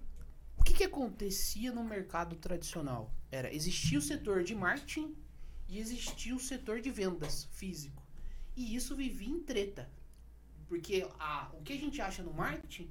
O 0.65 0.67
que, 0.67 0.73
que 0.73 0.85
acontecia 0.85 1.71
no 1.71 1.85
mercado 1.85 2.37
tradicional? 2.37 3.15
Era, 3.31 3.55
existia 3.55 3.99
o 3.99 4.03
setor 4.03 4.43
de 4.43 4.55
marketing 4.55 5.15
e 5.69 5.79
existia 5.79 6.35
o 6.35 6.41
setor 6.41 6.81
de 6.81 6.91
vendas 6.91 7.45
físico. 7.53 8.03
E 8.57 8.75
isso 8.75 8.97
vivia 8.97 9.29
em 9.29 9.41
treta. 9.41 9.91
Porque 10.67 11.07
a, 11.21 11.51
o 11.53 11.63
que 11.63 11.75
a 11.75 11.77
gente 11.77 12.01
acha 12.01 12.23
no 12.23 12.33
marketing 12.33 12.91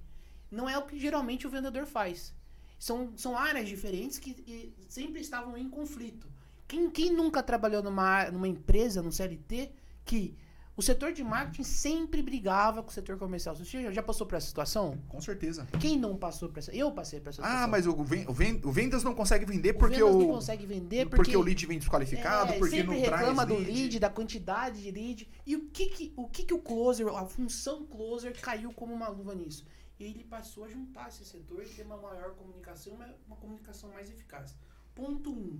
não 0.51 0.69
é 0.69 0.77
o 0.77 0.85
que 0.85 0.99
geralmente 0.99 1.47
o 1.47 1.49
vendedor 1.49 1.87
faz. 1.87 2.31
São, 2.77 3.17
são 3.17 3.35
áreas 3.35 3.67
diferentes 3.67 4.19
que 4.19 4.71
sempre 4.87 5.19
estavam 5.19 5.57
em 5.57 5.67
conflito. 5.67 6.27
Quem, 6.67 6.91
quem 6.91 7.11
nunca 7.11 7.41
trabalhou 7.41 7.81
numa, 7.81 8.29
numa 8.29 8.47
empresa, 8.47 9.01
no 9.01 9.11
CLT, 9.11 9.71
que 10.05 10.37
o 10.75 10.81
setor 10.81 11.13
de 11.13 11.23
marketing 11.23 11.63
sempre 11.63 12.21
brigava 12.21 12.81
com 12.81 12.89
o 12.89 12.91
setor 12.93 13.17
comercial? 13.17 13.55
Você 13.55 13.83
já, 13.83 13.91
já 13.91 14.01
passou 14.03 14.25
por 14.25 14.35
essa 14.35 14.47
situação? 14.47 14.97
Com 15.07 15.21
certeza. 15.21 15.67
Quem 15.79 15.97
não 15.99 16.17
passou 16.17 16.49
por 16.49 16.59
essa? 16.59 16.75
Eu 16.75 16.91
passei 16.91 17.19
por 17.19 17.29
essa 17.29 17.41
situação. 17.41 17.63
Ah, 17.63 17.67
mas 17.67 17.85
o, 17.85 18.03
ven- 18.03 18.25
o 18.27 18.33
ven- 18.33 18.59
o 18.63 18.71
vendas 18.71 19.03
não 19.03 19.13
consegue 19.13 19.45
vender 19.45 19.75
O 19.75 19.77
porque 19.79 20.01
o, 20.01 20.19
não 20.19 20.27
consegue 20.29 20.65
vender 20.65 21.05
porque, 21.05 21.15
porque, 21.17 21.37
o 21.37 21.41
lead 21.41 21.65
vem 21.65 21.77
desqualificado, 21.77 22.53
é, 22.53 22.57
porque 22.57 22.81
não 22.83 22.99
traz 23.01 23.19
reclama 23.21 23.43
lead. 23.43 23.63
do 23.65 23.71
lead, 23.71 23.99
da 23.99 24.09
quantidade 24.09 24.81
de 24.81 24.89
lead. 24.91 25.29
E 25.45 25.55
o 25.55 25.69
que 25.69 25.85
que 25.87 26.13
o, 26.15 26.27
que 26.27 26.43
que 26.43 26.53
o 26.53 26.59
closer, 26.59 27.07
a 27.07 27.25
função 27.25 27.85
closer 27.85 28.33
caiu 28.41 28.73
como 28.73 28.93
uma 28.93 29.07
luva 29.09 29.35
nisso? 29.35 29.65
E 29.99 30.05
ele 30.05 30.23
passou 30.23 30.65
a 30.65 30.67
juntar 30.69 31.07
esse 31.09 31.23
setor 31.23 31.61
e 31.63 31.69
ter 31.69 31.83
uma 31.83 31.97
maior 31.97 32.31
comunicação, 32.33 32.93
uma, 32.93 33.07
uma 33.27 33.35
comunicação 33.35 33.91
mais 33.91 34.09
eficaz. 34.09 34.55
Ponto 34.95 35.29
1. 35.31 35.33
Um, 35.33 35.59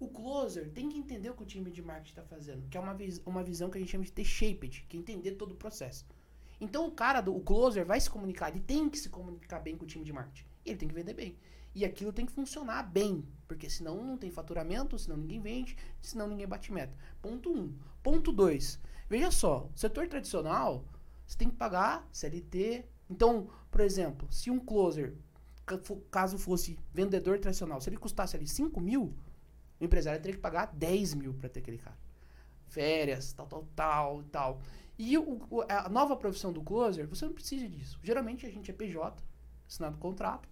o 0.00 0.08
closer 0.08 0.70
tem 0.70 0.88
que 0.88 0.98
entender 0.98 1.30
o 1.30 1.34
que 1.34 1.42
o 1.42 1.46
time 1.46 1.70
de 1.70 1.82
marketing 1.82 2.10
está 2.10 2.22
fazendo, 2.22 2.68
que 2.68 2.76
é 2.76 2.80
uma, 2.80 2.94
vis, 2.94 3.20
uma 3.26 3.42
visão 3.42 3.68
que 3.68 3.78
a 3.78 3.80
gente 3.80 3.90
chama 3.90 4.04
de 4.04 4.12
T-shaped, 4.12 4.86
que 4.88 4.96
é 4.96 5.00
entender 5.00 5.32
todo 5.32 5.52
o 5.52 5.56
processo. 5.56 6.06
Então 6.60 6.86
o 6.86 6.92
cara, 6.92 7.20
do, 7.20 7.34
o 7.34 7.40
closer, 7.40 7.84
vai 7.84 8.00
se 8.00 8.08
comunicar, 8.08 8.50
ele 8.50 8.60
tem 8.60 8.88
que 8.88 8.98
se 8.98 9.08
comunicar 9.08 9.60
bem 9.60 9.76
com 9.76 9.84
o 9.84 9.88
time 9.88 10.04
de 10.04 10.12
marketing. 10.12 10.46
E 10.64 10.70
ele 10.70 10.78
tem 10.78 10.88
que 10.88 10.94
vender 10.94 11.14
bem. 11.14 11.36
E 11.74 11.84
aquilo 11.84 12.12
tem 12.12 12.26
que 12.26 12.32
funcionar 12.32 12.82
bem, 12.82 13.24
porque 13.46 13.68
senão 13.68 14.02
não 14.04 14.16
tem 14.16 14.30
faturamento, 14.30 14.98
senão 14.98 15.16
ninguém 15.16 15.40
vende, 15.40 15.76
senão 16.00 16.26
ninguém 16.26 16.46
bate 16.46 16.72
meta. 16.72 16.96
Ponto 17.20 17.50
1. 17.50 17.56
Um. 17.56 17.74
Ponto 18.02 18.32
2. 18.32 18.80
Veja 19.08 19.30
só, 19.30 19.70
setor 19.74 20.08
tradicional, 20.08 20.84
você 21.26 21.38
tem 21.38 21.48
que 21.48 21.56
pagar 21.56 22.08
CLT. 22.12 22.84
Então, 23.08 23.48
por 23.70 23.80
exemplo, 23.80 24.30
se 24.30 24.50
um 24.50 24.58
closer, 24.58 25.14
caso 26.10 26.38
fosse 26.38 26.78
vendedor 26.92 27.38
tradicional, 27.38 27.80
se 27.80 27.88
ele 27.88 27.96
custasse 27.96 28.36
ali 28.36 28.46
5 28.46 28.80
mil, 28.80 29.14
o 29.80 29.84
empresário 29.84 30.20
teria 30.20 30.36
que 30.36 30.42
pagar 30.42 30.66
10 30.74 31.14
mil 31.14 31.34
para 31.34 31.48
ter 31.48 31.60
aquele 31.60 31.78
cara. 31.78 31.96
Férias, 32.66 33.32
tal, 33.32 33.46
tal, 33.46 33.68
tal, 33.74 34.22
tal. 34.24 34.60
E 34.98 35.16
o, 35.16 35.40
a 35.68 35.88
nova 35.88 36.16
profissão 36.16 36.52
do 36.52 36.62
closer, 36.62 37.06
você 37.06 37.24
não 37.24 37.32
precisa 37.32 37.68
disso. 37.68 37.98
Geralmente 38.02 38.44
a 38.44 38.50
gente 38.50 38.70
é 38.70 38.74
PJ, 38.74 39.22
assinado 39.68 39.96
contrato, 39.98 40.48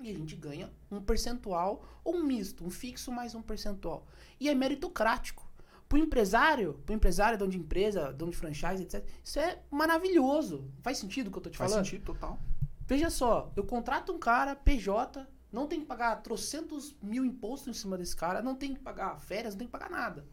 e 0.00 0.10
a 0.10 0.14
gente 0.14 0.34
ganha 0.34 0.72
um 0.90 1.00
percentual 1.00 1.84
ou 2.02 2.16
um 2.16 2.22
misto, 2.24 2.64
um 2.64 2.70
fixo 2.70 3.12
mais 3.12 3.34
um 3.34 3.42
percentual. 3.42 4.06
E 4.38 4.48
é 4.48 4.54
meritocrático. 4.54 5.48
Para 5.88 5.98
o 5.98 6.02
empresário, 6.02 6.80
para 6.86 6.92
o 6.92 6.96
empresário, 6.96 7.38
dono 7.38 7.50
de 7.50 7.58
empresa, 7.58 8.12
dono 8.12 8.30
de 8.30 8.36
franchise, 8.36 8.82
etc., 8.82 9.04
isso 9.24 9.38
é 9.38 9.60
maravilhoso. 9.70 10.70
Faz 10.82 10.98
sentido 10.98 11.28
o 11.28 11.30
que 11.30 11.38
eu 11.38 11.40
estou 11.40 11.52
te 11.52 11.58
Faz 11.58 11.70
falando? 11.70 11.84
Faz 11.84 11.90
sentido, 11.90 12.06
total. 12.06 12.38
Veja 12.86 13.10
só, 13.10 13.52
eu 13.56 13.64
contrato 13.64 14.12
um 14.12 14.18
cara, 14.18 14.54
PJ, 14.54 15.26
não 15.52 15.66
tem 15.66 15.80
que 15.80 15.86
pagar 15.86 16.16
trocentos 16.16 16.94
mil 17.02 17.24
impostos 17.24 17.68
em 17.68 17.78
cima 17.78 17.98
desse 17.98 18.16
cara, 18.16 18.42
não 18.42 18.54
tem 18.54 18.74
que 18.74 18.80
pagar 18.80 19.18
férias, 19.20 19.54
não 19.54 19.58
tem 19.58 19.66
que 19.66 19.72
pagar 19.72 19.90
nada. 19.90 20.24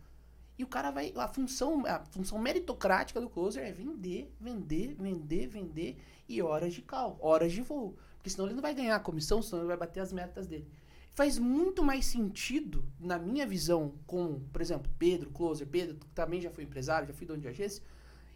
E 0.57 0.63
o 0.63 0.67
cara 0.67 0.89
vai. 0.89 1.13
A 1.15 1.27
função, 1.27 1.85
a 1.85 1.99
função 2.05 2.39
meritocrática 2.39 3.21
do 3.21 3.29
closer 3.29 3.63
é 3.63 3.71
vender, 3.71 4.33
vender, 4.39 4.95
vender, 4.95 5.47
vender 5.47 5.97
e 6.27 6.41
horas 6.41 6.73
de 6.73 6.81
cal, 6.81 7.17
horas 7.21 7.51
de 7.51 7.61
voo. 7.61 7.95
Porque 8.17 8.29
senão 8.29 8.45
ele 8.45 8.55
não 8.55 8.61
vai 8.61 8.73
ganhar 8.73 8.95
a 8.95 8.99
comissão, 8.99 9.41
senão 9.41 9.61
ele 9.61 9.67
vai 9.67 9.77
bater 9.77 9.99
as 9.99 10.11
metas 10.11 10.47
dele. 10.47 10.67
Faz 11.11 11.39
muito 11.39 11.83
mais 11.83 12.05
sentido, 12.05 12.83
na 12.99 13.17
minha 13.17 13.45
visão, 13.45 13.93
com, 14.05 14.39
por 14.51 14.61
exemplo, 14.61 14.91
Pedro, 14.99 15.31
closer, 15.31 15.67
Pedro, 15.67 15.95
que 15.95 16.05
também 16.07 16.41
já 16.41 16.51
foi 16.51 16.63
empresário, 16.63 17.07
já 17.07 17.13
fui 17.13 17.25
dono 17.25 17.41
de 17.41 17.47
agência, 17.47 17.81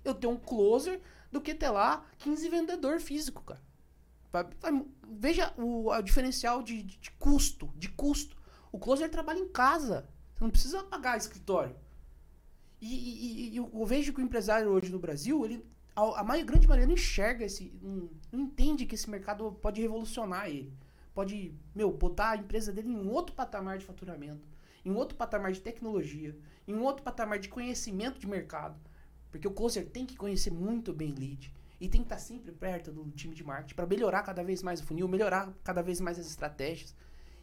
eu 0.04 0.16
ter 0.16 0.28
um 0.28 0.38
closer 0.38 1.00
do 1.32 1.40
que 1.40 1.54
ter 1.54 1.70
lá 1.70 2.04
15 2.20 2.50
vendedor 2.50 3.00
físico, 3.00 3.44
cara. 3.44 3.62
Veja 5.10 5.54
o, 5.58 5.90
o 5.90 6.02
diferencial 6.02 6.64
de, 6.64 6.82
de, 6.84 6.98
de, 6.98 7.12
custo, 7.12 7.70
de 7.76 7.90
custo. 7.90 8.38
O 8.72 8.80
closer 8.80 9.10
trabalha 9.10 9.40
em 9.40 9.50
casa. 9.50 10.08
Você 10.34 10.44
não 10.44 10.52
precisa 10.52 10.84
pagar 10.84 11.18
escritório. 11.18 11.76
E, 12.80 12.88
e, 12.88 13.50
e 13.50 13.58
eu 13.58 13.86
vejo 13.86 14.14
que 14.14 14.22
o 14.22 14.24
empresário 14.24 14.70
hoje 14.70 14.92
no 14.92 14.98
Brasil, 14.98 15.46
ele, 15.46 15.66
a, 15.96 16.22
a 16.22 16.24
maior, 16.24 16.46
grande 16.46 16.68
maioria 16.68 16.88
não 16.88 16.94
enxerga 16.94 17.46
esse. 17.46 17.74
Não, 17.82 18.10
não 18.32 18.40
entende 18.42 18.86
que 18.86 18.96
esse 18.96 19.10
mercado 19.10 19.52
pode 19.62 19.82
revolucionar 19.82 20.48
ele. 20.48 20.74
Pode, 21.14 21.54
meu, 21.76 21.92
botar 21.92 22.32
a 22.32 22.38
empresa 22.38 22.72
dele 22.72 22.90
em 22.90 22.96
um 22.96 23.10
outro 23.10 23.36
patamar 23.36 23.78
de 23.78 23.86
faturamento, 23.86 24.48
em 24.86 24.90
um 24.90 24.96
outro 24.96 25.18
patamar 25.18 25.52
de 25.52 25.60
tecnologia, 25.60 26.38
em 26.66 26.74
um 26.74 26.84
outro 26.84 27.04
patamar 27.04 27.38
de 27.38 27.50
conhecimento 27.50 28.18
de 28.18 28.26
mercado. 28.26 28.80
Porque 29.30 29.48
o 29.48 29.52
closer 29.52 29.90
tem 29.90 30.06
que 30.06 30.16
conhecer 30.16 30.52
muito 30.52 30.94
bem 30.94 31.14
lead 31.14 31.54
e 31.82 31.90
tem 31.90 32.02
que 32.02 32.06
estar 32.06 32.20
sempre 32.20 32.52
perto 32.52 32.92
do 32.92 33.10
time 33.10 33.34
de 33.34 33.44
marketing 33.44 33.74
para 33.74 33.88
melhorar 33.88 34.22
cada 34.22 34.44
vez 34.44 34.62
mais 34.62 34.80
o 34.80 34.84
funil, 34.84 35.08
melhorar 35.08 35.52
cada 35.64 35.82
vez 35.82 36.00
mais 36.00 36.20
as 36.20 36.28
estratégias. 36.28 36.96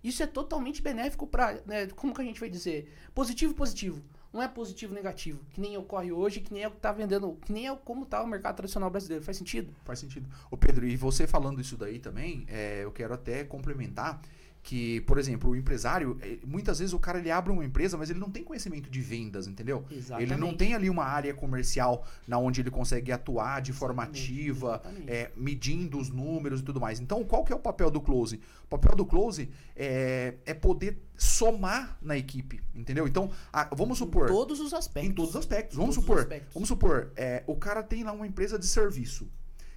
Isso 0.03 0.22
é 0.22 0.29
totalmente 0.29 0.81
benéfico 0.81 1.27
para, 1.27 1.61
né, 1.66 1.88
como 1.88 2.14
que 2.14 2.22
a 2.22 2.24
gente 2.24 2.38
vai 2.38 2.48
dizer, 2.48 2.94
positivo 3.12 3.53
positivo. 3.53 4.01
Não 4.33 4.40
é 4.40 4.46
positivo 4.46 4.94
negativo, 4.94 5.40
que 5.51 5.61
nem 5.61 5.77
ocorre 5.77 6.12
hoje, 6.12 6.40
que 6.40 6.53
nem 6.53 6.62
é 6.62 6.68
o 6.68 6.70
que 6.70 6.77
tá 6.77 6.92
vendendo, 6.92 7.37
que 7.44 7.53
nem 7.53 7.66
é 7.66 7.74
como 7.74 8.07
tá 8.07 8.22
o 8.22 8.27
mercado 8.29 8.57
tradicional 8.57 8.90
brasileiro. 8.90 9.24
Faz 9.24 9.37
sentido? 9.37 9.74
Faz 9.85 9.98
sentido. 9.98 10.29
Ô 10.51 10.57
Pedro, 10.57 10.87
e 10.87 10.96
você 10.96 11.27
falando 11.27 11.61
isso 11.61 11.77
daí 11.77 11.98
também, 11.98 12.44
é, 12.46 12.85
eu 12.85 12.92
quero 12.92 13.14
até 13.14 13.42
complementar 13.42 14.20
que, 14.68 15.00
por 15.00 15.16
exemplo, 15.16 15.48
o 15.48 15.57
empresário, 15.57 16.18
eh, 16.20 16.40
muitas 16.44 16.78
vezes 16.78 16.92
o 16.92 16.98
cara 16.98 17.18
ele 17.18 17.31
abre 17.31 17.50
uma 17.50 17.64
empresa, 17.64 17.96
mas 17.96 18.11
ele 18.11 18.18
não 18.18 18.28
tem 18.28 18.44
conhecimento 18.44 18.90
de 18.90 19.00
vendas, 19.00 19.46
entendeu? 19.46 19.83
Exatamente. 19.90 20.31
Ele 20.31 20.38
não 20.38 20.54
tem 20.54 20.74
ali 20.74 20.90
uma 20.90 21.04
área 21.04 21.33
comercial 21.33 22.04
na 22.26 22.37
onde 22.37 22.61
ele 22.61 22.70
consegue 22.70 23.11
atuar 23.11 23.62
de 23.62 23.72
forma 23.72 24.02
ativa, 24.02 24.83
é, 25.07 25.31
medindo 25.35 25.98
os 25.98 26.11
números 26.11 26.61
e 26.61 26.62
tudo 26.62 26.78
mais. 26.78 27.00
Então, 27.00 27.24
qual 27.24 27.44
que 27.44 27.50
é 27.50 27.57
o 27.57 27.59
papel 27.59 27.90
do 27.90 27.98
close? 27.98 28.42
O 28.66 28.68
papel 28.68 28.94
do 28.94 29.07
close 29.07 29.48
é, 29.74 30.35
é 30.44 30.52
poder 30.52 31.02
somar 31.16 31.96
na 32.02 32.18
equipe, 32.18 32.61
entendeu? 32.74 33.09
Então, 33.09 33.31
a, 33.50 33.74
vamos 33.74 33.96
supor... 33.96 34.26
Em 34.26 34.33
todos 34.35 34.61
os 34.61 34.74
aspectos. 34.74 35.11
Em 35.11 35.14
todos 35.14 35.31
os 35.31 35.37
aspectos. 35.37 35.78
Vamos 35.78 35.94
supor, 35.94 36.18
aspectos. 36.18 36.52
vamos 36.52 36.68
supor, 36.68 37.11
é, 37.16 37.42
o 37.46 37.57
cara 37.57 37.83
tem 37.83 38.04
lá 38.04 38.12
uma 38.12 38.26
empresa 38.26 38.59
de 38.59 38.66
serviço. 38.66 39.31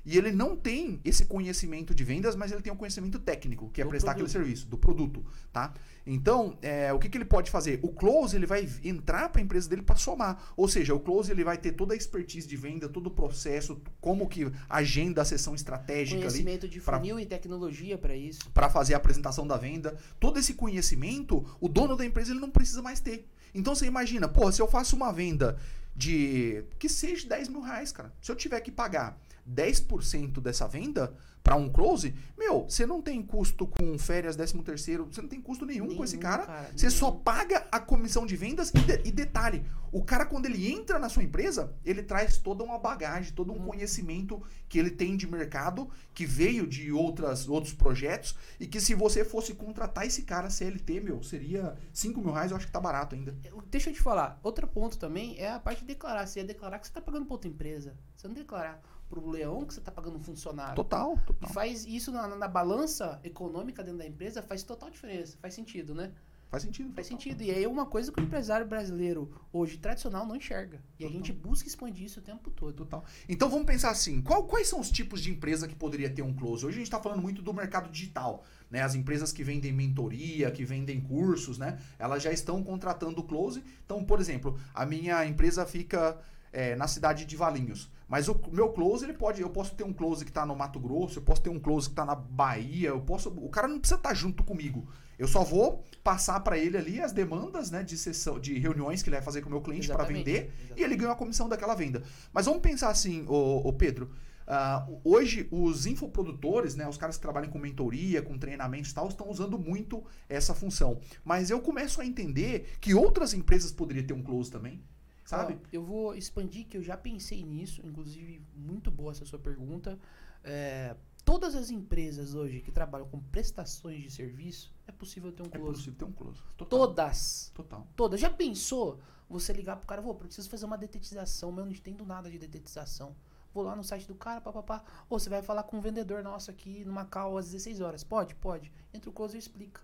E 0.04 0.18
ele 0.18 0.32
não 0.32 0.56
tem 0.56 1.00
esse 1.06 1.26
conhecimento 1.26 1.94
de 1.94 2.04
vendas, 2.04 2.36
mas 2.36 2.52
ele 2.52 2.62
tem 2.62 2.74
um 2.74 2.76
conhecimento 2.76 3.20
técnico, 3.20 3.70
que 3.70 3.82
é 3.82 3.84
do 3.84 3.90
prestar 3.90 4.14
produto. 4.14 4.30
aquele 4.30 4.46
serviço, 4.46 4.68
do 4.68 4.78
produto, 4.78 5.24
tá? 5.54 5.74
Então, 6.06 6.58
é, 6.62 6.92
o 6.92 6.98
que, 6.98 7.08
que 7.08 7.18
ele 7.18 7.26
pode 7.26 7.52
fazer? 7.52 7.80
O 7.84 7.90
close 7.90 8.36
ele 8.36 8.48
vai 8.48 8.68
entrar 8.84 9.30
para 9.30 9.40
a 9.40 9.44
empresa 9.44 9.70
dele 9.70 9.84
para 9.84 9.96
somar. 9.96 10.52
Ou 10.58 10.68
seja, 10.68 10.96
o 10.96 11.00
close 11.00 11.32
ele 11.32 11.44
vai 11.44 11.58
ter 11.58 11.74
toda 11.74 11.94
a 11.94 11.98
expertise 11.98 12.48
de 12.48 12.58
venda, 12.58 12.90
todo 12.90 13.08
o 13.08 13.12
processo, 13.12 13.80
como 14.00 14.28
que 14.28 14.52
agenda 14.68 15.22
a 15.22 15.26
sessão 15.26 15.54
estratégica 15.54 16.18
conhecimento 16.18 16.26
ali. 16.26 16.44
Conhecimento 16.44 16.68
de 16.68 16.80
funil 16.80 17.16
pra, 17.16 17.24
e 17.24 17.26
tecnologia 17.28 17.98
para 17.98 18.16
isso. 18.16 18.50
Para 18.52 18.70
fazer 18.70 18.96
a 18.96 18.98
apresentação 18.98 19.46
da 19.46 19.58
venda. 19.58 19.96
Todo 20.20 20.40
esse 20.40 20.56
conhecimento, 20.56 21.46
o 21.60 21.70
dono 21.70 21.96
da 21.96 22.04
empresa 22.04 22.32
ele 22.32 22.40
não 22.40 22.50
precisa 22.50 22.82
mais 22.82 23.00
ter. 23.00 23.28
Então 23.54 23.76
você 23.76 23.86
imagina, 23.86 24.28
pô, 24.28 24.52
se 24.52 24.62
eu 24.62 24.68
faço 24.68 24.96
uma 24.96 25.14
venda 25.14 25.58
de 25.96 26.64
que 26.80 26.90
seja 26.90 27.28
10 27.28 27.50
mil 27.50 27.62
reais, 27.62 27.92
cara. 27.92 28.12
Se 28.22 28.32
eu 28.32 28.36
tiver 28.36 28.60
que 28.62 28.72
pagar 28.72 29.20
10% 29.54 30.40
dessa 30.40 30.68
venda 30.68 31.14
para 31.44 31.56
um 31.56 31.70
close, 31.70 32.14
meu, 32.38 32.66
você 32.70 32.86
não 32.86 33.02
tem 33.02 33.22
custo 33.22 33.66
com 33.66 33.98
férias, 33.98 34.36
13 34.36 34.62
terceiro, 34.62 35.06
você 35.06 35.22
não 35.22 35.30
tem 35.30 35.42
custo 35.42 35.66
nenhum, 35.66 35.86
nenhum 35.86 35.98
com 35.98 36.04
esse 36.04 36.18
cara. 36.18 36.46
cara 36.46 36.72
você 36.76 36.88
nenhum. 36.88 37.00
só 37.00 37.12
paga 37.12 37.66
a 37.72 37.80
comissão 37.80 38.26
de 38.26 38.36
vendas 38.36 38.70
e, 38.70 38.80
de, 38.80 39.10
e, 39.10 39.12
detalhe, 39.12 39.66
o 39.92 40.04
cara 40.04 40.26
quando 40.26 40.46
ele 40.46 40.72
entra 40.72 41.00
na 41.00 41.10
sua 41.10 41.24
empresa, 41.24 41.74
ele 41.84 42.04
traz 42.04 42.38
toda 42.38 42.64
uma 42.64 42.78
bagagem, 42.78 43.34
todo 43.34 43.52
um 43.52 43.56
hum. 43.56 43.68
conhecimento 43.70 44.42
que 44.70 44.78
ele 44.78 44.92
tem 44.92 45.18
de 45.18 45.28
mercado, 45.28 45.90
que 46.14 46.26
veio 46.26 46.68
de 46.68 46.92
outras, 46.92 47.50
outros 47.50 47.74
projetos 47.74 48.36
e 48.60 48.68
que 48.68 48.80
se 48.80 48.94
você 48.94 49.26
fosse 49.26 49.56
contratar 49.56 50.06
esse 50.06 50.22
cara 50.22 50.50
CLT, 50.50 51.02
meu, 51.02 51.24
seria 51.24 51.76
5 51.92 52.22
mil 52.22 52.34
reais, 52.34 52.52
eu 52.52 52.58
acho 52.58 52.68
que 52.68 52.72
tá 52.72 52.80
barato 52.80 53.16
ainda. 53.16 53.36
Deixa 53.72 53.90
eu 53.90 53.94
te 53.94 54.02
falar, 54.02 54.40
outro 54.44 54.68
ponto 54.68 54.98
também 54.98 55.40
é 55.40 55.52
a 55.52 55.60
parte 55.60 55.80
de 55.80 55.88
declarar. 55.88 56.28
Você 56.28 56.40
ia 56.40 56.46
declarar 56.46 56.78
que 56.78 56.88
você 56.88 56.94
tá 56.94 57.02
pagando 57.02 57.26
pra 57.26 57.34
outra 57.34 57.50
empresa. 57.50 57.96
Você 58.16 58.28
não 58.28 58.36
declarar 58.36 58.82
pro 59.12 59.30
leão 59.30 59.65
que 59.65 59.74
você 59.74 59.82
tá 59.82 59.91
pagando 59.91 60.15
um 60.15 60.24
funcionário. 60.24 60.76
Total, 60.76 61.17
total. 61.26 61.50
E 61.50 61.54
faz 61.54 61.86
isso 61.86 62.13
na, 62.13 62.26
na 62.30 62.47
balança 62.47 63.19
econômica 63.26 63.84
dentro 63.84 64.00
da 64.00 64.08
empresa, 64.08 64.41
faz 64.41 64.63
total 64.63 64.89
diferença. 64.89 65.38
Faz 65.41 65.54
sentido, 65.54 65.93
né? 65.93 66.13
Faz 66.50 66.63
sentido. 66.63 66.93
Faz 66.93 67.08
total. 67.08 67.21
sentido. 67.21 67.43
E 67.43 67.52
aí 67.52 67.63
é 67.63 67.67
uma 67.67 67.86
coisa 67.86 68.10
que 68.10 68.21
o 68.21 68.24
empresário 68.24 68.65
brasileiro 68.65 69.30
hoje 69.52 69.78
tradicional 69.78 70.26
não 70.26 70.36
enxerga. 70.36 70.82
E 70.97 71.04
total. 71.04 71.10
a 71.10 71.12
gente 71.12 71.34
busca 71.34 71.67
expandir 71.67 72.06
isso 72.06 72.19
o 72.19 72.24
tempo 72.24 72.50
todo. 72.52 72.74
Total. 72.74 73.04
Então 73.28 73.50
vamos 73.50 73.65
pensar 73.65 73.89
assim: 73.89 74.21
qual, 74.21 74.45
quais 74.45 74.69
são 74.69 74.80
os 74.80 74.89
tipos 74.89 75.21
de 75.21 75.30
empresa 75.30 75.67
que 75.67 75.76
poderia 75.76 76.10
ter 76.10 76.21
um 76.21 76.34
close? 76.34 76.65
Hoje 76.65 76.76
a 76.76 76.80
gente 76.80 76.88
está 76.88 77.02
falando 77.02 77.21
muito 77.21 77.41
do 77.41 77.54
mercado 77.54 77.91
digital. 77.91 78.45
Né? 78.69 78.82
As 78.82 78.95
empresas 78.95 79.34
que 79.34 79.43
vendem 79.43 79.74
mentoria, 79.74 80.50
que 80.52 80.63
vendem 80.63 81.02
cursos, 81.02 81.58
né? 81.58 81.78
Elas 82.00 82.24
já 82.24 82.32
estão 82.32 82.63
contratando 82.63 83.19
o 83.19 83.24
close. 83.24 83.62
Então, 83.86 84.04
por 84.06 84.21
exemplo, 84.21 84.58
a 84.74 84.86
minha 84.86 85.26
empresa 85.26 85.65
fica 85.65 86.17
é, 86.52 86.76
na 86.76 86.88
cidade 86.88 87.26
de 87.26 87.36
Valinhos. 87.36 87.89
Mas 88.12 88.28
o 88.28 88.38
meu 88.52 88.67
close, 88.74 89.06
ele 89.06 89.13
pode. 89.13 89.41
Eu 89.41 89.50
posso 89.50 89.74
ter 89.74 89.86
um 89.86 89.93
close 89.93 90.26
que 90.26 90.32
está 90.32 90.45
no 90.45 90.54
Mato 90.54 90.82
Grosso, 90.82 91.19
eu 91.19 91.24
posso 91.24 91.41
ter 91.41 91.50
um 91.50 91.58
close 91.58 91.88
que 91.88 91.93
está 91.93 92.04
na 92.04 92.13
Bahia, 92.13 92.89
eu 92.89 93.00
posso. 93.00 93.30
O 93.30 93.47
cara 93.47 93.69
não 93.69 93.80
precisa 93.80 93.95
estar 93.95 94.10
tá 94.10 94.13
junto 94.13 94.43
comigo. 94.43 94.86
Eu 95.17 95.30
só 95.30 95.45
vou 95.45 95.82
passar 96.04 96.38
para 96.41 96.58
ele 96.58 96.78
ali 96.78 97.00
as 97.00 97.13
demandas 97.13 97.71
né, 97.71 97.84
de 97.84 97.97
sessão, 97.97 98.38
de 98.38 98.60
reuniões 98.60 99.02
que 99.02 99.08
ele 99.08 99.15
vai 99.15 99.24
fazer 99.24 99.41
com 99.41 99.47
o 99.47 99.52
meu 99.52 99.62
cliente 99.62 99.88
para 99.88 100.04
vender 100.04 100.47
exatamente. 100.47 100.82
e 100.82 100.84
ele 100.84 100.97
ganha 100.97 101.13
a 101.13 101.15
comissão 101.15 101.47
daquela 101.47 101.74
venda. 101.74 102.04
Mas 102.34 102.47
vamos 102.47 102.62
pensar 102.62 102.89
assim, 102.89 103.26
ô, 103.30 103.62
ô 103.65 103.71
Pedro. 103.71 104.12
Uh, 104.41 105.00
hoje, 105.06 105.47
os 105.50 105.86
infoprodutores, 105.86 106.76
né, 106.76 106.86
os 106.86 106.97
caras 106.97 107.15
que 107.15 107.21
trabalham 107.21 107.50
com 107.50 107.60
mentoria, 107.60 108.21
com 108.21 108.38
treinamentos 108.38 108.91
e 108.91 108.93
tal, 108.93 109.08
estão 109.08 109.30
usando 109.30 109.58
muito 109.58 110.04
essa 110.28 110.54
função. 110.54 111.00
Mas 111.24 111.50
eu 111.50 111.62
começo 111.62 112.02
a 112.02 112.06
entender 112.06 112.74
que 112.82 112.93
outras 112.93 113.34
empresas 113.34 113.71
poderiam 113.71 114.06
ter 114.06 114.13
um 114.13 114.21
close 114.21 114.52
também. 114.52 114.84
Sabe? 115.32 115.54
Ó, 115.54 115.67
eu 115.72 115.82
vou 115.82 116.13
expandir 116.13 116.67
que 116.67 116.78
eu 116.78 116.84
já 116.84 116.98
pensei 116.98 117.41
nisso, 117.41 117.82
inclusive 117.86 118.46
muito 118.54 118.91
boa 118.91 119.12
essa 119.12 119.24
sua 119.24 119.39
pergunta. 119.39 119.98
É, 120.44 120.94
todas 121.24 121.56
as 121.56 121.70
empresas 121.70 122.36
hoje 122.36 122.60
que 122.60 122.70
trabalham 122.70 123.08
com 123.08 123.17
prestações 123.17 124.04
de 124.04 124.12
serviço, 124.12 124.76
é 124.86 124.91
possível 124.91 125.32
ter 125.32 125.44
um 125.44 125.46
close. 125.46 125.65
É 125.65 125.72
possível 125.72 125.94
ter 125.94 126.04
um 126.04 126.12
close. 126.12 126.41
Total. 126.58 126.80
Todas. 126.80 127.50
Total. 127.56 127.88
Todas. 127.96 128.20
Já 128.20 128.30
pensou 128.30 129.00
você 129.30 129.54
ligar 129.54 129.78
pro 129.78 129.88
cara, 129.88 130.02
vou, 130.02 130.13
preciso 130.15 130.50
fazer 130.50 130.65
uma 130.65 130.78
detetização, 130.78 131.50
mas 131.50 131.60
eu 131.60 131.65
não 131.65 131.72
entendo 131.72 132.06
nada 132.06 132.30
de 132.30 132.38
detetização. 132.38 133.15
Vou 133.54 133.63
lá 133.63 133.74
no 133.74 133.86
site 133.86 134.06
do 134.06 134.15
cara, 134.15 134.41
papapá. 134.41 134.84
Ou 135.10 135.17
você 135.17 135.30
vai 135.30 135.41
falar 135.41 135.63
com 135.63 135.78
um 135.78 135.82
vendedor 135.82 136.22
nosso 136.22 136.52
aqui 136.52 136.84
numa 136.84 137.06
call 137.06 137.38
às 137.38 137.46
16 137.46 137.80
horas. 137.80 138.04
Pode? 138.04 138.36
Pode. 138.36 138.70
Entra 138.94 139.10
o 139.10 139.13
close 139.13 139.38
e 139.38 139.39
explica. 139.39 139.82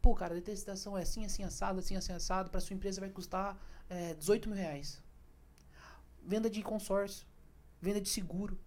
Pô, 0.00 0.14
cara, 0.14 0.32
a 0.32 0.36
detetização 0.36 0.96
é 0.96 1.02
assim, 1.02 1.24
assim, 1.24 1.42
assado, 1.42 1.78
assim, 1.78 1.96
assim, 1.96 2.12
assado. 2.12 2.50
Pra 2.50 2.60
sua 2.60 2.74
empresa 2.74 3.00
vai 3.00 3.10
custar 3.10 3.58
é, 3.88 4.14
18 4.14 4.48
mil 4.48 4.58
reais. 4.58 5.02
Venda 6.22 6.48
de 6.48 6.62
consórcio. 6.62 7.26
venda 7.80 8.00
de 8.00 8.08
seguro. 8.08 8.58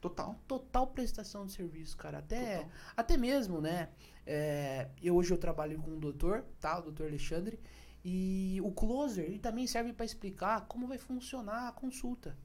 Total. 0.00 0.38
Total 0.46 0.86
prestação 0.86 1.46
de 1.46 1.52
serviço, 1.52 1.96
cara. 1.96 2.18
Até, 2.18 2.58
Total. 2.58 2.70
até 2.96 3.16
mesmo, 3.16 3.60
né? 3.60 3.88
é, 4.26 4.88
eu 5.02 5.14
hoje 5.14 5.32
eu 5.32 5.38
trabalho 5.38 5.80
com 5.80 5.90
um 5.90 5.98
doutor, 5.98 6.44
tá? 6.60 6.78
O 6.78 6.82
doutor 6.82 7.06
Alexandre. 7.06 7.58
E 8.04 8.60
o 8.62 8.70
closer, 8.70 9.24
ele 9.24 9.38
também 9.38 9.66
serve 9.66 9.92
para 9.92 10.04
explicar 10.04 10.66
como 10.66 10.86
vai 10.86 10.98
funcionar 10.98 11.68
a 11.68 11.72
consulta. 11.72 12.36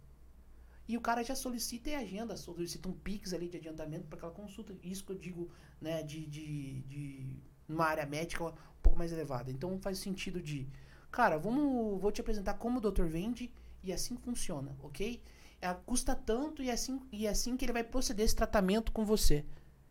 E 0.88 0.98
o 0.98 1.02
cara 1.02 1.24
já 1.24 1.36
solicita 1.36 1.90
e 1.90 1.96
agenda, 1.96 2.36
solicita 2.36 2.90
um 2.90 2.94
Pix 2.94 3.34
ali 3.34 3.48
de 3.48 3.58
adiantamento 3.58 4.08
para 4.08 4.18
aquela 4.18 4.32
consulta. 4.32 4.76
Isso 4.82 5.06
que 5.06 5.12
eu 5.12 5.18
digo, 5.18 5.52
né, 5.80 6.02
de, 6.02 6.26
de, 6.26 6.82
de 6.84 7.38
uma 7.70 7.86
área 7.86 8.06
médica 8.06 8.44
um 8.46 8.54
pouco 8.82 8.98
mais 8.98 9.12
elevada. 9.12 9.52
Então 9.52 9.78
faz 9.80 9.98
sentido 10.00 10.42
de, 10.42 10.68
cara, 11.12 11.38
vamos, 11.38 12.02
vou 12.02 12.12
te 12.12 12.22
apresentar 12.22 12.56
como 12.56 12.78
o 12.80 12.82
doutor 12.82 13.08
vende 13.08 13.52
e 13.84 13.94
assim 13.94 14.18
funciona, 14.18 14.76
ok? 14.84 15.22
É, 15.62 15.74
custa 15.86 16.16
tanto 16.16 16.64
e 16.64 16.70
é 16.70 16.74
assim, 16.74 17.02
e 17.12 17.28
é 17.28 17.30
assim 17.30 17.56
que 17.58 17.66
ele 17.66 17.74
vai 17.74 17.84
proceder 17.84 18.26
esse 18.26 18.36
tratamento 18.36 18.92
com 18.92 19.04
você. 19.06 19.46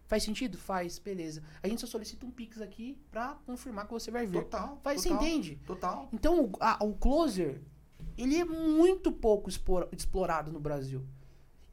Faz 0.06 0.22
sentido? 0.22 0.56
Faz, 0.56 0.98
beleza. 0.98 1.42
A 1.62 1.68
gente 1.68 1.82
só 1.82 1.86
solicita 1.86 2.24
um 2.24 2.30
Pix 2.30 2.62
aqui 2.62 2.96
pra 3.10 3.34
confirmar 3.44 3.86
que 3.86 3.92
você 3.92 4.10
vai 4.10 4.26
ver. 4.26 4.42
Total. 4.44 4.80
Faz, 4.82 5.02
total, 5.02 5.18
você 5.18 5.26
entende? 5.26 5.56
Total. 5.66 6.08
Então, 6.10 6.44
o, 6.46 6.52
a- 6.58 6.82
o 6.82 6.94
closer, 6.94 7.60
ele 8.16 8.36
é 8.38 8.44
muito 8.46 9.12
pouco 9.12 9.50
explorado 9.92 10.50
no 10.50 10.58
Brasil. 10.58 11.04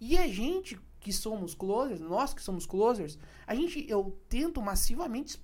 E 0.02 0.18
a 0.18 0.28
gente 0.28 0.78
que 1.06 1.14
somos 1.14 1.54
closers, 1.54 2.00
nós 2.00 2.34
que 2.34 2.42
somos 2.42 2.66
closers, 2.66 3.16
a 3.46 3.54
gente, 3.54 3.86
eu 3.88 4.18
tento 4.28 4.60
massivamente 4.60 5.40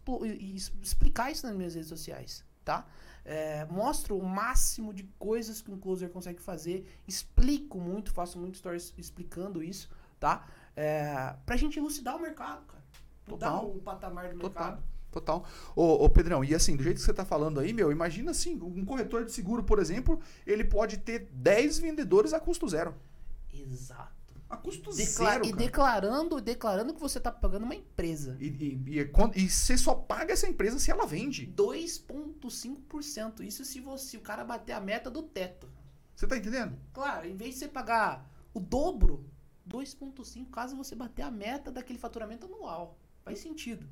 explicar 0.82 1.32
isso 1.32 1.46
nas 1.46 1.56
minhas 1.56 1.76
redes 1.76 1.88
sociais, 1.88 2.44
tá? 2.66 2.88
É, 3.24 3.64
mostro 3.66 4.18
o 4.18 4.26
máximo 4.26 4.92
de 4.92 5.04
coisas 5.20 5.62
que 5.62 5.70
um 5.70 5.78
closer 5.78 6.10
consegue 6.10 6.42
fazer, 6.42 6.92
explico 7.08 7.80
muito, 7.80 8.12
faço 8.12 8.40
muito 8.40 8.58
stories 8.58 8.92
explicando 8.98 9.64
isso, 9.64 9.88
tá? 10.20 10.48
É, 10.76 11.36
pra 11.46 11.56
gente 11.56 11.78
elucidar 11.78 12.18
o 12.18 12.20
mercado, 12.20 12.66
cara. 12.66 12.84
Mudar 13.28 13.52
Total. 13.52 13.70
o 13.70 13.80
patamar 13.82 14.34
do 14.34 14.40
Total. 14.40 14.66
mercado. 14.66 14.84
Total. 15.12 15.46
Ô, 15.76 16.06
ô, 16.06 16.10
Pedrão, 16.10 16.44
e 16.44 16.56
assim, 16.56 16.76
do 16.76 16.82
jeito 16.82 16.96
que 16.96 17.04
você 17.04 17.14
tá 17.14 17.24
falando 17.24 17.60
aí, 17.60 17.72
meu, 17.72 17.92
imagina 17.92 18.32
assim, 18.32 18.60
um 18.60 18.84
corretor 18.84 19.26
de 19.26 19.32
seguro, 19.32 19.64
por 19.64 19.78
exemplo, 19.78 20.20
ele 20.48 20.64
pode 20.64 20.98
ter 20.98 21.30
10 21.32 21.78
vendedores 21.78 22.34
a 22.34 22.40
custo 22.40 22.68
zero. 22.68 22.96
Exato. 23.54 24.21
A 24.52 24.58
custo 24.58 24.90
Decla- 24.94 25.32
zero, 25.32 25.46
e 25.46 25.50
cara. 25.52 25.64
declarando, 25.64 26.42
declarando 26.42 26.94
que 26.94 27.00
você 27.00 27.22
tá 27.22 27.32
pagando 27.32 27.64
uma 27.64 27.74
empresa. 27.74 28.36
E, 28.40 28.48
e, 28.48 28.84
e, 28.96 29.00
é 29.00 29.06
quando- 29.06 29.38
e 29.38 29.50
você 29.50 29.78
só 29.78 29.96
paga 29.96 30.34
essa 30.34 30.46
empresa 30.46 30.78
se 30.78 30.92
ela 30.92 31.06
vende. 31.06 31.48
2,5%. 31.48 33.42
Isso 33.44 33.64
se 33.64 33.80
você, 33.80 34.18
o 34.18 34.22
cara 34.22 34.44
bater 34.44 34.74
a 34.74 34.80
meta 34.82 35.10
do 35.10 35.24
teto. 35.24 35.70
Você 36.16 36.28
tá 36.28 36.38
entendendo? 36.38 36.78
Claro, 36.94 37.28
em 37.28 37.36
vez 37.36 37.54
de 37.54 37.60
você 37.62 37.68
pagar 37.70 38.30
o 38.54 38.60
dobro, 38.60 39.26
2,5% 39.66 40.50
caso 40.52 40.76
você 40.76 40.96
bater 40.96 41.22
a 41.22 41.32
meta 41.32 41.72
daquele 41.72 41.98
faturamento 41.98 42.46
anual. 42.46 42.98
Faz 43.24 43.40
sentido. 43.40 43.88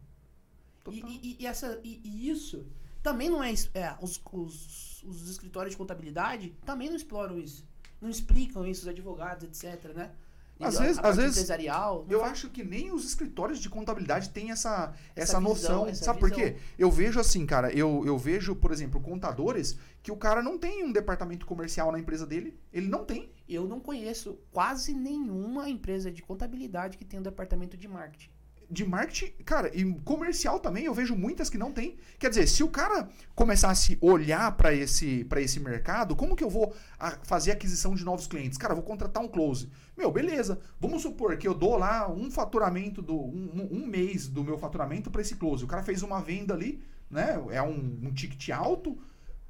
E, 0.92 1.46
essa, 1.46 1.80
e, 1.84 2.30
isso 2.30 2.66
também 3.02 3.30
não 3.30 3.44
é. 3.44 3.54
é 3.74 3.96
os, 4.02 4.20
os, 4.34 5.04
os 5.04 5.30
escritórios 5.30 5.72
de 5.74 5.78
contabilidade 5.78 6.56
também 6.66 6.90
não 6.90 6.96
exploram 6.96 7.38
isso. 7.40 7.66
Não 8.02 8.10
explicam 8.10 8.66
isso, 8.66 8.82
os 8.82 8.88
advogados, 8.88 9.44
etc, 9.46 9.94
né? 9.94 10.12
Às 10.60 10.76
A 10.78 10.82
vezes- 10.84 11.00
às 11.02 11.16
vezes 11.16 11.38
empresarial. 11.38 12.06
Eu 12.10 12.20
faz- 12.20 12.32
acho 12.34 12.50
que 12.50 12.64
nem 12.64 12.92
os 12.92 13.06
escritórios 13.06 13.60
de 13.60 13.70
contabilidade 13.70 14.30
têm 14.30 14.52
essa, 14.52 14.94
essa, 15.16 15.32
Essa 15.32 15.40
noção. 15.40 15.56
visão, 15.86 15.88
essa 15.88 16.04
Sabe 16.06 16.20
por 16.20 16.30
visão. 16.30 16.44
quê? 16.44 16.58
Eu 16.78 16.92
vejo 16.92 17.18
assim, 17.20 17.46
cara, 17.46 17.72
eu, 17.72 18.04
eu 18.06 18.18
vejo, 18.18 18.54
por 18.56 18.72
exemplo, 18.72 19.00
contadores 19.00 19.78
que 20.04 20.12
o 20.12 20.18
cara 20.18 20.44
não 20.44 20.58
tem 20.58 20.84
um 20.84 20.92
departamento 20.92 21.46
comercial 21.46 21.92
na 21.94 22.00
empresa 22.00 22.28
dele. 22.28 22.60
Ele 22.74 22.88
não 22.88 23.06
tem. 23.06 23.32
Eu 23.48 23.68
não 23.68 23.80
conheço 23.80 24.38
quase 24.52 24.94
nenhuma 24.94 25.70
empresa 25.70 26.12
de 26.12 26.22
contabilidade 26.22 26.98
que 26.98 27.06
tenha 27.06 27.22
um 27.22 27.24
departamento 27.24 27.78
de 27.78 27.88
marketing. 27.88 28.30
De 28.72 28.86
marketing, 28.86 29.32
cara, 29.44 29.76
e 29.76 29.84
comercial 30.02 30.60
também, 30.60 30.86
eu 30.86 30.94
vejo 30.94 31.16
muitas 31.16 31.50
que 31.50 31.58
não 31.58 31.72
tem. 31.72 31.98
Quer 32.20 32.30
dizer, 32.30 32.46
se 32.48 32.62
o 32.64 32.68
cara 32.70 33.10
começasse 33.34 33.98
a 34.00 34.06
olhar 34.06 34.52
para 34.56 34.72
esse, 34.74 35.24
pra 35.24 35.42
esse 35.42 35.60
mercado, 35.60 36.16
como 36.16 36.36
que 36.36 36.44
eu 36.44 36.50
vou 36.52 36.72
a- 37.00 37.18
fazer 37.24 37.52
aquisição 37.52 37.96
de 37.96 38.06
novos 38.06 38.28
clientes? 38.28 38.60
Cara, 38.60 38.76
vou 38.76 38.84
contratar 38.84 39.24
um 39.24 39.28
close. 39.28 39.70
Meu, 39.98 40.12
beleza. 40.12 40.60
Vamos 40.80 41.02
supor 41.02 41.36
que 41.38 41.48
eu 41.48 41.56
dou 41.56 41.78
lá 41.78 42.08
um 42.12 42.30
faturamento, 42.30 43.02
do 43.02 43.16
um, 43.16 43.68
um- 43.72 43.88
mês 43.88 44.28
do 44.28 44.44
meu 44.44 44.58
faturamento 44.58 45.10
para 45.10 45.22
esse 45.22 45.36
close. 45.36 45.64
O 45.64 45.68
cara 45.68 45.82
fez 45.82 46.04
uma 46.04 46.22
venda 46.22 46.54
ali, 46.54 46.80
né? 47.10 47.44
É 47.50 47.64
um, 47.64 48.00
um 48.04 48.14
ticket 48.14 48.50
alto. 48.52 49.00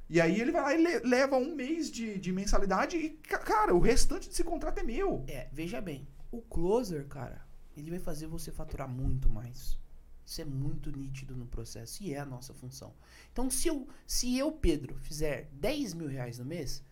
E 0.10 0.22
aí 0.22 0.40
ele 0.40 0.52
vai 0.54 0.62
lá 0.62 0.74
e 0.74 0.82
le- 0.82 1.00
leva 1.08 1.36
um 1.36 1.54
mês 1.56 1.92
de, 1.92 2.18
de 2.18 2.32
mensalidade 2.32 2.96
e, 2.96 3.10
ca- 3.10 3.38
cara, 3.40 3.76
o 3.76 3.80
restante 3.80 4.30
desse 4.30 4.46
contrato 4.46 4.80
é 4.80 4.84
meu. 4.84 5.26
É, 5.28 5.50
veja 5.52 5.82
bem, 5.82 6.08
o 6.32 6.42
closer, 6.42 7.06
cara, 7.08 7.42
ele 7.76 7.90
vai 7.92 8.00
fazer 8.00 8.28
você 8.28 8.52
faturar 8.52 8.88
muito 8.90 9.30
mais. 9.30 9.78
Isso 10.26 10.42
é 10.42 10.46
muito 10.46 10.92
nítido 10.92 11.36
no 11.36 11.48
processo 11.48 12.04
e 12.04 12.14
é 12.14 12.20
a 12.20 12.26
nossa 12.26 12.54
função. 12.54 12.94
Então, 13.32 13.50
se 13.50 13.68
eu, 13.68 13.88
se 14.06 14.38
eu 14.38 14.52
Pedro, 14.52 14.96
fizer 15.00 15.50
10 15.54 15.94
mil 15.96 16.08
reais 16.08 16.38
no 16.38 16.46
mês, 16.46 16.84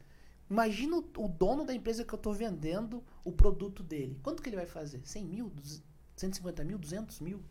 imagina 0.49 0.97
o, 0.97 1.05
o 1.17 1.27
dono 1.27 1.63
da 1.63 1.73
empresa 1.73 2.03
que 2.03 2.13
eu 2.13 2.17
tô 2.17 2.33
vendendo 2.33 3.03
o 3.23 3.31
produto 3.31 3.83
dele. 3.83 4.19
Quanto 4.23 4.41
que 4.41 4.49
ele 4.49 4.55
vai 4.55 4.65
fazer? 4.65 5.01
100 5.05 5.25
mil? 5.25 5.49
200, 5.49 5.83
150 6.15 6.63
mil? 6.63 6.77
200 6.79 7.19
mil? 7.19 7.43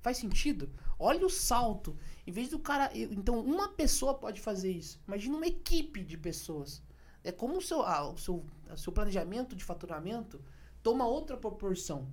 Faz 0.00 0.18
sentido? 0.18 0.70
Olha 0.98 1.26
o 1.26 1.30
salto. 1.30 1.96
Em 2.26 2.30
vez 2.32 2.48
do 2.48 2.58
cara. 2.58 2.96
eu- 2.96 3.12
Então, 3.12 3.40
uma 3.40 3.68
pessoa 3.68 4.14
pode 4.14 4.40
fazer 4.40 4.70
isso. 4.70 5.00
Imagina 5.08 5.36
uma 5.36 5.46
equipe 5.46 6.04
de 6.04 6.16
pessoas. 6.16 6.82
É 7.24 7.30
como 7.32 7.58
o 7.58 7.62
seu, 7.62 7.82
ah, 7.82 8.10
o 8.10 8.16
seu, 8.18 8.44
o 8.70 8.76
seu 8.76 8.92
planejamento 8.92 9.54
de 9.56 9.64
faturamento 9.64 10.40
toma 10.82 11.06
outra 11.06 11.36
proporção. 11.36 12.08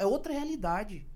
É 0.00 0.06
outra 0.06 0.32
realidade. 0.32 1.06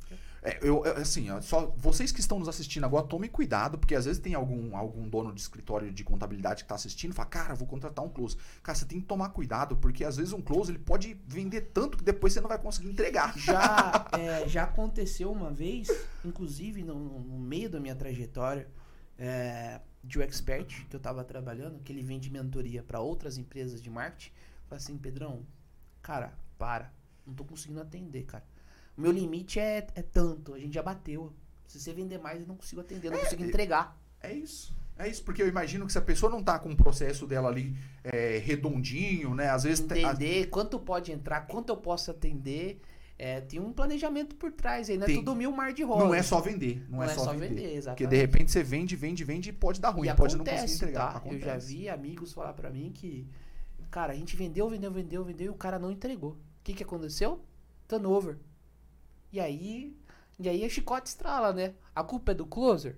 É, 0.44 0.58
eu, 0.60 0.84
eu- 0.84 0.96
assim, 0.96 1.28
só 1.40 1.72
vocês 1.76 2.10
que 2.10 2.18
estão 2.18 2.36
nos 2.38 2.48
assistindo 2.48 2.82
agora, 2.84 3.06
tomem 3.06 3.30
cuidado, 3.30 3.78
porque 3.78 3.94
às 3.94 4.06
vezes 4.06 4.20
tem 4.20 4.34
algum, 4.34 4.76
algum 4.76 5.08
dono 5.08 5.32
de 5.32 5.40
escritório 5.40 5.92
de 5.92 6.02
contabilidade 6.02 6.62
que 6.62 6.64
está 6.64 6.74
assistindo 6.74 7.12
e 7.12 7.14
fala, 7.14 7.28
cara, 7.28 7.54
vou 7.54 7.66
contratar 7.68 8.04
um 8.04 8.08
close. 8.08 8.36
Cara, 8.60 8.76
você 8.76 8.84
tem 8.84 9.00
que 9.00 9.06
tomar 9.06 9.28
cuidado, 9.28 9.76
porque 9.76 10.04
às 10.04 10.16
vezes 10.16 10.32
um 10.32 10.42
close 10.42 10.72
ele 10.72 10.80
pode 10.80 11.16
vender 11.28 11.70
tanto 11.72 11.96
que 11.96 12.02
depois 12.02 12.32
você 12.32 12.40
não 12.40 12.48
vai 12.48 12.58
conseguir 12.58 12.88
entregar. 12.90 13.38
Já, 13.38 14.08
é, 14.18 14.48
já 14.48 14.64
aconteceu 14.64 15.30
uma 15.30 15.52
vez, 15.52 15.86
inclusive 16.24 16.82
no, 16.82 16.94
no- 17.20 17.38
meio 17.38 17.70
da 17.70 17.78
minha 17.78 17.94
trajetória, 17.94 18.68
é, 19.16 19.80
de 20.02 20.18
um 20.18 20.22
expert 20.22 20.86
que 20.88 20.96
eu 20.96 21.00
tava 21.00 21.22
trabalhando, 21.22 21.78
que 21.84 21.92
ele 21.92 22.02
vende 22.02 22.28
mentoria 22.28 22.82
para 22.82 22.98
outras 22.98 23.38
empresas 23.38 23.80
de 23.80 23.88
marketing. 23.88 24.32
Falei 24.68 24.82
assim, 24.82 24.98
Pedrão, 24.98 25.46
cara, 26.02 26.32
para. 26.58 26.92
Não 27.32 27.36
tô 27.36 27.44
conseguindo 27.44 27.80
atender, 27.80 28.24
cara. 28.24 28.44
O 28.96 29.00
meu 29.00 29.10
limite 29.10 29.58
é, 29.58 29.86
é 29.94 30.02
tanto, 30.02 30.52
a 30.54 30.58
gente 30.58 30.74
já 30.74 30.82
bateu. 30.82 31.32
Se 31.66 31.80
você 31.80 31.92
vender 31.94 32.18
mais, 32.18 32.42
eu 32.42 32.46
não 32.46 32.56
consigo 32.56 32.82
atender, 32.82 33.06
eu 33.08 33.12
não 33.12 33.18
É, 33.18 33.22
consigo 33.22 33.42
entregar. 33.44 33.98
É 34.20 34.32
isso. 34.32 34.74
É 34.98 35.08
isso, 35.08 35.24
porque 35.24 35.42
eu 35.42 35.48
imagino 35.48 35.86
que 35.86 35.92
se 35.92 35.98
a 35.98 36.02
pessoa 36.02 36.30
não 36.30 36.42
tá 36.44 36.58
com 36.58 36.70
o 36.70 36.76
processo 36.76 37.26
dela 37.26 37.48
ali 37.48 37.74
é, 38.04 38.36
redondinho, 38.38 39.34
né? 39.34 39.48
Às 39.48 39.62
vezes. 39.64 39.80
entender 39.82 40.46
quanto 40.48 40.78
pode 40.78 41.10
entrar, 41.10 41.46
quanto 41.46 41.70
eu 41.70 41.76
posso 41.76 42.10
atender. 42.10 42.80
É, 43.18 43.40
tem 43.40 43.60
um 43.60 43.72
planejamento 43.72 44.34
por 44.34 44.50
trás 44.50 44.90
aí, 44.90 44.96
não 44.96 45.04
é 45.04 45.06
Tem. 45.06 45.16
tudo 45.16 45.34
mil 45.36 45.52
mar 45.52 45.72
de 45.72 45.84
rosa. 45.84 46.04
não 46.04 46.14
é 46.14 46.22
só 46.22 46.40
vender. 46.40 46.84
Não, 46.88 47.02
é, 47.02 47.08
só, 47.08 47.32
vender. 47.32 47.48
Porque 47.48 47.66
exatamente. 47.74 48.10
de 48.10 48.16
repente 48.16 48.50
você 48.50 48.62
vende, 48.64 48.96
vende, 48.96 49.22
vende 49.22 49.50
e 49.50 49.52
pode 49.52 49.80
dar 49.80 49.90
ruim, 49.90 50.08
e 50.08 50.14
pode 50.14 50.34
não 50.34 50.42
acontece, 50.42 50.62
conseguir 50.62 50.84
entregar. 50.90 51.20
tá? 51.20 51.28
Eu 51.30 51.38
já 51.38 51.56
vi 51.56 51.88
amigos 51.88 52.32
falar 52.32 52.52
pra 52.52 52.68
mim 52.68 52.90
que, 52.92 53.28
cara, 53.92 54.12
a 54.12 54.16
gente 54.16 54.34
vendeu, 54.34 54.68
vendeu, 54.68 54.90
vendeu, 54.90 55.24
vendeu 55.24 55.46
e 55.46 55.50
o 55.50 55.54
cara 55.54 55.78
não 55.78 55.90
entregou. 55.92 56.36
O 56.62 56.64
que 56.64 56.74
que 56.74 56.84
aconteceu? 56.84 57.44
Turnover. 57.88 58.38
E 59.32 59.40
aí, 59.40 59.98
e 60.38 60.48
aí 60.48 60.64
a 60.64 60.68
chicote 60.68 61.08
estrala, 61.08 61.52
né? 61.52 61.74
A 61.92 62.04
culpa 62.04 62.30
é 62.30 62.34
do 62.36 62.46
closer? 62.46 62.96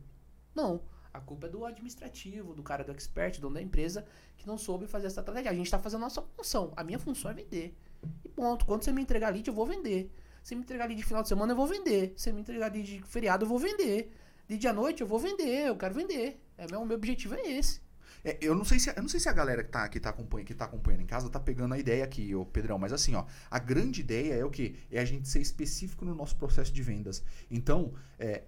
Não. 0.55 0.83
A 1.15 1.19
culpa 1.19 1.47
é 1.47 1.49
do 1.49 1.65
administrativo, 1.65 2.53
do 2.53 2.63
cara 2.63 2.85
do 2.85 2.93
expert, 2.93 3.41
dono 3.41 3.55
da 3.55 3.63
empresa, 3.63 4.05
que 4.37 4.47
não 4.47 4.59
soube 4.59 4.87
fazer 4.87 5.07
essa 5.07 5.21
estratégia. 5.21 5.51
A 5.51 5.55
gente 5.55 5.71
tá 5.71 5.79
fazendo 5.79 6.01
a 6.01 6.07
nossa 6.07 6.21
função. 6.21 6.75
A 6.77 6.85
minha 6.85 6.99
função 6.99 7.31
é 7.31 7.35
vender. 7.35 7.75
E 8.23 8.29
ponto. 8.29 8.67
Quando 8.67 8.83
você 8.83 8.93
me 8.93 9.01
entregar 9.01 9.31
lead, 9.31 9.49
eu 9.49 9.55
vou 9.55 9.65
vender. 9.65 10.13
Se 10.43 10.55
me 10.55 10.61
entregar 10.61 10.85
lead 10.85 11.01
de 11.01 11.07
final 11.07 11.23
de 11.23 11.29
semana, 11.31 11.53
eu 11.53 11.57
vou 11.57 11.67
vender. 11.67 12.13
Se 12.19 12.31
me 12.35 12.43
entregar 12.43 12.71
lead 12.71 12.99
de 12.99 13.03
feriado, 13.07 13.47
eu 13.47 13.49
vou 13.49 13.59
vender. 13.59 14.13
Lead 14.47 14.69
à 14.69 14.75
noite, 14.75 15.01
eu 15.01 15.07
vou 15.07 15.19
vender. 15.19 15.69
Eu 15.69 15.77
quero 15.77 15.95
vender. 15.95 16.39
É, 16.59 16.67
meu 16.71 16.83
objetivo 16.83 17.35
é 17.35 17.51
esse. 17.53 17.81
É, 18.25 18.39
eu 18.41 18.55
não 18.55 18.65
sei 18.65 18.79
se 18.79 18.89
eu 18.89 19.03
não 19.03 19.09
sei 19.09 19.21
se 19.21 19.29
a 19.29 19.33
galera 19.33 19.63
que 19.63 19.71
tá, 19.71 19.87
que, 19.89 20.01
tá 20.01 20.11
acompanhando, 20.11 20.47
que 20.47 20.55
tá 20.55 20.65
acompanhando 20.65 21.03
em 21.03 21.07
casa 21.07 21.29
tá 21.29 21.39
pegando 21.39 21.75
a 21.75 21.79
ideia 21.79 22.03
aqui, 22.03 22.35
ô 22.35 22.47
Pedrão, 22.47 22.79
mas 22.79 22.93
assim, 22.93 23.15
ó, 23.15 23.27
a 23.51 23.59
grande 23.59 24.01
ideia 24.01 24.35
é 24.35 24.45
o 24.45 24.51
quê? 24.51 24.75
É 24.91 24.99
a 24.99 25.05
gente 25.05 25.29
ser 25.29 25.41
específico 25.41 26.05
no 26.05 26.15
nosso 26.15 26.35
processo 26.37 26.73
de 26.73 26.83
vendas. 26.83 27.23
Então, 27.51 27.93
é, 28.19 28.45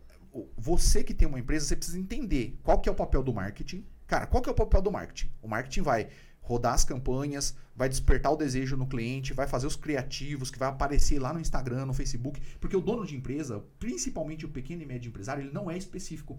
você 0.57 1.05
que 1.05 1.13
tem 1.13 1.29
uma 1.29 1.39
empresa, 1.39 1.67
você 1.67 1.77
precisa 1.77 1.99
entender 1.99 2.59
qual 2.63 2.81
que 2.81 2.89
é 2.89 2.93
o 2.93 2.95
papel 2.95 3.23
do 3.23 3.35
marketing. 3.35 3.87
Cara, 4.07 4.27
qual 4.27 4.43
que 4.43 4.49
é 4.49 4.53
o 4.53 4.55
papel 4.55 4.81
do 4.81 4.91
marketing? 4.91 5.31
O 5.43 5.49
marketing 5.49 5.83
vai 5.83 6.09
rodar 6.41 6.75
as 6.75 6.85
campanhas, 6.85 7.57
vai 7.75 7.89
despertar 7.89 8.33
o 8.33 8.37
desejo 8.37 8.77
no 8.77 8.87
cliente, 8.87 9.35
vai 9.35 9.49
fazer 9.49 9.67
os 9.67 9.75
criativos 9.75 10.49
que 10.49 10.59
vai 10.59 10.69
aparecer 10.69 11.19
lá 11.19 11.33
no 11.33 11.41
Instagram, 11.41 11.87
no 11.87 11.93
Facebook, 11.93 12.41
porque 12.61 12.77
o 12.77 12.81
dono 12.81 13.05
de 13.05 13.17
empresa, 13.17 13.65
principalmente 13.81 14.47
o 14.47 14.49
pequeno 14.49 14.83
e 14.83 14.87
médio 14.87 15.09
empresário, 15.09 15.43
ele 15.43 15.53
não 15.53 15.69
é 15.69 15.77
específico. 15.77 16.39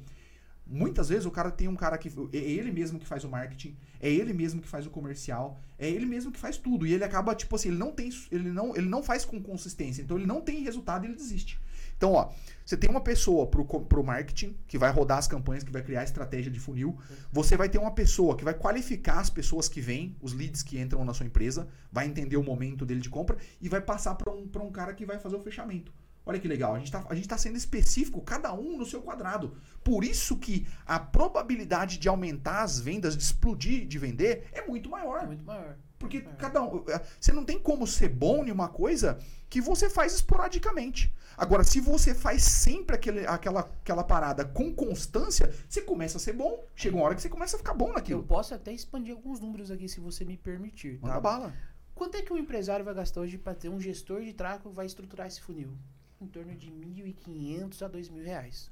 Muitas 0.69 1.09
vezes 1.09 1.25
o 1.25 1.31
cara 1.31 1.49
tem 1.49 1.67
um 1.67 1.75
cara 1.75 1.97
que. 1.97 2.09
É 2.33 2.37
ele 2.37 2.71
mesmo 2.71 2.99
que 2.99 3.05
faz 3.05 3.23
o 3.23 3.29
marketing, 3.29 3.75
é 3.99 4.09
ele 4.09 4.33
mesmo 4.33 4.61
que 4.61 4.67
faz 4.67 4.85
o 4.85 4.89
comercial, 4.89 5.57
é 5.79 5.89
ele 5.89 6.05
mesmo 6.05 6.31
que 6.31 6.39
faz 6.39 6.57
tudo. 6.57 6.85
E 6.85 6.93
ele 6.93 7.03
acaba, 7.03 7.33
tipo 7.33 7.55
assim, 7.55 7.69
ele 7.69 7.77
não 7.77 7.91
tem. 7.91 8.09
Ele 8.31 8.49
não, 8.49 8.75
ele 8.75 8.87
não 8.87 9.01
faz 9.01 9.23
com 9.23 9.41
consistência. 9.41 10.01
Então 10.01 10.17
ele 10.17 10.25
não 10.25 10.41
tem 10.41 10.61
resultado 10.61 11.05
e 11.05 11.07
ele 11.07 11.15
desiste. 11.15 11.59
Então, 11.97 12.13
ó, 12.13 12.29
você 12.63 12.77
tem 12.77 12.89
uma 12.89 13.01
pessoa 13.01 13.47
pro, 13.47 13.65
pro 13.65 14.03
marketing, 14.03 14.55
que 14.67 14.77
vai 14.77 14.91
rodar 14.91 15.17
as 15.17 15.27
campanhas, 15.27 15.63
que 15.63 15.71
vai 15.71 15.81
criar 15.81 16.01
a 16.01 16.03
estratégia 16.03 16.51
de 16.51 16.59
funil. 16.59 16.97
Você 17.31 17.57
vai 17.57 17.69
ter 17.69 17.79
uma 17.79 17.91
pessoa 17.91 18.37
que 18.37 18.43
vai 18.43 18.53
qualificar 18.53 19.19
as 19.19 19.31
pessoas 19.31 19.67
que 19.67 19.81
vêm, 19.81 20.15
os 20.21 20.31
leads 20.33 20.61
que 20.61 20.79
entram 20.79 21.03
na 21.03 21.13
sua 21.13 21.25
empresa, 21.25 21.67
vai 21.91 22.05
entender 22.05 22.37
o 22.37 22.43
momento 22.43 22.85
dele 22.85 23.01
de 23.01 23.09
compra 23.09 23.37
e 23.59 23.67
vai 23.67 23.81
passar 23.81 24.13
para 24.15 24.31
um, 24.31 24.47
pra 24.47 24.61
um 24.61 24.71
cara 24.71 24.93
que 24.93 25.05
vai 25.05 25.17
fazer 25.17 25.35
o 25.35 25.41
fechamento. 25.41 25.91
Olha 26.27 26.39
que 26.39 26.47
legal, 26.47 26.75
a 26.75 26.79
gente, 26.79 26.91
tá, 26.91 27.05
gente 27.15 27.27
tá 27.27 27.37
sendo 27.37 27.55
específico, 27.57 28.21
cada 28.21 28.53
um 28.53 28.77
no 28.77 28.85
seu 28.85 29.01
quadrado. 29.01 29.55
Por 29.83 30.03
isso 30.03 30.37
que 30.37 30.67
a 30.85 30.99
probabilidade 30.99 31.97
de 31.97 32.09
aumentar 32.09 32.63
as 32.63 32.79
vendas, 32.79 33.15
de 33.15 33.23
explodir, 33.23 33.87
de 33.87 33.97
vender, 33.97 34.47
é 34.51 34.65
muito 34.67 34.89
maior. 34.89 35.23
É 35.23 35.25
muito 35.27 35.45
maior. 35.45 35.77
Porque 35.97 36.17
É. 36.17 36.21
cada 36.37 36.61
um. 36.61 36.83
é, 36.89 37.01
Você 37.19 37.31
não 37.31 37.43
tem 37.43 37.57
como 37.57 37.87
ser 37.87 38.09
bom 38.09 38.45
em 38.45 38.51
uma 38.51 38.67
coisa 38.69 39.17
que 39.49 39.59
você 39.61 39.89
faz 39.89 40.13
esporadicamente. 40.13 41.11
Agora, 41.35 41.63
se 41.63 41.79
você 41.79 42.13
faz 42.13 42.43
sempre 42.43 42.95
aquele, 42.95 43.25
aquela, 43.25 43.61
aquela 43.61 44.03
parada 44.03 44.43
com 44.45 44.73
constância, 44.73 45.51
você 45.67 45.81
começa 45.81 46.17
a 46.17 46.19
ser 46.19 46.33
bom. 46.33 46.63
Chega 46.75 46.95
uma 46.95 47.05
hora 47.05 47.15
que 47.15 47.21
você 47.21 47.29
começa 47.29 47.55
a 47.55 47.59
ficar 47.59 47.73
bom 47.73 47.87
Eu 47.87 47.93
naquilo. 47.93 48.23
posso 48.23 48.53
até 48.53 48.71
expandir 48.73 49.13
alguns 49.15 49.39
números 49.39 49.71
aqui, 49.71 49.87
se 49.87 49.99
você 49.99 50.23
me 50.25 50.37
permitir. 50.37 50.99
Manda 51.01 51.15
Tá? 51.15 51.19
bala. 51.21 51.53
Quanto 51.95 52.15
é 52.15 52.21
que 52.21 52.31
um 52.31 52.37
empresário 52.37 52.85
vai 52.85 52.93
gastar 52.93 53.21
hoje 53.21 53.37
para 53.39 53.55
ter 53.55 53.69
um 53.69 53.79
gestor 53.79 54.21
de 54.21 54.33
tráfego 54.33 54.69
vai 54.69 54.85
estruturar 54.85 55.25
esse 55.25 55.41
funil? 55.41 55.75
Em 56.19 56.27
torno 56.27 56.55
de 56.55 56.67
R$ 56.69 56.75
1.500 56.75 57.85
a 57.85 57.89
2.000 57.89 58.23
reais. 58.23 58.71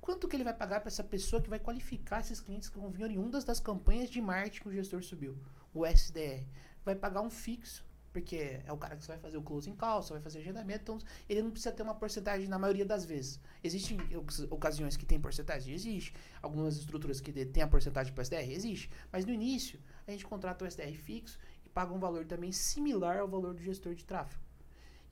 Quanto 0.00 0.28
que 0.28 0.36
ele 0.36 0.44
vai 0.44 0.52
pagar 0.52 0.80
para 0.80 0.88
essa 0.88 1.02
pessoa 1.02 1.40
que 1.40 1.48
vai 1.48 1.58
qualificar 1.58 2.20
esses 2.20 2.40
clientes 2.40 2.68
que 2.68 2.78
vão 2.78 2.90
vir 2.90 3.04
oriundas 3.04 3.42
das 3.42 3.58
campanhas 3.58 4.10
de 4.10 4.20
marketing 4.20 4.60
que 4.60 4.68
o 4.68 4.72
gestor 4.72 5.02
subiu? 5.02 5.34
O 5.72 5.86
SDR. 5.86 6.44
Vai 6.84 6.94
pagar 6.94 7.22
um 7.22 7.30
fixo, 7.30 7.82
porque 8.12 8.60
é 8.66 8.70
o 8.70 8.76
cara 8.76 8.96
que 8.96 9.02
você 9.02 9.12
vai 9.12 9.18
fazer 9.18 9.38
o 9.38 9.42
closing 9.42 9.74
call, 9.74 10.02
você 10.02 10.12
vai 10.12 10.20
fazer 10.20 10.40
agendamento, 10.40 10.82
então 10.82 10.98
ele 11.26 11.40
não 11.40 11.50
precisa 11.50 11.72
ter 11.72 11.82
uma 11.82 11.94
porcentagem 11.94 12.46
na 12.48 12.58
maioria 12.58 12.84
das 12.84 13.06
vezes. 13.06 13.40
Existem 13.62 13.98
oc- 14.14 14.46
ocasiões 14.50 14.94
que 14.94 15.06
tem 15.06 15.18
porcentagem? 15.18 15.72
Existe. 15.74 16.14
Algumas 16.42 16.76
estruturas 16.76 17.18
que 17.18 17.32
tem 17.46 17.62
a 17.62 17.66
porcentagem 17.66 18.12
para 18.12 18.22
SDR? 18.22 18.50
Existe. 18.52 18.90
Mas 19.10 19.24
no 19.24 19.32
início, 19.32 19.80
a 20.06 20.10
gente 20.10 20.26
contrata 20.26 20.66
o 20.66 20.68
SDR 20.68 20.94
fixo 20.98 21.38
e 21.64 21.68
paga 21.70 21.94
um 21.94 21.98
valor 21.98 22.26
também 22.26 22.52
similar 22.52 23.18
ao 23.20 23.26
valor 23.26 23.54
do 23.54 23.62
gestor 23.62 23.94
de 23.94 24.04
tráfego. 24.04 24.43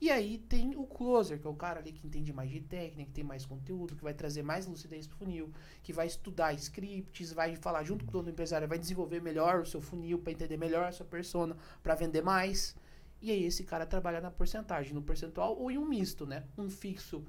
E 0.03 0.11
aí 0.11 0.37
tem 0.37 0.75
o 0.75 0.83
closer, 0.85 1.39
que 1.39 1.47
é 1.47 1.49
o 1.49 1.53
cara 1.55 1.79
ali 1.79 1.93
que 1.93 2.05
entende 2.05 2.33
mais 2.33 2.49
de 2.51 2.59
técnica, 2.59 3.05
que 3.05 3.13
tem 3.13 3.23
mais 3.23 3.45
conteúdo, 3.45 3.95
que 3.95 4.03
vai 4.03 4.13
trazer 4.13 4.43
mais 4.43 4.67
lucidez 4.67 5.07
pro 5.07 5.15
funil, 5.19 5.49
que 5.81 5.93
vai 5.93 6.07
estudar 6.07 6.51
scripts, 6.55 7.31
vai 7.31 7.55
falar 7.55 7.85
junto 7.85 8.03
com 8.03 8.09
o 8.09 8.11
dono 8.11 8.25
do 8.25 8.29
empresário, 8.31 8.67
vai 8.67 8.77
desenvolver 8.77 9.21
melhor 9.21 9.61
o 9.61 9.65
seu 9.65 9.79
funil 9.79 10.19
para 10.19 10.33
entender 10.33 10.57
melhor 10.57 10.83
a 10.83 10.91
sua 10.91 11.05
persona, 11.05 11.55
para 11.81 11.95
vender 11.95 12.21
mais. 12.21 12.75
E 13.21 13.31
aí 13.31 13.45
esse 13.45 13.63
cara 13.63 13.85
trabalha 13.85 14.19
na 14.19 14.29
porcentagem, 14.29 14.93
no 14.93 15.01
percentual 15.01 15.57
ou 15.57 15.71
em 15.71 15.77
um 15.77 15.85
misto, 15.87 16.25
né? 16.25 16.43
Um 16.57 16.69
fixo 16.69 17.23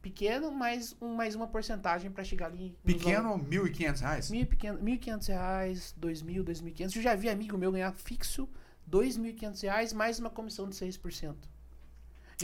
pequeno, 0.00 0.50
mais, 0.50 0.96
um, 1.02 1.14
mais 1.14 1.34
uma 1.34 1.46
porcentagem 1.46 2.10
para 2.10 2.24
chegar 2.24 2.46
ali. 2.46 2.74
Pequeno, 2.82 3.38
1.500 3.38 4.00
reais. 4.00 4.30
Mil 4.30 4.40
e 4.40 4.46
pequeno- 4.46 4.78
1.500 4.78 5.26
reais, 5.28 5.94
2.000, 6.00 6.42
2.500. 6.42 6.96
Eu 6.96 7.02
já 7.02 7.14
vi 7.14 7.28
amigo 7.28 7.58
meu 7.58 7.70
ganhar 7.70 7.92
fixo 7.92 8.48
2.500 8.90 9.62
reais 9.62 9.92
mais 9.92 10.18
uma 10.18 10.30
comissão 10.30 10.66
de 10.66 10.74
6%. 10.74 11.34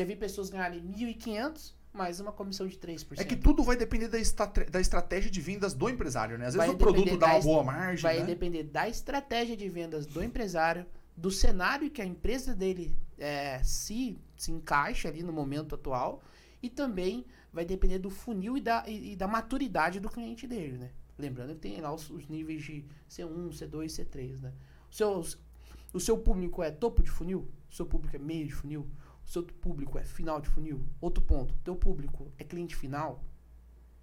Já 0.00 0.06
vi 0.06 0.16
pessoas 0.16 0.48
ganharem 0.48 0.80
1.500 0.80 1.74
mais 1.92 2.20
uma 2.20 2.32
comissão 2.32 2.66
de 2.66 2.74
3%. 2.78 3.20
É 3.20 3.24
que 3.24 3.36
tudo 3.36 3.62
vai 3.62 3.76
depender 3.76 4.08
da, 4.08 4.18
estra- 4.18 4.64
da 4.64 4.80
estratégia 4.80 5.30
de 5.30 5.42
vendas 5.42 5.74
do 5.74 5.90
empresário, 5.90 6.38
né? 6.38 6.46
Às 6.46 6.54
vezes 6.54 6.66
Vai 6.68 6.74
o 6.74 6.78
produto 6.78 7.18
dá 7.18 7.34
uma 7.34 7.40
boa 7.42 7.62
margem, 7.62 8.02
vai 8.02 8.20
né? 8.20 8.24
depender 8.24 8.62
da 8.62 8.88
estratégia 8.88 9.54
de 9.54 9.68
vendas 9.68 10.06
do 10.06 10.24
empresário, 10.24 10.86
do 11.14 11.30
cenário 11.30 11.90
que 11.90 12.00
a 12.00 12.06
empresa 12.06 12.54
dele 12.54 12.96
é, 13.18 13.62
se, 13.62 14.16
se 14.38 14.50
encaixa 14.50 15.06
ali 15.06 15.22
no 15.22 15.34
momento 15.34 15.74
atual 15.74 16.22
e 16.62 16.70
também 16.70 17.26
vai 17.52 17.66
depender 17.66 17.98
do 17.98 18.08
funil 18.08 18.56
e 18.56 18.60
da, 18.62 18.82
e, 18.88 19.12
e 19.12 19.16
da 19.16 19.28
maturidade 19.28 20.00
do 20.00 20.08
cliente 20.08 20.46
dele, 20.46 20.78
né? 20.78 20.92
Lembrando 21.18 21.52
que 21.52 21.60
tem 21.60 21.78
lá 21.78 21.92
os, 21.92 22.08
os 22.08 22.26
níveis 22.26 22.62
de 22.62 22.86
C1, 23.10 23.50
C2, 23.50 23.84
C3, 23.84 24.40
né? 24.40 24.54
O 24.90 24.94
seu, 24.94 25.22
o 25.92 26.00
seu 26.00 26.16
público 26.16 26.62
é 26.62 26.70
topo 26.70 27.02
de 27.02 27.10
funil? 27.10 27.46
O 27.70 27.74
seu 27.74 27.84
público 27.84 28.16
é 28.16 28.18
meio 28.18 28.46
de 28.46 28.54
funil? 28.54 28.88
Seu 29.30 29.44
público 29.44 29.96
é 29.96 30.02
final 30.02 30.40
de 30.40 30.48
funil? 30.48 30.84
Outro 31.00 31.22
ponto, 31.22 31.54
teu 31.62 31.76
público 31.76 32.32
é 32.36 32.42
cliente 32.42 32.74
final? 32.74 33.22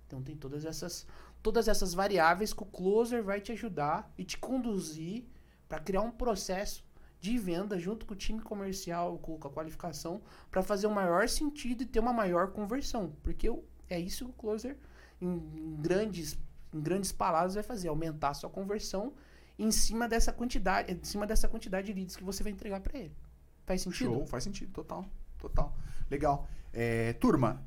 Então 0.05 0.23
tem 0.23 0.37
todas 0.37 0.63
essas 0.63 1.05
todas 1.43 1.67
essas 1.67 1.93
variáveis 1.93 2.53
que 2.53 2.63
o 2.63 2.65
closer 2.65 3.21
vai 3.21 3.41
te 3.41 3.51
ajudar 3.51 4.09
e 4.17 4.23
te 4.23 4.37
conduzir 4.37 5.25
para 5.67 5.81
criar 5.81 5.99
um 5.99 6.11
processo 6.11 6.81
de 7.19 7.37
venda 7.37 7.77
junto 7.77 8.05
com 8.05 8.13
o 8.13 8.15
time 8.15 8.41
comercial, 8.41 9.17
com 9.17 9.35
a 9.35 9.51
qualificação, 9.51 10.21
para 10.49 10.63
fazer 10.63 10.87
o 10.87 10.95
maior 10.95 11.27
sentido 11.27 11.83
e 11.83 11.85
ter 11.85 11.99
uma 11.99 12.13
maior 12.13 12.53
conversão, 12.53 13.13
porque 13.21 13.53
é 13.89 13.99
isso 13.99 14.23
que 14.23 14.31
o 14.31 14.33
closer 14.33 14.77
em 15.19 15.75
grandes 15.81 16.37
em 16.73 16.79
grandes 16.79 17.11
palavras 17.11 17.55
vai 17.55 17.63
fazer, 17.63 17.89
aumentar 17.89 18.29
a 18.29 18.33
sua 18.33 18.49
conversão 18.49 19.13
em 19.59 19.71
cima 19.73 20.07
dessa 20.07 20.31
quantidade, 20.31 20.93
em 20.93 21.03
cima 21.03 21.27
dessa 21.27 21.49
quantidade 21.49 21.87
de 21.87 21.93
leads 21.93 22.15
que 22.15 22.23
você 22.23 22.43
vai 22.43 22.53
entregar 22.53 22.79
para 22.79 22.97
ele. 22.97 23.26
Faz 23.67 23.81
sentido? 23.81 24.13
Show, 24.13 24.25
faz 24.25 24.45
sentido, 24.45 24.71
total. 24.71 25.05
Total. 25.37 25.75
Legal. 26.09 26.47
É, 26.73 27.11
turma, 27.13 27.61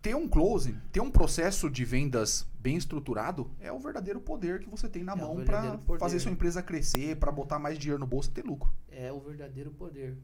ter 0.00 0.16
um 0.16 0.26
closing, 0.26 0.80
ter 0.90 1.00
um 1.00 1.10
processo 1.10 1.68
de 1.68 1.84
vendas 1.84 2.46
bem 2.58 2.76
estruturado 2.76 3.50
é 3.60 3.70
o 3.70 3.78
verdadeiro 3.78 4.18
poder 4.18 4.60
que 4.60 4.68
você 4.68 4.88
tem 4.88 5.04
na 5.04 5.12
É 5.12 5.16
mão 5.16 5.44
para 5.44 5.78
fazer 5.98 6.18
sua 6.20 6.32
empresa 6.32 6.62
crescer, 6.62 7.16
para 7.16 7.30
botar 7.30 7.58
mais 7.58 7.78
dinheiro 7.78 8.00
no 8.00 8.06
bolso 8.06 8.30
e 8.30 8.32
ter 8.32 8.44
lucro. 8.46 8.72
É 8.90 9.12
o 9.12 9.20
verdadeiro 9.20 9.70
poder. 9.72 10.16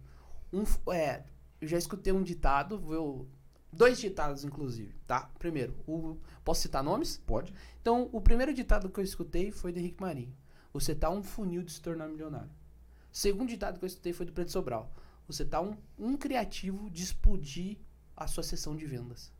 Um, 0.51 0.65
é, 0.93 1.23
eu 1.61 1.69
já 1.69 1.77
escutei 1.77 2.11
um 2.11 2.23
ditado, 2.23 2.83
eu, 2.91 3.29
dois 3.71 4.01
ditados 4.01 4.45
inclusive, 4.45 4.95
tá? 5.07 5.31
Primeiro, 5.39 5.75
o, 5.87 6.17
posso 6.43 6.63
citar 6.63 6.83
nomes? 6.83 7.19
Pode? 7.19 7.53
Então, 7.83 8.09
o 8.13 8.21
primeiro 8.21 8.55
ditado 8.55 8.89
que 8.89 8.99
eu 8.99 9.05
escutei 9.05 9.51
foi 9.51 9.73
do 9.73 9.79
Henrique 9.79 10.01
Marinho. 10.01 10.35
Você 10.73 10.95
tá 10.95 11.11
um 11.11 11.23
funil 11.23 11.63
de 11.63 11.71
se 11.71 11.83
tornar 11.83 12.09
milionário. 12.09 12.51
O 13.13 13.17
segundo 13.17 13.51
ditado 13.51 13.79
que 13.79 13.85
eu 13.85 13.89
escutei 13.89 14.15
foi 14.15 14.25
do 14.25 14.33
Pedro 14.33 14.51
Sobral. 14.51 14.91
Você 15.29 15.45
tá 15.45 15.61
um, 15.61 15.77
um 15.99 16.17
criativo 16.17 16.91
de 16.91 17.03
explodir 17.05 17.77
a 18.17 18.27
sua 18.27 18.43
sessão 18.43 18.75
de 18.75 18.87
vendas. 18.87 19.31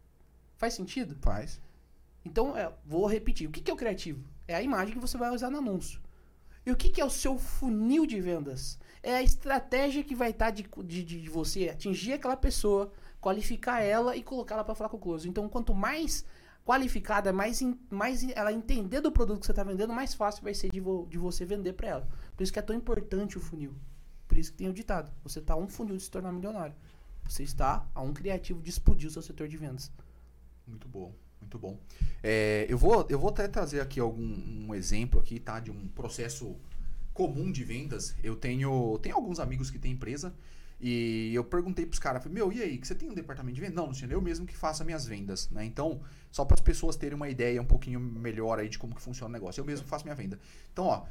Faz 0.57 0.75
sentido? 0.75 1.17
Faz. 1.21 1.61
Então, 2.25 2.57
é, 2.57 2.71
vou 2.85 3.07
repetir. 3.07 3.49
O 3.49 3.51
que, 3.51 3.61
que 3.61 3.71
é 3.71 3.75
o 3.75 3.77
criativo? 3.77 4.23
É 4.47 4.55
a 4.55 4.63
imagem 4.63 4.95
que 4.95 5.01
você 5.01 5.17
vai 5.17 5.31
usar 5.35 5.51
no 5.51 5.59
anúncio. 5.59 6.01
E 6.67 6.71
o 6.71 6.77
que, 6.77 6.91
que 6.91 7.01
é 7.01 7.05
o 7.05 7.11
seu 7.11 7.39
funil 7.39 8.05
de 8.05 8.21
vendas? 8.21 8.79
É 9.03 9.17
a 9.17 9.23
estratégia 9.23 10.05
que 10.05 10.15
vai 10.15 10.31
estar 10.31 10.51
de, 10.51 10.63
de, 10.85 11.03
de 11.05 11.29
você 11.31 11.71
atingir 11.71 12.13
aquela 12.13 12.37
pessoa, 12.37 12.93
qualificar 13.21 13.81
ela 13.81 14.15
e 14.15 14.23
colocar 14.23 14.57
ela 14.57 14.65
para 14.65 14.75
falar 14.75 14.91
com 14.91 14.99
o 14.99 15.01
close. 15.01 15.27
Então, 15.29 15.49
quanto 15.49 15.75
mais 15.75 16.25
qualificada, 16.67 17.33
mais, 17.33 17.63
in- 17.63 17.79
mais 17.89 18.23
ela 18.37 18.53
entender 18.53 19.01
do 19.01 19.11
produto 19.11 19.41
que 19.41 19.47
você 19.47 19.53
está 19.53 19.65
vendendo, 19.65 19.95
mais 19.95 20.13
fácil 20.13 20.43
vai 20.43 20.53
ser 20.53 20.71
de, 20.71 20.81
vo- 20.81 21.07
de 21.09 21.17
você 21.17 21.47
vender 21.47 21.73
para 21.73 21.89
ela. 21.89 22.09
Por 22.37 22.43
isso 22.43 22.53
que 22.53 22.59
é 22.59 22.63
tão 22.63 22.77
importante 22.77 23.39
o 23.39 23.41
funil. 23.41 23.75
Por 24.29 24.39
isso 24.39 24.53
que 24.53 24.59
tem 24.59 24.69
o 24.69 24.73
ditado. 24.73 25.11
Você 25.25 25.39
está 25.39 25.55
a 25.55 25.57
um 25.57 25.67
funil 25.67 25.97
de 25.97 26.03
se 26.03 26.11
tornar 26.11 26.31
milionário. 26.31 26.75
Você 27.27 27.43
está 27.43 27.89
a 27.95 28.03
um 28.03 28.13
criativo 28.13 28.63
de 28.63 28.71
explodir 28.71 29.09
o 29.09 29.11
seu 29.11 29.23
setor 29.23 29.49
de 29.49 29.57
vendas. 29.57 29.91
Muito 30.67 30.87
bom, 30.87 31.13
muito 31.41 31.59
bom. 31.59 31.79
É, 32.23 32.67
eu, 32.69 32.79
vou, 32.79 33.07
eu 33.09 33.19
vou 33.19 33.31
até 33.31 33.49
trazer 33.49 33.81
aqui 33.81 33.99
algum 33.99 34.67
um 34.69 34.75
exemplo 34.75 35.19
aqui, 35.19 35.41
tá? 35.41 35.59
De 35.59 35.71
um 35.71 35.89
processo 35.89 36.57
comum 37.13 37.51
de 37.51 37.65
vendas. 37.65 38.15
Eu 38.23 38.37
tenho, 38.37 38.99
tenho 38.99 39.17
alguns 39.17 39.41
amigos 39.41 39.71
que 39.71 39.79
têm 39.79 39.93
empresa 39.93 40.35
e 40.81 41.35
eu 41.35 41.43
perguntei 41.43 41.85
pros 41.85 41.99
caras, 41.99 42.23
falei, 42.23 42.35
meu, 42.35 42.53
e 42.53 42.63
aí, 42.63 42.79
que 42.79 42.87
você 42.87 42.95
tem 42.95 43.11
um 43.11 43.15
departamento 43.15 43.57
de 43.57 43.61
venda? 43.61 43.75
Não, 43.75 43.87
Luciano, 43.87 44.13
eu 44.13 44.23
mesmo 44.23 44.47
que 44.47 44.57
faço 44.57 44.83
as 44.83 44.87
minhas 44.87 45.05
vendas, 45.05 45.51
né? 45.51 45.65
Então, 45.65 46.01
só 46.31 46.45
para 46.45 46.55
as 46.55 46.61
pessoas 46.61 46.95
terem 46.95 47.17
uma 47.17 47.29
ideia 47.29 47.61
um 47.61 47.65
pouquinho 47.65 47.99
melhor 47.99 48.61
aí 48.61 48.69
de 48.69 48.79
como 48.79 48.95
que 48.95 49.03
funciona 49.03 49.29
o 49.29 49.33
negócio. 49.33 49.61
Eu 49.61 49.65
mesmo 49.65 49.87
faço 49.87 50.05
minha 50.05 50.15
venda. 50.15 50.39
Então, 50.73 50.85
ó, 50.87 51.05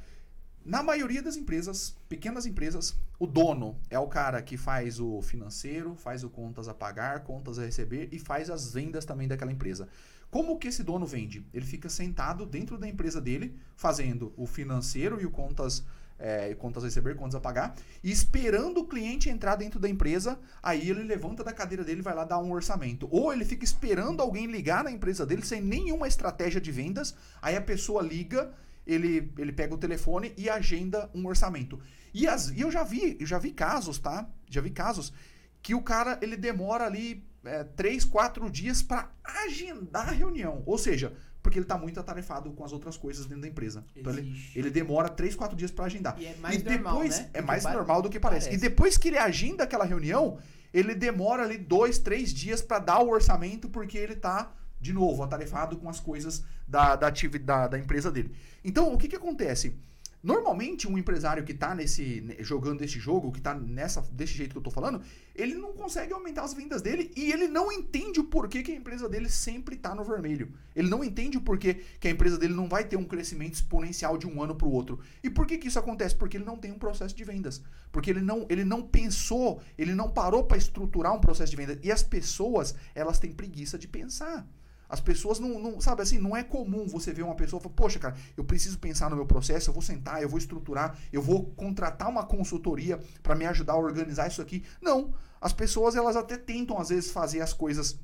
na 0.68 0.84
maioria 0.84 1.22
das 1.22 1.38
empresas, 1.38 1.96
pequenas 2.10 2.46
empresas, 2.46 2.94
o 3.18 3.26
dono 3.26 3.80
é 3.90 3.98
o 3.98 4.08
cara 4.08 4.42
que 4.42 4.58
faz 4.58 5.00
o 5.00 5.22
financeiro, 5.22 5.96
faz 5.96 6.26
o 6.26 6.30
contas 6.30 6.68
a 6.68 6.74
pagar, 6.74 7.22
contas 7.22 7.58
a 7.58 7.64
receber 7.64 8.10
e 8.12 8.20
faz 8.20 8.50
as 8.50 8.74
vendas 8.74 9.06
também 9.06 9.30
daquela 9.30 9.50
empresa. 9.50 9.88
Como 10.30 10.60
que 10.60 10.68
esse 10.68 10.84
dono 10.84 11.06
vende? 11.06 11.48
Ele 11.54 11.66
fica 11.66 11.88
sentado 11.88 12.46
dentro 12.46 12.78
da 12.78 12.86
empresa 12.86 13.22
dele, 13.22 13.58
fazendo 13.78 14.34
o 14.36 14.46
financeiro 14.46 15.22
e 15.22 15.26
o 15.26 15.32
contas, 15.32 15.86
é, 16.20 16.54
contas 16.56 16.84
a 16.84 16.88
receber, 16.88 17.16
contas 17.16 17.36
a 17.36 17.40
pagar, 17.40 17.74
e 18.04 18.12
esperando 18.12 18.82
o 18.82 18.88
cliente 18.88 19.30
entrar 19.30 19.56
dentro 19.56 19.80
da 19.80 19.88
empresa, 19.88 20.38
aí 20.62 20.90
ele 20.90 21.04
levanta 21.04 21.46
da 21.46 21.54
cadeira 21.54 21.86
dele 21.86 22.02
e 22.02 22.04
vai 22.04 22.14
lá 22.14 22.26
dar 22.26 22.40
um 22.40 22.52
orçamento. 22.52 23.08
Ou 23.10 23.32
ele 23.32 23.46
fica 23.46 23.64
esperando 23.64 24.22
alguém 24.22 24.48
ligar 24.48 24.84
na 24.84 24.92
empresa 24.92 25.26
dele 25.26 25.46
sem 25.46 25.62
nenhuma 25.62 26.10
estratégia 26.10 26.60
de 26.60 26.74
vendas, 26.74 27.16
aí 27.42 27.56
a 27.56 27.62
pessoa 27.62 28.04
liga, 28.04 28.54
ele, 28.88 29.32
ele 29.38 29.52
pega 29.52 29.74
o 29.76 29.78
telefone 29.78 30.34
e 30.38 30.50
agenda 30.50 31.10
um 31.14 31.28
orçamento. 31.28 31.80
E, 32.14 32.26
as, 32.28 32.50
e 32.50 32.62
eu 32.62 32.72
já 32.72 32.84
vi, 32.84 33.18
eu 33.20 33.28
já 33.28 33.38
vi 33.38 33.52
casos, 33.52 34.00
tá? 34.00 34.28
Já 34.50 34.62
vi 34.62 34.72
casos 34.72 35.14
que 35.62 35.76
o 35.76 35.82
cara 35.82 36.18
ele 36.22 36.38
demora 36.38 36.86
ali 36.86 37.28
é, 37.44 37.64
três, 37.64 38.06
quatro 38.06 38.50
dias 38.50 38.82
para 38.82 39.12
agendar 39.24 40.08
a 40.10 40.12
reunião. 40.12 40.64
Ou 40.66 40.78
seja, 40.78 41.14
Porque 41.42 41.60
ele 41.60 41.66
tá 41.66 41.78
muito 41.78 41.98
atarefado 41.98 42.52
com 42.52 42.66
as 42.66 42.74
outras 42.74 42.98
coisas 42.98 43.26
dentro 43.26 43.44
da 43.44 43.48
empresa. 43.48 43.86
Então 43.96 44.12
ele, 44.12 44.30
Existe. 44.30 44.60
ele 44.60 44.70
demora 44.70 45.08
3, 45.08 45.34
4 45.34 45.56
dias 45.56 45.72
pra 45.72 45.86
agendar. 45.86 46.16
E 46.20 46.26
é 46.26 46.36
mais 46.42 46.60
e 46.60 46.64
normal, 46.64 46.94
depois 46.94 47.20
né? 47.20 47.30
é 47.34 47.42
mais 47.42 47.64
normal 47.64 48.02
do 48.02 48.10
que 48.10 48.20
parece. 48.20 48.54
E 48.54 48.58
depois 48.58 48.98
que 48.98 49.08
ele 49.08 49.18
agenda 49.18 49.64
aquela 49.64 49.86
reunião, 49.86 50.40
ele 50.74 50.94
demora 50.94 51.44
ali 51.44 51.58
dois, 51.58 52.00
três 52.00 52.34
dias 52.34 52.62
pra 52.62 52.80
dar 52.80 53.00
o 53.00 53.10
orçamento, 53.10 53.70
porque 53.70 53.98
ele 53.98 54.16
tá, 54.16 54.52
de 54.80 54.94
novo, 54.94 55.24
atarefado 55.24 55.78
com 55.78 55.90
as 55.90 56.00
coisas 56.00 56.44
da, 56.68 56.96
da, 56.96 57.10
da, 57.10 57.68
da 57.68 57.80
empresa 57.80 58.12
dele. 58.12 58.32
Então, 58.64 58.94
o 58.94 58.98
que 58.98 59.08
que 59.08 59.16
acontece? 59.16 59.76
Normalmente, 60.24 60.88
um 60.88 60.98
empresário 60.98 61.44
que 61.44 61.54
tá 61.54 61.76
nesse, 61.76 62.22
ne- 62.22 62.44
jogando 62.44 62.82
esse 62.82 63.00
jogo, 63.00 63.32
que 63.32 63.40
tá 63.40 63.54
nessa, 63.54 64.02
desse 64.12 64.34
jeito 64.34 64.52
que 64.52 64.58
eu 64.58 64.64
tô 64.64 64.72
falando, 64.72 65.02
ele 65.36 65.54
não 65.54 65.74
consegue 65.74 66.12
aumentar 66.12 66.44
as 66.44 66.56
vendas 66.56 66.82
dele 66.82 67.12
e 67.16 67.32
ele 67.32 67.48
não 67.48 67.72
entende 67.72 68.20
o 68.20 68.24
porquê 68.24 68.64
que 68.64 68.72
a 68.72 68.76
empresa 68.76 69.08
dele 69.08 69.30
sempre 69.30 69.78
tá 69.78 69.94
no 69.94 70.04
vermelho. 70.04 70.52
Ele 70.76 70.90
não 70.90 71.04
entende 71.04 71.38
o 71.38 71.42
porquê 71.42 71.76
que 72.00 72.08
a 72.08 72.12
empresa 72.12 72.38
dele 72.38 72.56
não 72.56 72.68
vai 72.68 72.84
ter 72.84 72.98
um 72.98 73.06
crescimento 73.06 73.54
exponencial 73.54 74.18
de 74.18 74.28
um 74.28 74.42
ano 74.42 74.56
pro 74.56 74.70
outro. 74.70 75.00
E 75.24 75.30
por 75.30 75.46
que 75.46 75.58
que 75.60 75.68
isso 75.68 75.80
acontece? 75.80 76.16
Porque 76.16 76.36
ele 76.36 76.46
não 76.46 76.58
tem 76.58 76.72
um 76.72 76.80
processo 76.80 77.16
de 77.16 77.24
vendas. 77.24 77.62
Porque 77.92 78.10
ele 78.10 78.22
não, 78.22 78.46
ele 78.50 78.66
não 78.66 78.82
pensou, 78.82 79.62
ele 79.78 79.94
não 79.94 80.10
parou 80.10 80.44
para 80.44 80.58
estruturar 80.58 81.14
um 81.14 81.22
processo 81.22 81.52
de 81.52 81.58
venda. 81.58 81.80
E 81.84 81.92
as 81.92 82.02
pessoas, 82.02 82.76
elas 82.96 83.20
têm 83.20 83.32
preguiça 83.32 83.78
de 83.78 83.88
pensar. 83.88 84.46
As 84.90 85.02
pessoas 85.02 85.38
não, 85.40 85.60
não, 85.60 85.82
sabe 85.82 86.02
assim, 86.02 86.18
não 86.18 86.36
é 86.36 86.44
comum 86.44 86.88
você 86.88 87.12
ver 87.12 87.24
uma 87.24 87.36
pessoa 87.36 87.60
e 87.60 87.64
falar, 87.64 87.76
poxa, 87.76 88.00
cara, 88.00 88.16
eu 88.38 88.44
preciso 88.44 88.80
pensar 88.80 89.10
no 89.10 89.16
meu 89.16 89.26
processo, 89.26 89.70
eu 89.70 89.74
vou 89.74 89.82
sentar, 89.82 90.22
eu 90.22 90.30
vou 90.30 90.38
estruturar, 90.38 90.98
eu 91.12 91.22
vou 91.22 91.46
contratar 91.52 92.10
uma 92.10 92.26
consultoria 92.26 92.98
para 93.22 93.36
me 93.36 93.46
ajudar 93.46 93.74
a 93.74 93.78
organizar 93.78 94.28
isso 94.28 94.42
aqui. 94.42 94.64
Não. 94.82 95.14
As 95.42 95.52
pessoas, 95.54 95.96
elas 95.96 96.16
até 96.16 96.38
tentam, 96.38 96.80
às 96.80 96.90
vezes, 96.90 97.12
fazer 97.12 97.42
as 97.42 97.52
coisas 97.54 98.00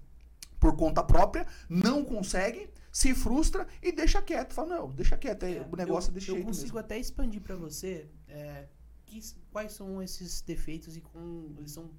por 0.59 0.75
conta 0.75 1.03
própria, 1.03 1.45
não 1.69 2.03
conseguem, 2.05 2.67
se 2.91 3.13
frustra 3.15 3.67
e 3.81 3.91
deixa 3.91 4.21
quieto. 4.21 4.53
Fala, 4.53 4.75
não, 4.77 4.89
deixa 4.91 5.17
quieto, 5.17 5.43
é, 5.43 5.65
o 5.71 5.75
negócio 5.75 6.11
eu, 6.11 6.15
é 6.15 6.17
eu 6.17 6.21
jeito 6.21 6.45
consigo 6.45 6.65
mesmo. 6.67 6.79
até 6.79 6.97
expandir 6.99 7.41
pra 7.41 7.55
você 7.55 8.07
é, 8.27 8.65
que- 9.05 9.21
quais 9.51 9.73
são 9.73 10.01
esses 10.01 10.41
defeitos 10.41 10.95
e 10.95 11.01
como 11.01 11.55
eles 11.57 11.71
são 11.71 11.89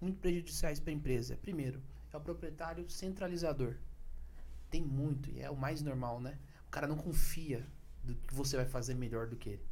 muito 0.00 0.18
prejudiciais 0.18 0.80
para 0.80 0.90
a 0.90 0.94
empresa. 0.94 1.38
Primeiro, 1.40 1.80
é 2.12 2.16
o 2.16 2.20
proprietário 2.20 2.88
centralizador. 2.90 3.76
Tem 4.70 4.82
muito 4.82 5.30
e 5.30 5.40
é 5.40 5.50
o 5.50 5.56
mais 5.56 5.82
normal, 5.82 6.20
né? 6.20 6.38
O 6.66 6.70
cara 6.70 6.86
não 6.86 6.96
confia 6.96 7.66
do 8.04 8.14
que 8.14 8.32
você 8.34 8.56
vai 8.56 8.66
fazer 8.66 8.94
melhor 8.94 9.26
do 9.26 9.36
que 9.36 9.50
ele. 9.50 9.66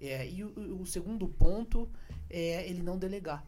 É, 0.00 0.26
e 0.28 0.42
o, 0.42 0.80
o 0.80 0.86
segundo 0.86 1.28
ponto 1.28 1.88
é 2.30 2.66
ele 2.68 2.82
não 2.82 2.98
delegar. 2.98 3.44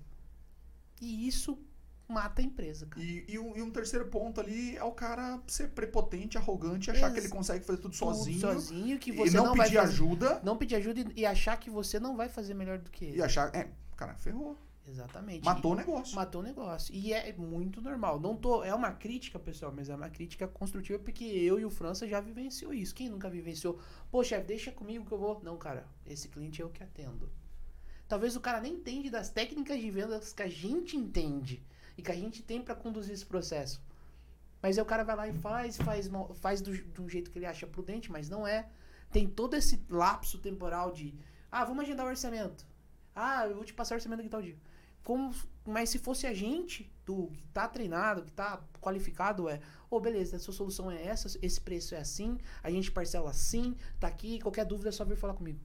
E 1.01 1.27
isso 1.27 1.59
mata 2.07 2.43
a 2.43 2.45
empresa, 2.45 2.87
cara. 2.87 3.03
E, 3.05 3.25
e 3.27 3.39
um, 3.39 3.57
e 3.57 3.63
um 3.63 3.71
terceiro 3.71 4.07
ponto 4.09 4.39
ali 4.41 4.77
é 4.77 4.85
o 4.85 4.93
cara 4.93 5.41
ser 5.47 5.71
prepotente, 5.71 6.37
arrogante, 6.37 6.91
achar 6.91 7.11
que 7.11 7.19
ele 7.19 7.27
Ex- 7.27 7.33
consegue 7.33 7.65
fazer 7.65 7.79
tudo 7.79 7.93
Tudo 7.93 8.15
sozinho. 8.15 8.41
sozinho 8.41 8.99
que 8.99 9.11
e 9.11 9.17
você 9.17 9.37
não, 9.37 9.47
não, 9.47 9.55
vai 9.57 9.67
pedir 9.67 9.79
fazer, 9.79 9.93
ajuda. 9.93 10.41
não 10.45 10.57
pedir 10.59 10.75
ajuda 10.77 11.01
e, 11.01 11.21
e 11.21 11.27
achar 11.27 11.57
que 11.57 11.71
você 11.71 11.99
não 11.99 12.15
vai 12.17 12.29
fazer 12.29 12.53
melhor 12.53 12.79
do 12.79 12.91
que 12.91 13.07
ele. 13.07 13.17
E 13.17 13.23
achar. 13.23 13.55
É, 13.55 13.71
cara, 13.97 14.15
ferrou. 14.17 14.59
Exatamente. 14.87 15.45
Matou 15.45 15.73
o 15.73 15.75
negócio. 15.75 16.17
Matou 16.17 16.41
o 16.41 16.45
negócio. 16.45 16.95
E 16.95 17.13
é 17.13 17.33
muito 17.35 17.81
normal. 17.81 18.19
Não 18.19 18.37
tô, 18.37 18.65
é 18.65 18.75
uma 18.75 18.93
crítica, 18.93 19.39
pessoal, 19.39 19.73
mas 19.75 19.89
é 19.89 19.95
uma 19.95 20.11
crítica 20.11 20.49
construtiva 20.49 20.99
porque 20.99 21.25
eu 21.25 21.61
e 21.61 21.65
o 21.65 21.71
França 21.71 22.07
já 22.07 22.21
vivenciou 22.21 22.75
isso. 22.75 22.95
Quem 22.95 23.09
nunca 23.09 23.31
vivenciou? 23.31 23.79
Pô, 24.11 24.25
chefe, 24.25 24.47
deixa 24.47 24.73
comigo 24.73 25.07
que 25.07 25.13
eu 25.13 25.19
vou. 25.19 25.41
Não, 25.43 25.57
cara, 25.57 25.87
esse 26.07 26.29
cliente 26.29 26.61
é 26.61 26.65
eu 26.65 26.71
que 26.71 26.83
atendo. 26.83 27.31
Talvez 28.09 28.37
o 28.37 28.41
cara 28.41 28.61
nem 28.61 28.75
entende 28.75 29.09
das 29.09 29.31
técnicas 29.31 29.81
de 29.81 29.91
vendas 29.91 30.33
que 30.33 30.43
a 30.43 30.49
gente 30.49 30.97
entende 30.97 31.63
e 31.97 32.03
que 32.03 32.11
a 32.11 32.17
gente 32.17 32.43
tem 32.43 32.61
pra 32.61 32.75
conduzir 32.75 33.15
esse 33.15 33.25
processo. 33.25 33.81
Mas 34.61 34.77
aí 34.77 34.83
o 34.83 34.87
cara 34.87 35.03
vai 35.03 35.17
lá 35.17 35.29
e 35.29 35.33
faz, 35.33 35.77
faz, 35.77 36.11
faz 36.35 36.61
do, 36.61 36.77
do 36.89 37.09
jeito 37.09 37.31
que 37.31 37.39
ele 37.39 37.47
acha 37.47 37.67
prudente, 37.67 38.11
mas 38.13 38.29
não 38.29 38.47
é. 38.47 38.69
Tem 39.11 39.29
todo 39.29 39.55
esse 39.55 39.85
lapso 39.89 40.39
temporal 40.39 40.93
de, 40.93 41.15
ah, 41.51 41.65
vamos 41.65 41.85
agendar 41.85 42.07
o 42.07 42.09
orçamento. 42.09 42.67
Ah, 43.15 43.47
eu 43.47 43.57
vou 43.57 43.65
te 43.65 43.75
passar 43.75 43.95
o 43.95 43.97
orçamento 43.97 44.21
aqui 44.21 44.29
tal 44.29 44.43
dia. 44.43 44.57
Como, 45.03 45.35
mas 45.67 45.91
se 45.91 45.99
fosse 45.99 46.27
a 46.27 46.35
gente 46.35 46.93
do 47.05 47.29
que 47.29 47.43
tá 47.49 47.67
treinado, 47.67 48.23
que 48.23 48.33
tá 48.33 48.63
qualificado, 48.81 49.49
é, 49.49 49.61
ô 49.91 50.01
beleza, 50.01 50.37
a 50.37 50.39
sua 50.39 50.55
solução 50.55 50.91
é 50.91 51.05
essa, 51.05 51.39
esse 51.43 51.61
preço 51.61 51.95
é 51.95 51.99
assim, 51.99 52.39
a 52.63 52.71
gente 52.71 52.91
parcela 52.91 53.31
assim, 53.31 53.77
tá 53.99 54.07
aqui, 54.07 54.41
qualquer 54.41 54.65
dúvida 54.65 54.91
é 54.91 54.93
só 54.93 55.05
vir 55.05 55.17
falar 55.17 55.35
comigo. 55.35 55.59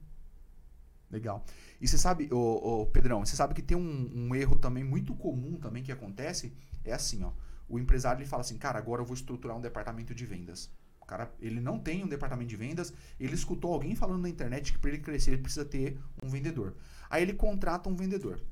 Legal. 1.10 1.44
E 1.80 1.88
você 1.88 1.96
sabe, 1.96 2.28
ô, 2.32 2.86
Pedrão, 2.86 3.24
você 3.24 3.34
sabe 3.34 3.54
que 3.54 3.62
tem 3.62 3.76
um, 3.76 4.10
um 4.14 4.34
erro 4.34 4.56
também 4.56 4.84
muito 4.84 5.14
comum 5.14 5.56
também 5.56 5.82
que 5.82 5.92
acontece, 5.92 6.52
é 6.84 6.92
assim, 6.92 7.24
ó. 7.24 7.32
O 7.68 7.78
empresário 7.78 8.20
ele 8.20 8.28
fala 8.28 8.40
assim, 8.40 8.58
cara, 8.58 8.78
agora 8.78 9.02
eu 9.02 9.06
vou 9.06 9.14
estruturar 9.14 9.56
um 9.56 9.60
departamento 9.60 10.14
de 10.14 10.24
vendas. 10.26 10.70
O 11.00 11.06
cara, 11.06 11.32
ele 11.40 11.60
não 11.60 11.78
tem 11.78 12.04
um 12.04 12.08
departamento 12.08 12.48
de 12.48 12.56
vendas, 12.56 12.92
ele 13.18 13.34
escutou 13.34 13.72
alguém 13.72 13.94
falando 13.94 14.22
na 14.22 14.28
internet 14.28 14.72
que 14.72 14.78
para 14.78 14.90
ele 14.90 14.98
crescer 14.98 15.32
ele 15.32 15.42
precisa 15.42 15.64
ter 15.64 15.98
um 16.22 16.28
vendedor. 16.28 16.74
Aí 17.08 17.22
ele 17.22 17.32
contrata 17.32 17.88
um 17.88 17.96
vendedor. 17.96 18.42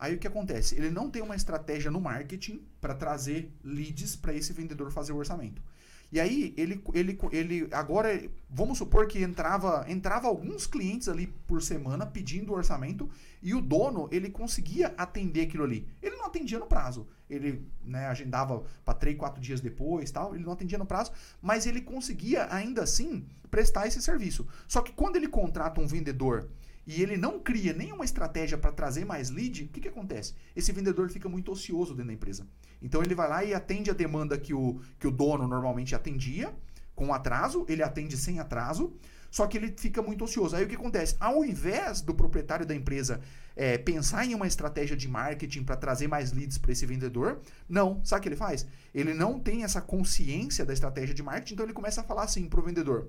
Aí 0.00 0.14
o 0.14 0.18
que 0.18 0.26
acontece? 0.26 0.74
Ele 0.74 0.90
não 0.90 1.10
tem 1.10 1.20
uma 1.20 1.36
estratégia 1.36 1.90
no 1.90 2.00
marketing 2.00 2.66
para 2.80 2.94
trazer 2.94 3.52
leads 3.62 4.16
para 4.16 4.32
esse 4.32 4.50
vendedor 4.50 4.90
fazer 4.90 5.12
o 5.12 5.16
orçamento. 5.16 5.62
E 6.10 6.18
aí 6.18 6.54
ele, 6.56 6.82
ele, 6.94 7.18
ele 7.30 7.68
agora 7.70 8.28
vamos 8.48 8.78
supor 8.78 9.06
que 9.06 9.22
entrava 9.22 9.84
entrava 9.88 10.26
alguns 10.26 10.66
clientes 10.66 11.06
ali 11.06 11.28
por 11.46 11.62
semana 11.62 12.04
pedindo 12.04 12.52
orçamento 12.52 13.08
e 13.42 13.54
o 13.54 13.60
dono 13.60 14.08
ele 14.10 14.30
conseguia 14.30 14.94
atender 14.96 15.42
aquilo 15.42 15.64
ali. 15.64 15.86
Ele 16.02 16.16
não 16.16 16.24
atendia 16.24 16.58
no 16.58 16.66
prazo. 16.66 17.06
Ele 17.28 17.64
né, 17.84 18.06
agendava 18.06 18.64
para 18.84 18.94
3, 18.94 19.18
4 19.18 19.40
dias 19.40 19.60
depois, 19.60 20.10
tal. 20.10 20.34
Ele 20.34 20.42
não 20.42 20.52
atendia 20.52 20.78
no 20.78 20.86
prazo, 20.86 21.12
mas 21.42 21.66
ele 21.66 21.82
conseguia 21.82 22.52
ainda 22.52 22.82
assim 22.82 23.26
prestar 23.50 23.86
esse 23.86 24.00
serviço. 24.00 24.48
Só 24.66 24.80
que 24.80 24.92
quando 24.92 25.16
ele 25.16 25.28
contrata 25.28 25.80
um 25.80 25.86
vendedor 25.86 26.48
e 26.86 27.02
ele 27.02 27.16
não 27.16 27.38
cria 27.38 27.72
nenhuma 27.72 28.04
estratégia 28.04 28.58
para 28.58 28.72
trazer 28.72 29.04
mais 29.04 29.30
lead, 29.30 29.64
o 29.64 29.68
que, 29.68 29.80
que 29.80 29.88
acontece? 29.88 30.34
Esse 30.56 30.72
vendedor 30.72 31.08
fica 31.10 31.28
muito 31.28 31.52
ocioso 31.52 31.94
dentro 31.94 32.08
da 32.08 32.14
empresa. 32.14 32.46
Então 32.80 33.02
ele 33.02 33.14
vai 33.14 33.28
lá 33.28 33.44
e 33.44 33.54
atende 33.54 33.90
a 33.90 33.94
demanda 33.94 34.38
que 34.38 34.54
o, 34.54 34.80
que 34.98 35.06
o 35.06 35.10
dono 35.10 35.46
normalmente 35.46 35.94
atendia, 35.94 36.54
com 36.94 37.12
atraso, 37.14 37.64
ele 37.68 37.82
atende 37.82 38.16
sem 38.16 38.40
atraso, 38.40 38.92
só 39.30 39.46
que 39.46 39.56
ele 39.56 39.74
fica 39.78 40.02
muito 40.02 40.24
ocioso. 40.24 40.56
Aí 40.56 40.64
o 40.64 40.68
que 40.68 40.74
acontece? 40.74 41.16
Ao 41.20 41.44
invés 41.44 42.00
do 42.00 42.14
proprietário 42.14 42.66
da 42.66 42.74
empresa 42.74 43.20
é, 43.54 43.78
pensar 43.78 44.24
em 44.26 44.34
uma 44.34 44.46
estratégia 44.46 44.96
de 44.96 45.06
marketing 45.06 45.62
para 45.62 45.76
trazer 45.76 46.08
mais 46.08 46.32
leads 46.32 46.58
para 46.58 46.72
esse 46.72 46.84
vendedor, 46.84 47.40
não. 47.68 48.04
Sabe 48.04 48.20
o 48.20 48.22
que 48.22 48.28
ele 48.30 48.36
faz? 48.36 48.66
Ele 48.92 49.14
não 49.14 49.38
tem 49.38 49.62
essa 49.64 49.80
consciência 49.80 50.64
da 50.64 50.72
estratégia 50.72 51.14
de 51.14 51.22
marketing, 51.22 51.54
então 51.54 51.66
ele 51.66 51.72
começa 51.72 52.00
a 52.00 52.04
falar 52.04 52.24
assim 52.24 52.48
pro 52.48 52.62
vendedor: 52.62 53.08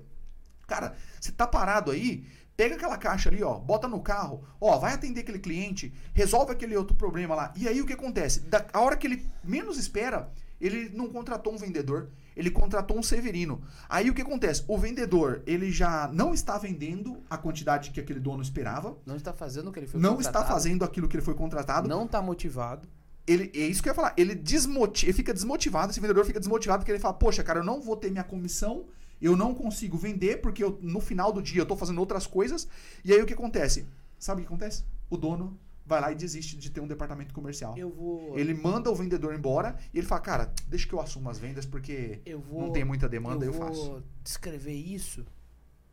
Cara, 0.66 0.94
você 1.20 1.32
tá 1.32 1.46
parado 1.46 1.90
aí? 1.90 2.24
Pega 2.56 2.74
aquela 2.74 2.98
caixa 2.98 3.30
ali, 3.30 3.42
ó, 3.42 3.58
bota 3.58 3.88
no 3.88 4.00
carro, 4.00 4.44
ó, 4.60 4.78
vai 4.78 4.92
atender 4.92 5.20
aquele 5.20 5.38
cliente, 5.38 5.92
resolve 6.12 6.52
aquele 6.52 6.76
outro 6.76 6.94
problema 6.94 7.34
lá. 7.34 7.52
E 7.56 7.66
aí 7.66 7.80
o 7.80 7.86
que 7.86 7.94
acontece? 7.94 8.40
Da, 8.40 8.64
a 8.72 8.80
hora 8.80 8.96
que 8.96 9.06
ele 9.06 9.26
menos 9.42 9.78
espera, 9.78 10.30
ele 10.60 10.90
não 10.94 11.08
contratou 11.08 11.52
um 11.52 11.56
vendedor, 11.56 12.10
ele 12.36 12.50
contratou 12.50 12.98
um 12.98 13.02
severino. 13.02 13.62
Aí 13.88 14.08
o 14.08 14.14
que 14.14 14.22
acontece? 14.22 14.64
O 14.68 14.78
vendedor, 14.78 15.42
ele 15.46 15.72
já 15.72 16.08
não 16.12 16.32
está 16.32 16.56
vendendo 16.56 17.22
a 17.28 17.36
quantidade 17.36 17.90
que 17.90 18.00
aquele 18.00 18.20
dono 18.20 18.42
esperava, 18.42 18.96
Não 19.04 19.16
está 19.16 19.32
fazendo 19.32 19.68
o 19.68 19.72
que 19.72 19.80
ele 19.80 19.86
foi 19.86 20.00
não 20.00 20.20
está 20.20 20.30
contratado, 20.30 20.52
fazendo 20.52 20.84
aquilo 20.84 21.08
que 21.08 21.16
ele 21.16 21.24
foi 21.24 21.34
contratado. 21.34 21.88
Não 21.88 22.06
tá 22.06 22.22
motivado. 22.22 22.88
Ele, 23.26 23.50
é 23.54 23.66
isso 23.66 23.82
que 23.82 23.88
eu 23.88 23.92
ia 23.92 23.94
falar. 23.94 24.14
Ele, 24.16 24.34
desmoti 24.34 25.06
ele 25.06 25.12
fica 25.12 25.32
desmotivado, 25.32 25.90
esse 25.90 26.00
vendedor 26.00 26.24
fica 26.24 26.40
desmotivado 26.40 26.80
porque 26.80 26.92
ele 26.92 26.98
fala: 26.98 27.14
Poxa, 27.14 27.42
cara, 27.42 27.60
eu 27.60 27.64
não 27.64 27.80
vou 27.80 27.96
ter 27.96 28.10
minha 28.10 28.24
comissão, 28.24 28.86
eu 29.24 29.36
não 29.36 29.54
consigo 29.54 29.96
vender 29.96 30.40
porque 30.40 30.62
eu, 30.62 30.78
no 30.82 31.00
final 31.00 31.32
do 31.32 31.42
dia 31.42 31.60
eu 31.60 31.66
tô 31.66 31.76
fazendo 31.76 31.98
outras 31.98 32.26
coisas. 32.26 32.68
E 33.04 33.12
aí 33.12 33.22
o 33.22 33.26
que 33.26 33.34
acontece? 33.34 33.86
Sabe 34.18 34.40
o 34.40 34.44
que 34.44 34.48
acontece? 34.48 34.84
O 35.08 35.16
dono 35.16 35.58
vai 35.84 36.00
lá 36.00 36.12
e 36.12 36.14
desiste 36.14 36.56
de 36.56 36.70
ter 36.70 36.80
um 36.80 36.86
departamento 36.86 37.34
comercial. 37.34 37.76
Eu 37.76 37.90
vou. 37.90 38.38
Ele 38.38 38.54
manda 38.54 38.90
o 38.90 38.94
vendedor 38.94 39.34
embora 39.34 39.76
e 39.92 39.98
ele 39.98 40.06
fala: 40.06 40.20
Cara, 40.20 40.54
deixa 40.68 40.86
que 40.86 40.94
eu 40.94 41.00
assumo 41.00 41.28
as 41.30 41.38
vendas 41.38 41.66
porque 41.66 42.20
eu 42.24 42.40
vou 42.40 42.62
não 42.62 42.72
tem 42.72 42.84
muita 42.84 43.08
demanda, 43.08 43.44
eu, 43.44 43.52
eu 43.52 43.58
vou 43.58 43.68
faço. 43.68 44.04
descrever 44.22 44.74
isso 44.74 45.24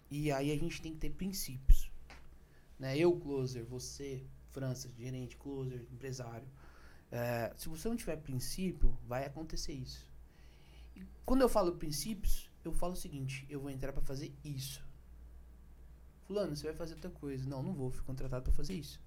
e 0.09 0.31
aí 0.31 0.51
a 0.51 0.57
gente 0.57 0.81
tem 0.81 0.93
que 0.93 0.99
ter 0.99 1.11
princípios. 1.11 1.91
Né? 2.79 2.97
Eu, 2.97 3.15
closer, 3.17 3.63
você, 3.65 4.23
França, 4.51 4.89
gerente, 4.97 5.37
closer, 5.37 5.85
empresário. 5.91 6.47
É, 7.11 7.53
se 7.57 7.67
você 7.69 7.87
não 7.87 7.95
tiver 7.95 8.15
princípio, 8.17 8.97
vai 9.07 9.25
acontecer 9.25 9.73
isso. 9.73 10.09
E 10.95 11.03
quando 11.25 11.41
eu 11.41 11.49
falo 11.49 11.73
princípios, 11.73 12.48
eu 12.63 12.71
falo 12.71 12.93
o 12.93 12.97
seguinte: 12.97 13.45
eu 13.49 13.59
vou 13.59 13.69
entrar 13.69 13.93
para 13.93 14.01
fazer 14.01 14.33
isso. 14.43 14.83
Fulano, 16.27 16.55
você 16.55 16.67
vai 16.67 16.75
fazer 16.75 16.93
outra 16.93 17.09
coisa. 17.09 17.49
Não, 17.49 17.63
não 17.63 17.73
vou, 17.73 17.89
fui 17.89 18.03
contratado 18.03 18.43
para 18.43 18.53
fazer 18.53 18.73
isso. 18.73 19.01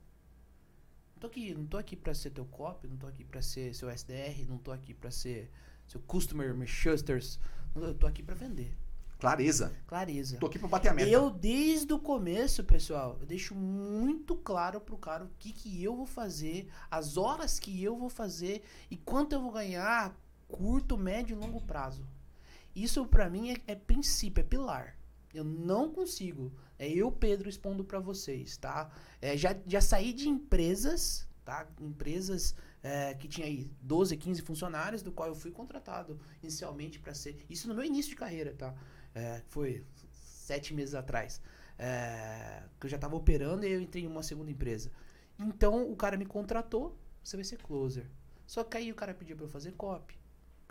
Não 1.14 1.20
tô 1.20 1.26
aqui, 1.28 1.54
não 1.54 1.66
tô 1.66 1.76
aqui 1.76 1.94
para 1.94 2.14
ser 2.14 2.30
teu 2.30 2.44
copy, 2.46 2.88
não 2.88 2.96
tô 2.96 3.06
aqui 3.06 3.24
para 3.24 3.40
ser 3.40 3.74
seu 3.74 3.88
SDR, 3.88 4.44
não 4.48 4.58
tô 4.58 4.72
aqui 4.72 4.92
para 4.92 5.10
ser 5.10 5.50
seu 5.86 6.00
customer 6.00 6.54
Manchesters. 6.54 7.38
Eu 7.74 7.94
tô 7.94 8.06
aqui 8.06 8.22
para 8.22 8.34
vender. 8.34 8.76
Clareza. 9.22 9.72
Clareza. 9.86 10.36
Tô 10.38 10.46
aqui 10.46 10.58
pra 10.58 10.66
bater 10.66 10.88
a 10.88 10.94
meta. 10.94 11.08
Eu, 11.08 11.30
desde 11.30 11.92
o 11.92 11.98
começo, 12.00 12.64
pessoal, 12.64 13.16
eu 13.20 13.26
deixo 13.26 13.54
muito 13.54 14.34
claro 14.34 14.80
pro 14.80 14.98
cara 14.98 15.24
o 15.24 15.30
que, 15.38 15.52
que 15.52 15.80
eu 15.80 15.94
vou 15.94 16.06
fazer, 16.06 16.68
as 16.90 17.16
horas 17.16 17.60
que 17.60 17.80
eu 17.80 17.96
vou 17.96 18.10
fazer 18.10 18.64
e 18.90 18.96
quanto 18.96 19.32
eu 19.32 19.40
vou 19.40 19.52
ganhar 19.52 20.12
curto, 20.48 20.98
médio 20.98 21.36
e 21.36 21.38
longo 21.38 21.60
prazo. 21.60 22.04
Isso 22.74 23.06
pra 23.06 23.28
mim 23.28 23.50
é, 23.50 23.56
é 23.66 23.74
princípio, 23.74 24.40
é 24.40 24.44
pilar. 24.44 24.96
Eu 25.32 25.44
não 25.44 25.90
consigo. 25.90 26.52
É 26.78 26.88
eu, 26.88 27.10
Pedro, 27.10 27.48
expondo 27.48 27.84
pra 27.84 27.98
vocês, 27.98 28.56
tá? 28.56 28.90
É, 29.20 29.36
já, 29.36 29.56
já 29.66 29.80
saí 29.80 30.12
de 30.12 30.28
empresas, 30.28 31.28
tá? 31.44 31.66
Empresas 31.80 32.54
é, 32.82 33.14
que 33.14 33.28
tinha 33.28 33.46
aí 33.46 33.70
12, 33.80 34.16
15 34.16 34.42
funcionários, 34.42 35.02
do 35.02 35.12
qual 35.12 35.28
eu 35.28 35.34
fui 35.34 35.50
contratado 35.50 36.20
inicialmente 36.42 36.98
para 36.98 37.14
ser. 37.14 37.44
Isso 37.48 37.68
no 37.68 37.74
meu 37.74 37.84
início 37.84 38.10
de 38.10 38.16
carreira, 38.16 38.54
tá? 38.54 38.74
É, 39.14 39.42
foi 39.48 39.84
sete 40.10 40.74
meses 40.74 40.94
atrás. 40.94 41.40
É, 41.78 42.62
que 42.78 42.86
eu 42.86 42.90
já 42.90 42.96
estava 42.96 43.16
operando 43.16 43.64
e 43.64 43.72
eu 43.72 43.80
entrei 43.80 44.04
em 44.04 44.06
uma 44.06 44.22
segunda 44.22 44.50
empresa. 44.50 44.90
Então 45.38 45.90
o 45.90 45.96
cara 45.96 46.16
me 46.16 46.26
contratou, 46.26 46.98
você 47.22 47.36
vai 47.36 47.44
ser 47.44 47.58
closer. 47.58 48.06
Só 48.46 48.62
que 48.62 48.76
aí 48.76 48.92
o 48.92 48.94
cara 48.94 49.14
pedia 49.14 49.34
para 49.34 49.46
eu 49.46 49.48
fazer 49.48 49.72
copy. 49.72 50.21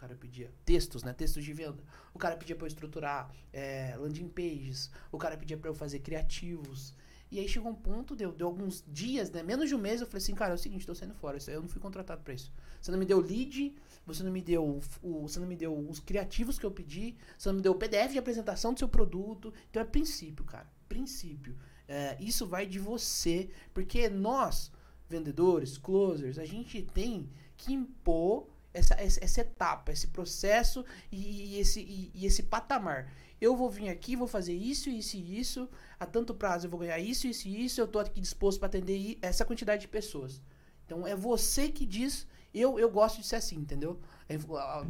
Cara 0.01 0.15
pedia 0.15 0.51
textos, 0.65 1.03
né? 1.03 1.13
Textos 1.13 1.43
de 1.43 1.53
venda. 1.53 1.83
O 2.11 2.17
cara 2.17 2.35
pedia 2.35 2.55
para 2.55 2.65
eu 2.65 2.67
estruturar 2.69 3.31
é, 3.53 3.95
landing 3.99 4.29
pages. 4.29 4.89
O 5.11 5.17
cara 5.19 5.37
pedia 5.37 5.55
para 5.55 5.69
eu 5.69 5.75
fazer 5.75 5.99
criativos. 5.99 6.95
E 7.29 7.37
aí 7.39 7.47
chegou 7.47 7.71
um 7.71 7.75
ponto, 7.75 8.15
deu, 8.15 8.31
deu 8.31 8.47
alguns 8.47 8.83
dias, 8.87 9.29
né? 9.29 9.43
Menos 9.43 9.69
de 9.69 9.75
um 9.75 9.77
mês, 9.77 10.01
eu 10.01 10.07
falei 10.07 10.17
assim, 10.23 10.33
cara, 10.33 10.53
é 10.53 10.55
o 10.55 10.57
seguinte, 10.57 10.87
tô 10.87 10.95
saindo 10.95 11.13
fora. 11.13 11.37
Eu 11.47 11.61
não 11.61 11.69
fui 11.69 11.79
contratado 11.79 12.23
para 12.23 12.33
isso. 12.33 12.51
Você 12.81 12.89
não 12.89 12.97
me 12.97 13.05
deu 13.05 13.19
lead, 13.19 13.75
você 14.03 14.23
não 14.23 14.31
me 14.31 14.41
deu 14.41 14.81
o, 15.03 15.21
você 15.21 15.39
não 15.39 15.45
me 15.45 15.55
deu 15.55 15.77
os 15.77 15.99
criativos 15.99 16.57
que 16.57 16.65
eu 16.65 16.71
pedi, 16.71 17.15
você 17.37 17.49
não 17.49 17.57
me 17.57 17.61
deu 17.61 17.73
o 17.73 17.75
PDF 17.75 18.11
de 18.11 18.17
apresentação 18.17 18.73
do 18.73 18.79
seu 18.79 18.89
produto. 18.89 19.53
Então 19.69 19.83
é 19.83 19.85
princípio, 19.85 20.43
cara. 20.43 20.67
Princípio. 20.89 21.55
É, 21.87 22.17
isso 22.19 22.47
vai 22.47 22.65
de 22.65 22.79
você. 22.79 23.51
Porque 23.71 24.09
nós, 24.09 24.71
vendedores, 25.07 25.77
closers, 25.77 26.39
a 26.39 26.45
gente 26.45 26.81
tem 26.81 27.29
que 27.55 27.71
impor 27.71 28.47
essa, 28.73 28.95
essa, 28.95 29.41
etapa, 29.41 29.91
esse 29.91 30.07
processo 30.07 30.85
e, 31.11 31.55
e 31.55 31.59
esse, 31.59 31.81
e, 31.81 32.11
e 32.13 32.25
esse 32.25 32.43
patamar 32.43 33.11
eu 33.41 33.55
vou 33.55 33.69
vir 33.71 33.89
aqui, 33.89 34.15
vou 34.15 34.27
fazer 34.27 34.53
isso, 34.53 34.87
isso 34.87 35.17
e 35.17 35.39
isso, 35.39 35.67
a 35.99 36.05
tanto 36.05 36.33
prazo 36.35 36.67
eu 36.67 36.69
vou 36.69 36.79
ganhar 36.79 36.99
isso, 36.99 37.25
isso 37.25 37.47
e 37.47 37.65
isso, 37.65 37.81
eu 37.81 37.87
tô 37.87 37.97
aqui 37.97 38.21
disposto 38.21 38.59
para 38.59 38.67
atender 38.67 39.17
essa 39.19 39.43
quantidade 39.43 39.81
de 39.81 39.87
pessoas. 39.87 40.39
Então 40.85 41.07
é 41.07 41.15
você 41.15 41.69
que 41.69 41.83
diz, 41.83 42.27
eu, 42.53 42.77
eu 42.77 42.89
gosto 42.89 43.19
de 43.19 43.25
ser 43.25 43.37
assim, 43.37 43.55
entendeu? 43.55 43.99
É, 44.29 44.35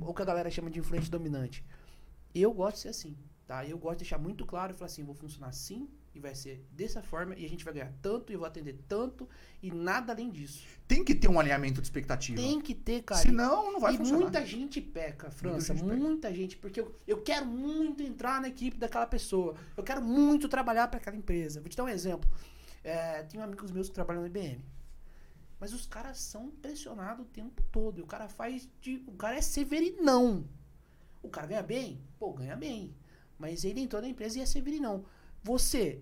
o 0.02 0.14
que 0.14 0.22
a 0.22 0.26
galera 0.26 0.50
chama 0.50 0.70
de 0.70 0.80
influente 0.80 1.10
dominante. 1.10 1.64
Eu 2.36 2.54
gosto 2.54 2.76
de 2.76 2.82
ser 2.82 2.90
assim, 2.90 3.18
tá? 3.48 3.66
Eu 3.66 3.78
gosto 3.78 4.00
de 4.00 4.04
deixar 4.04 4.18
muito 4.18 4.46
claro 4.46 4.74
e 4.74 4.76
falar 4.76 4.88
assim, 4.88 5.04
vou 5.04 5.16
funcionar 5.16 5.48
assim, 5.48 5.90
e 6.14 6.20
vai 6.20 6.36
ser 6.36 6.66
dessa 6.72 7.02
forma 7.02 7.36
e 7.36 7.46
a 7.46 7.50
gente 7.50 7.64
vai 7.64 7.74
ganhar 7.74 7.94
tanto 8.02 8.32
e 8.32 8.36
eu 8.36 8.40
vou 8.40 8.48
atender 8.48 8.78
tanto 8.88 9.28
e 9.62 9.72
nada 9.72 10.12
além 10.12 10.30
disso. 10.30 10.66
Tem 10.88 11.04
que 11.04 11.16
ter 11.16 11.30
um 11.30 11.40
alinhamento 11.40 11.80
de 11.80 11.88
expectativa. 11.88 12.40
Tem 12.40 12.60
que 12.60 12.76
ter, 12.76 13.04
cara. 13.04 13.22
Senão 13.22 13.72
não 13.72 13.80
vai 13.80 13.94
e 13.94 13.98
funcionar. 13.98 14.22
muita 14.22 14.46
gente 14.46 14.82
peca, 14.82 15.32
França, 15.32 15.74
muita 15.74 15.94
gente, 15.94 16.02
muita 16.02 16.34
gente 16.34 16.58
porque 16.58 16.82
eu, 16.82 16.94
eu 17.08 17.22
quero 17.22 17.46
muito 17.46 18.04
entrar 18.04 18.42
na 18.42 18.50
equipe 18.50 18.78
daquela 18.78 19.08
pessoa. 19.08 19.56
Eu 19.78 19.84
quero 19.84 20.02
muito 20.02 20.50
trabalhar 20.50 20.88
para 20.90 21.00
aquela 21.00 21.16
empresa. 21.16 21.62
Vou 21.62 21.70
te 21.70 21.78
dar 21.78 21.86
um 21.86 21.90
exemplo. 21.90 22.30
É, 22.84 23.24
tenho 23.24 23.44
amigos 23.44 23.72
meus 23.72 23.88
que 23.88 23.94
trabalham 23.94 24.22
no 24.22 24.28
IBM. 24.28 24.64
Mas 25.60 25.74
os 25.74 25.86
caras 25.86 26.18
são 26.18 26.50
pressionados 26.50 27.24
o 27.24 27.30
tempo 27.30 27.62
todo. 27.72 28.00
E 28.00 28.02
o 28.02 28.08
cara 28.08 28.28
faz 28.28 28.68
de. 28.82 29.04
O 29.08 29.14
cara 29.14 29.38
é 29.38 29.42
severinão. 29.42 30.44
O 31.22 31.30
cara 31.30 31.48
ganha 31.48 31.64
bem? 31.64 32.02
Pô, 32.18 32.34
ganha 32.34 32.56
bem. 32.56 32.96
Mas 33.38 33.64
ele 33.64 33.80
entrou 33.80 34.02
na 34.02 34.08
empresa 34.08 34.40
e 34.40 34.42
é 34.42 34.46
severinão. 34.46 35.06
Você. 35.44 36.02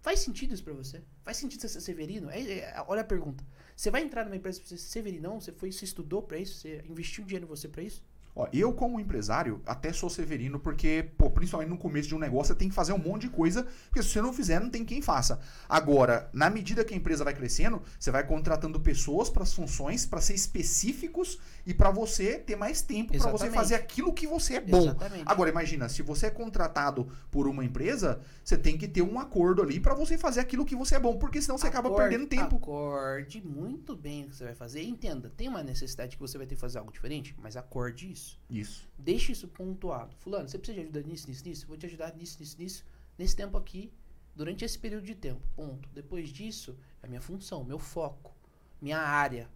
Faz 0.00 0.20
sentido 0.20 0.54
isso 0.54 0.62
pra 0.62 0.72
você? 0.72 1.02
Faz 1.24 1.36
sentido 1.36 1.60
você 1.60 1.68
ser 1.68 1.80
severino? 1.80 2.30
É, 2.30 2.40
é, 2.40 2.84
olha 2.86 3.00
a 3.00 3.04
pergunta. 3.04 3.44
Você 3.74 3.90
vai 3.90 4.02
entrar 4.02 4.24
numa 4.24 4.36
empresa 4.36 4.60
pra 4.60 4.68
ser 4.68 4.78
severinão? 4.78 5.40
Você 5.40 5.52
foi, 5.52 5.72
você 5.72 5.84
estudou 5.84 6.22
pra 6.22 6.38
isso? 6.38 6.54
Você 6.54 6.84
investiu 6.88 7.24
dinheiro 7.24 7.44
em 7.44 7.48
você 7.48 7.68
pra 7.68 7.82
isso? 7.82 8.04
Ó, 8.38 8.46
eu, 8.52 8.70
como 8.70 9.00
empresário, 9.00 9.62
até 9.64 9.94
sou 9.94 10.10
severino, 10.10 10.60
porque, 10.60 11.08
pô, 11.16 11.30
principalmente 11.30 11.70
no 11.70 11.78
começo 11.78 12.06
de 12.06 12.14
um 12.14 12.18
negócio, 12.18 12.52
você 12.52 12.54
tem 12.54 12.68
que 12.68 12.74
fazer 12.74 12.92
um 12.92 12.98
monte 12.98 13.22
de 13.22 13.28
coisa, 13.30 13.66
porque 13.88 14.02
se 14.02 14.10
você 14.10 14.20
não 14.20 14.30
fizer, 14.30 14.60
não 14.60 14.68
tem 14.68 14.84
quem 14.84 15.00
faça. 15.00 15.40
Agora, 15.66 16.28
na 16.34 16.50
medida 16.50 16.84
que 16.84 16.92
a 16.92 16.96
empresa 16.96 17.24
vai 17.24 17.32
crescendo, 17.32 17.80
você 17.98 18.10
vai 18.10 18.26
contratando 18.26 18.78
pessoas 18.78 19.30
para 19.30 19.42
as 19.42 19.54
funções, 19.54 20.04
para 20.04 20.20
ser 20.20 20.34
específicos 20.34 21.38
e 21.64 21.72
para 21.72 21.90
você 21.90 22.38
ter 22.38 22.56
mais 22.56 22.82
tempo 22.82 23.16
para 23.16 23.30
você 23.30 23.50
fazer 23.50 23.74
aquilo 23.74 24.12
que 24.12 24.26
você 24.26 24.56
é 24.56 24.60
bom. 24.60 24.82
Exatamente. 24.82 25.24
Agora, 25.24 25.48
imagina, 25.48 25.88
se 25.88 26.02
você 26.02 26.26
é 26.26 26.30
contratado 26.30 27.08
por 27.30 27.48
uma 27.48 27.64
empresa, 27.64 28.20
você 28.44 28.58
tem 28.58 28.76
que 28.76 28.86
ter 28.86 29.00
um 29.00 29.18
acordo 29.18 29.62
ali 29.62 29.80
para 29.80 29.94
você 29.94 30.18
fazer 30.18 30.40
aquilo 30.40 30.66
que 30.66 30.76
você 30.76 30.96
é 30.96 31.00
bom, 31.00 31.16
porque 31.16 31.40
senão 31.40 31.56
você 31.56 31.68
acaba 31.68 31.90
perdendo 31.94 32.26
tempo. 32.26 32.56
Acorde 32.56 33.40
muito 33.40 33.96
bem 33.96 34.24
o 34.24 34.28
que 34.28 34.36
você 34.36 34.44
vai 34.44 34.54
fazer. 34.54 34.82
Entenda, 34.82 35.32
tem 35.34 35.48
uma 35.48 35.62
necessidade 35.62 36.16
que 36.16 36.20
você 36.20 36.36
vai 36.36 36.46
ter 36.46 36.54
que 36.54 36.60
fazer 36.60 36.78
algo 36.78 36.92
diferente, 36.92 37.34
mas 37.40 37.56
acorde 37.56 38.12
isso 38.12 38.25
isso. 38.26 38.38
Isso. 38.50 38.88
Deixe 38.98 39.32
isso 39.32 39.48
pontuado. 39.48 40.14
Fulano, 40.16 40.48
você 40.48 40.58
precisa 40.58 40.80
de 40.80 40.84
ajuda 40.84 41.02
nisso, 41.02 41.28
nisso, 41.28 41.48
nisso? 41.48 41.66
Vou 41.66 41.76
te 41.76 41.86
ajudar 41.86 42.14
nisso, 42.14 42.38
nisso, 42.40 42.56
nisso. 42.58 42.84
Nesse 43.18 43.36
tempo 43.36 43.56
aqui, 43.56 43.92
durante 44.34 44.64
esse 44.64 44.78
período 44.78 45.04
de 45.04 45.14
tempo. 45.14 45.40
Ponto. 45.54 45.88
Depois 45.94 46.28
disso, 46.28 46.76
é 47.02 47.08
minha 47.08 47.20
função, 47.20 47.64
meu 47.64 47.78
foco, 47.78 48.34
minha 48.80 48.98
área. 48.98 49.48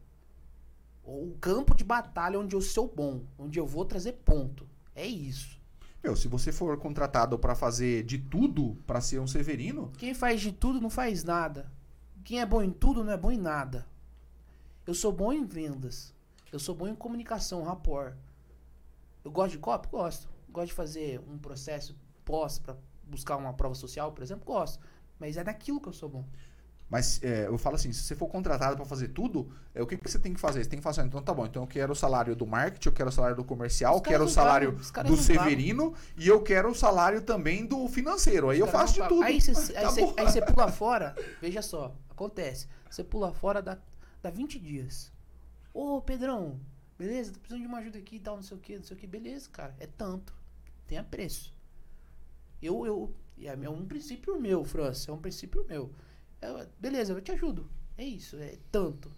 O 1.05 1.37
campo 1.41 1.75
de 1.75 1.85
batalha 1.85 2.39
onde 2.39 2.55
eu 2.55 2.61
sou 2.61 2.87
bom, 2.87 3.25
onde 3.39 3.59
eu 3.59 3.67
vou 3.67 3.85
trazer 3.85 4.13
ponto. 4.25 4.69
É 4.95 5.07
isso. 5.07 5.61
Meu, 6.03 6.17
se 6.17 6.29
você 6.29 6.51
for 6.51 6.79
contratado 6.79 7.39
para 7.39 7.55
fazer 7.55 8.05
de 8.05 8.19
tudo 8.19 8.77
para 8.87 9.01
ser 9.01 9.19
um 9.21 9.27
severino. 9.27 9.93
Quem 9.99 10.15
faz 10.15 10.41
de 10.41 10.53
tudo 10.53 10.81
não 10.81 10.89
faz 10.89 11.25
nada. 11.25 11.71
Quem 12.25 12.41
é 12.41 12.47
bom 12.47 12.63
em 12.63 12.71
tudo 12.71 13.05
não 13.05 13.13
é 13.13 13.17
bom 13.17 13.31
em 13.31 13.39
nada. 13.39 13.87
Eu 14.87 14.95
sou 14.95 15.13
bom 15.13 15.33
em 15.33 15.45
vendas. 15.45 16.15
Eu 16.51 16.59
sou 16.59 16.75
bom 16.75 16.89
em 16.89 16.95
comunicação, 16.95 17.63
rapport. 17.63 18.15
Eu 19.25 19.31
gosto 19.31 19.53
de 19.53 19.59
copy? 19.59 19.89
Gosto. 19.89 20.29
Gosto 20.49 20.69
de 20.69 20.75
fazer 20.75 21.21
um 21.29 21.39
processo 21.39 21.97
pós 22.25 22.59
para 22.59 22.77
buscar 23.05 23.37
uma 23.37 23.53
prova 23.53 23.75
social, 23.75 24.13
por 24.13 24.23
exemplo? 24.23 24.45
Gosto. 24.45 24.83
Mas 25.19 25.37
é 25.37 25.45
naquilo 25.45 25.81
que 25.81 25.89
eu 25.89 25.93
sou 25.93 26.09
bom. 26.09 26.25
Mas 26.91 27.23
é, 27.23 27.47
eu 27.47 27.57
falo 27.57 27.77
assim, 27.77 27.93
se 27.93 28.03
você 28.03 28.17
for 28.17 28.27
contratado 28.27 28.75
para 28.75 28.85
fazer 28.85 29.09
tudo, 29.09 29.49
é, 29.73 29.81
o 29.81 29.87
que, 29.87 29.97
que 29.97 30.11
você 30.11 30.19
tem 30.19 30.35
que 30.35 30.41
fazer? 30.41 30.65
Você 30.65 30.69
tem 30.69 30.81
que 30.81 30.83
fazer, 30.83 31.03
então 31.03 31.23
tá 31.23 31.33
bom, 31.33 31.47
então 31.47 31.63
eu 31.63 31.67
quero 31.69 31.93
o 31.93 31.95
salário 31.95 32.35
do 32.35 32.45
marketing, 32.45 32.89
eu 32.89 32.93
quero 32.93 33.09
o 33.09 33.13
salário 33.13 33.37
do 33.37 33.45
comercial, 33.45 33.95
eu 33.95 34.01
quero 34.01 34.25
o 34.25 34.29
salário 34.29 34.73
do 35.07 35.17
Severino 35.17 35.95
e 36.17 36.27
eu 36.27 36.43
quero 36.43 36.69
o 36.69 36.75
salário 36.75 37.23
também 37.23 37.65
do 37.65 37.87
financeiro. 37.87 38.51
Aí 38.51 38.59
eu 38.59 38.67
faço 38.67 38.95
de 38.95 39.07
tudo. 39.07 39.23
Aí 39.23 39.41
você 39.41 39.73
tá 39.73 40.47
pula 40.53 40.67
fora, 40.73 41.15
veja 41.41 41.63
só, 41.63 41.95
acontece. 42.11 42.67
Você 42.91 43.05
pula 43.05 43.33
fora 43.33 43.63
da, 43.63 43.79
da 44.21 44.31
20 44.31 44.59
dias. 44.59 45.13
Ô, 45.73 46.03
Pedrão, 46.03 46.59
Beleza, 47.01 47.33
tô 47.33 47.39
precisando 47.39 47.63
de 47.63 47.67
uma 47.67 47.79
ajuda 47.79 47.97
aqui 47.97 48.17
e 48.17 48.21
tal, 48.21 48.37
não 48.37 48.43
sei 48.43 48.55
o 48.59 48.61
que, 48.61 48.77
não 48.77 48.85
sei 48.85 48.95
o 48.95 49.01
que. 49.01 49.07
Beleza, 49.07 49.49
cara, 49.49 49.75
é 49.81 49.87
tanto. 49.87 50.35
Tenha 50.87 51.03
preço. 51.03 51.57
Eu, 52.61 52.85
eu, 52.85 53.15
é, 53.41 53.47
é 53.47 53.71
um 53.71 53.87
princípio 53.87 54.39
meu, 54.39 54.63
França, 54.67 55.11
é 55.11 55.15
um 55.15 55.19
princípio 55.19 55.65
meu. 55.67 55.91
Eu, 56.43 56.69
beleza, 56.79 57.15
eu 57.15 57.21
te 57.23 57.33
ajudo. 57.33 57.67
É 57.97 58.05
isso, 58.05 58.37
é 58.37 58.59
tanto. 58.71 59.11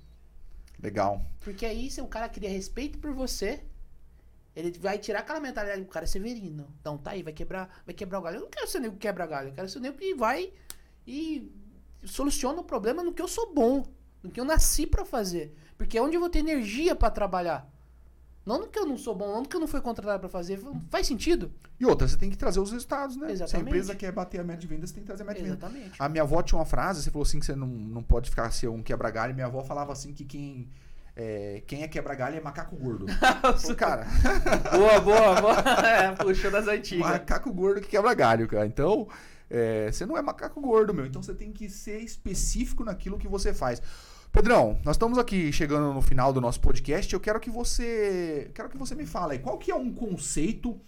Legal. 0.81 1.27
Porque 1.41 1.67
aí, 1.67 1.91
se 1.91 2.01
o 2.01 2.07
cara 2.07 2.29
cria 2.29 2.49
respeito 2.49 3.01
por 3.01 3.13
você, 3.13 3.65
ele 4.55 4.71
vai 4.79 4.97
tirar 4.97 5.19
aquela 5.19 5.41
mentalidade, 5.41 5.83
o 5.83 5.87
cara 5.87 6.05
é 6.05 6.07
severino. 6.07 6.73
Então 6.81 6.97
tá 6.97 7.11
aí, 7.11 7.25
vai 7.25 7.33
quebrar, 7.33 7.83
vai 7.85 7.93
quebrar 7.97 8.21
o 8.21 8.23
galho. 8.23 8.37
Eu 8.37 8.43
não 8.43 8.49
quero 8.49 8.69
ser 8.69 8.79
nego 8.79 8.95
que 8.95 9.01
quebra 9.01 9.27
galho, 9.27 9.49
eu 9.49 9.55
quero 9.55 9.69
ser 9.69 9.81
nego 9.81 9.99
que 9.99 10.15
vai 10.15 10.53
e 11.05 11.51
soluciona 12.05 12.61
o 12.61 12.65
problema 12.65 13.03
no 13.03 13.13
que 13.13 13.21
eu 13.21 13.27
sou 13.27 13.53
bom, 13.53 13.85
no 14.23 14.31
que 14.31 14.39
eu 14.39 14.45
nasci 14.45 14.87
para 14.87 15.05
fazer. 15.05 15.53
Porque 15.77 15.99
é 15.99 16.03
onde 16.03 16.15
eu 16.15 16.21
vou 16.21 16.31
ter 16.31 16.39
energia 16.39 16.95
para 16.95 17.11
trabalhar. 17.11 17.72
Não 18.45 18.67
que 18.67 18.79
eu 18.79 18.85
não 18.85 18.99
sou 18.99 19.15
bom, 19.15 19.33
não 19.33 19.45
que 19.45 19.55
eu 19.55 19.61
não 19.61 19.69
fui 19.69 19.81
contratado 19.81 20.19
para 20.19 20.29
fazer. 20.29 20.61
Faz 20.91 21.07
sentido. 21.07 21.53
E 21.79 21.87
outra, 21.87 22.09
você 22.09 22.17
tem 22.17 22.29
que 22.29 22.37
trazer 22.37 22.59
os 22.59 22.73
resultados, 22.73 23.17
né? 23.17 23.31
Exatamente. 23.31 23.51
Se 23.51 23.57
a 23.57 23.61
empresa 23.61 23.95
quer 23.95 24.11
bater 24.11 24.41
a 24.41 24.45
média 24.45 24.61
de 24.61 24.67
vendas, 24.67 24.91
você 24.91 24.95
tem 24.95 25.03
que 25.05 25.07
trazer 25.07 25.23
a 25.23 25.27
média 25.27 25.43
Exatamente. 25.43 25.77
de 25.77 25.85
vendas. 25.85 26.01
A 26.01 26.09
minha 26.09 26.23
avó 26.23 26.43
tinha 26.43 26.59
uma 26.59 26.65
frase, 26.65 27.03
você 27.03 27.11
falou 27.11 27.25
assim 27.25 27.39
que 27.39 27.47
você 27.47 27.55
não, 27.55 27.69
não 27.69 28.03
pode 28.03 28.29
ficar 28.29 28.51
ser 28.51 28.69
um 28.69 28.83
quebra-galho. 28.83 29.35
Minha 29.35 29.47
avó 29.47 29.63
falava 29.63 29.93
assim 29.93 30.13
que 30.13 30.25
quem 30.25 30.69
é, 31.15 31.63
quem 31.67 31.83
é 31.83 31.89
quebra-galho 31.89 32.37
é 32.37 32.41
macaco 32.41 32.75
gordo. 32.77 33.07
Pô, 33.63 33.75
cara. 33.75 34.07
boa, 34.73 35.01
boa, 35.01 35.41
boa. 35.41 35.87
É, 35.87 36.13
puxou 36.13 36.51
das 36.51 36.67
antigas. 36.67 37.07
Macaco 37.07 37.53
gordo 37.53 37.81
que 37.81 37.89
quebra 37.89 38.15
galho, 38.15 38.49
cara. 38.49 38.67
Então, 38.67 39.09
é, 39.51 39.93
você 39.93 40.07
não 40.07 40.17
é 40.17 40.23
macaco 40.23 40.61
gordo, 40.61 40.95
meu. 40.95 41.05
Então 41.05 41.23
você 41.23 41.35
tem 41.35 41.53
que 41.53 41.69
ser 41.69 42.01
específico 42.01 42.83
naquilo 42.83 43.19
que 43.19 43.29
você 43.29 43.53
faz. 43.53 43.83
Pedrão, 44.33 44.81
nós 44.83 44.97
estamos 44.97 45.19
aqui 45.19 45.53
chegando 45.53 45.93
no 45.93 46.01
final 46.01 46.33
do 46.33 46.41
nosso 46.41 46.59
podcast. 46.59 47.13
Eu 47.13 47.21
quero 47.21 47.39
que 47.39 47.51
você, 47.51 48.51
quero 48.55 48.71
que 48.71 48.79
você 48.79 48.95
me 48.95 49.05
fale 49.05 49.39
qual 49.39 49.59
que 49.59 49.71
é 49.71 49.75
um 49.75 49.93
conceito 49.93 50.81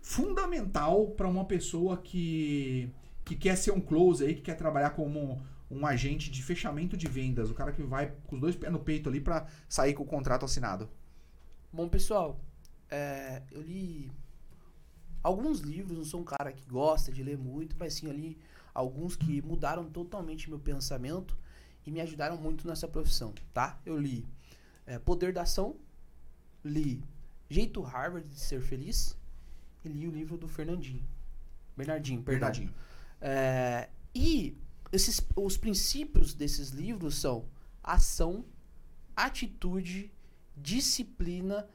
fundamental 0.00 1.08
para 1.08 1.28
uma 1.28 1.44
pessoa 1.44 1.98
que, 1.98 2.90
que 3.22 3.36
quer 3.36 3.54
ser 3.56 3.72
um 3.72 3.82
close 3.82 4.24
aí, 4.24 4.34
que 4.34 4.40
quer 4.40 4.54
trabalhar 4.54 4.90
como 4.90 5.42
um 5.70 5.84
agente 5.84 6.30
de 6.30 6.42
fechamento 6.42 6.96
de 6.96 7.06
vendas, 7.06 7.50
o 7.50 7.54
cara 7.54 7.70
que 7.70 7.82
vai 7.82 8.14
com 8.26 8.36
os 8.36 8.40
dois 8.40 8.56
pés 8.56 8.72
no 8.72 8.78
peito 8.78 9.10
ali 9.10 9.20
para 9.20 9.46
sair 9.68 9.92
com 9.92 10.02
o 10.02 10.06
contrato 10.06 10.46
assinado. 10.46 10.88
Bom, 11.70 11.90
pessoal, 11.90 12.40
é, 12.90 13.42
eu 13.52 13.60
li 13.60 14.10
alguns 15.22 15.60
livros, 15.60 15.98
não 15.98 16.04
sou 16.04 16.22
um 16.22 16.24
cara 16.24 16.50
que 16.50 16.64
gosta 16.64 17.12
de 17.12 17.22
ler 17.22 17.36
muito, 17.36 17.76
mas 17.78 17.92
sim 17.92 18.08
ali 18.08 18.38
alguns 18.72 19.16
que 19.16 19.42
mudaram 19.42 19.84
totalmente 19.84 20.48
meu 20.48 20.58
pensamento 20.58 21.36
e 21.86 21.90
me 21.90 22.00
ajudaram 22.00 22.36
muito 22.36 22.66
nessa 22.66 22.88
profissão, 22.88 23.32
tá? 23.54 23.78
Eu 23.86 23.96
li 23.96 24.26
é, 24.84 24.98
Poder 24.98 25.32
da 25.32 25.42
Ação, 25.42 25.76
li 26.64 27.02
Jeito 27.48 27.80
Harvard 27.80 28.28
de 28.28 28.40
Ser 28.40 28.60
Feliz 28.60 29.16
e 29.84 29.88
li 29.88 30.08
o 30.08 30.10
livro 30.10 30.36
do 30.36 30.48
Fernandinho. 30.48 31.04
Bernardinho, 31.76 32.22
perdão. 32.22 32.50
Bernardinho. 32.50 32.74
É, 33.20 33.88
e 34.14 34.56
esses, 34.92 35.20
os 35.36 35.56
princípios 35.56 36.34
desses 36.34 36.70
livros 36.70 37.16
são 37.16 37.44
ação, 37.82 38.44
atitude, 39.14 40.10
disciplina 40.56 41.68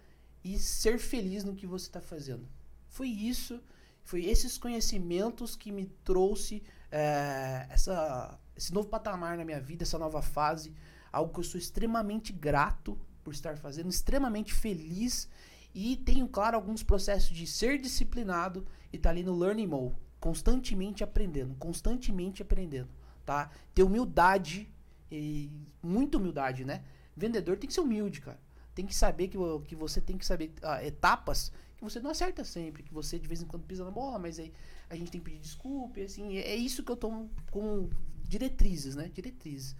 e 0.44 0.58
ser 0.58 1.00
feliz 1.00 1.44
no 1.44 1.56
que 1.56 1.66
você 1.66 1.88
está 1.88 2.02
fazendo. 2.02 2.46
Foi 2.90 3.08
isso, 3.08 3.62
foi 4.04 4.26
esses 4.26 4.58
conhecimentos 4.58 5.56
que 5.56 5.72
me 5.72 5.86
trouxe 6.04 6.62
é, 6.92 7.68
essa, 7.70 8.38
esse 8.56 8.74
novo 8.74 8.88
patamar 8.88 9.38
na 9.38 9.46
minha 9.46 9.60
vida, 9.60 9.84
essa 9.84 9.98
nova 9.98 10.22
fase, 10.22 10.74
algo 11.12 11.34
que 11.34 11.40
eu 11.40 11.44
sou 11.44 11.60
extremamente 11.60 12.32
grato 12.32 12.98
por 13.24 13.34
estar 13.34 13.58
fazendo, 13.58 13.90
extremamente 13.90 14.54
feliz 14.54 15.30
e 15.74 15.96
tenho, 15.98 16.28
claro, 16.28 16.56
alguns 16.56 16.84
processos 16.84 17.36
de 17.36 17.48
ser 17.48 17.80
disciplinado 17.80 18.66
e 18.92 18.98
tá 18.98 19.10
ali 19.10 19.24
no 19.24 19.38
learning 19.38 19.68
mode, 19.68 19.96
constantemente 20.20 21.04
aprendendo, 21.04 21.56
constantemente 21.56 22.42
aprendendo, 22.42 22.90
tá? 23.26 23.50
Ter 23.74 23.84
humildade 23.84 24.70
e 25.12 25.50
muita 25.82 26.18
humildade, 26.18 26.66
né? 26.66 26.84
Vendedor 27.16 27.58
tem 27.58 27.68
que 27.68 27.74
ser 27.74 27.82
humilde, 27.82 28.22
cara. 28.22 28.40
Tem 28.74 28.86
que 28.86 28.96
saber 28.96 29.28
que, 29.28 29.38
que 29.66 29.76
você 29.76 30.00
tem 30.00 30.18
que 30.18 30.26
saber 30.26 30.54
ah, 30.62 30.84
etapas 30.84 31.52
que 31.78 31.84
você 31.84 32.00
não 32.00 32.12
acerta 32.12 32.44
sempre, 32.44 32.84
que 32.84 32.94
você 32.94 33.18
de 33.18 33.28
vez 33.28 33.42
em 33.42 33.46
quando 33.46 33.64
pisa 33.64 33.84
na 33.84 33.92
bola, 33.92 34.20
mas 34.20 34.40
aí 34.40 34.54
a 34.90 34.96
gente 34.96 35.12
tem 35.12 35.20
que 35.20 35.32
pedir 35.32 35.42
desculpa, 35.42 36.00
e 36.00 36.04
assim, 36.04 36.38
é, 36.38 36.56
isso 36.56 36.84
que 36.84 36.92
eu 36.92 36.96
tomo 36.96 37.30
como 37.50 37.90
diretrizes, 38.32 38.96
né? 38.96 39.12
Diretrizes. 39.14 39.76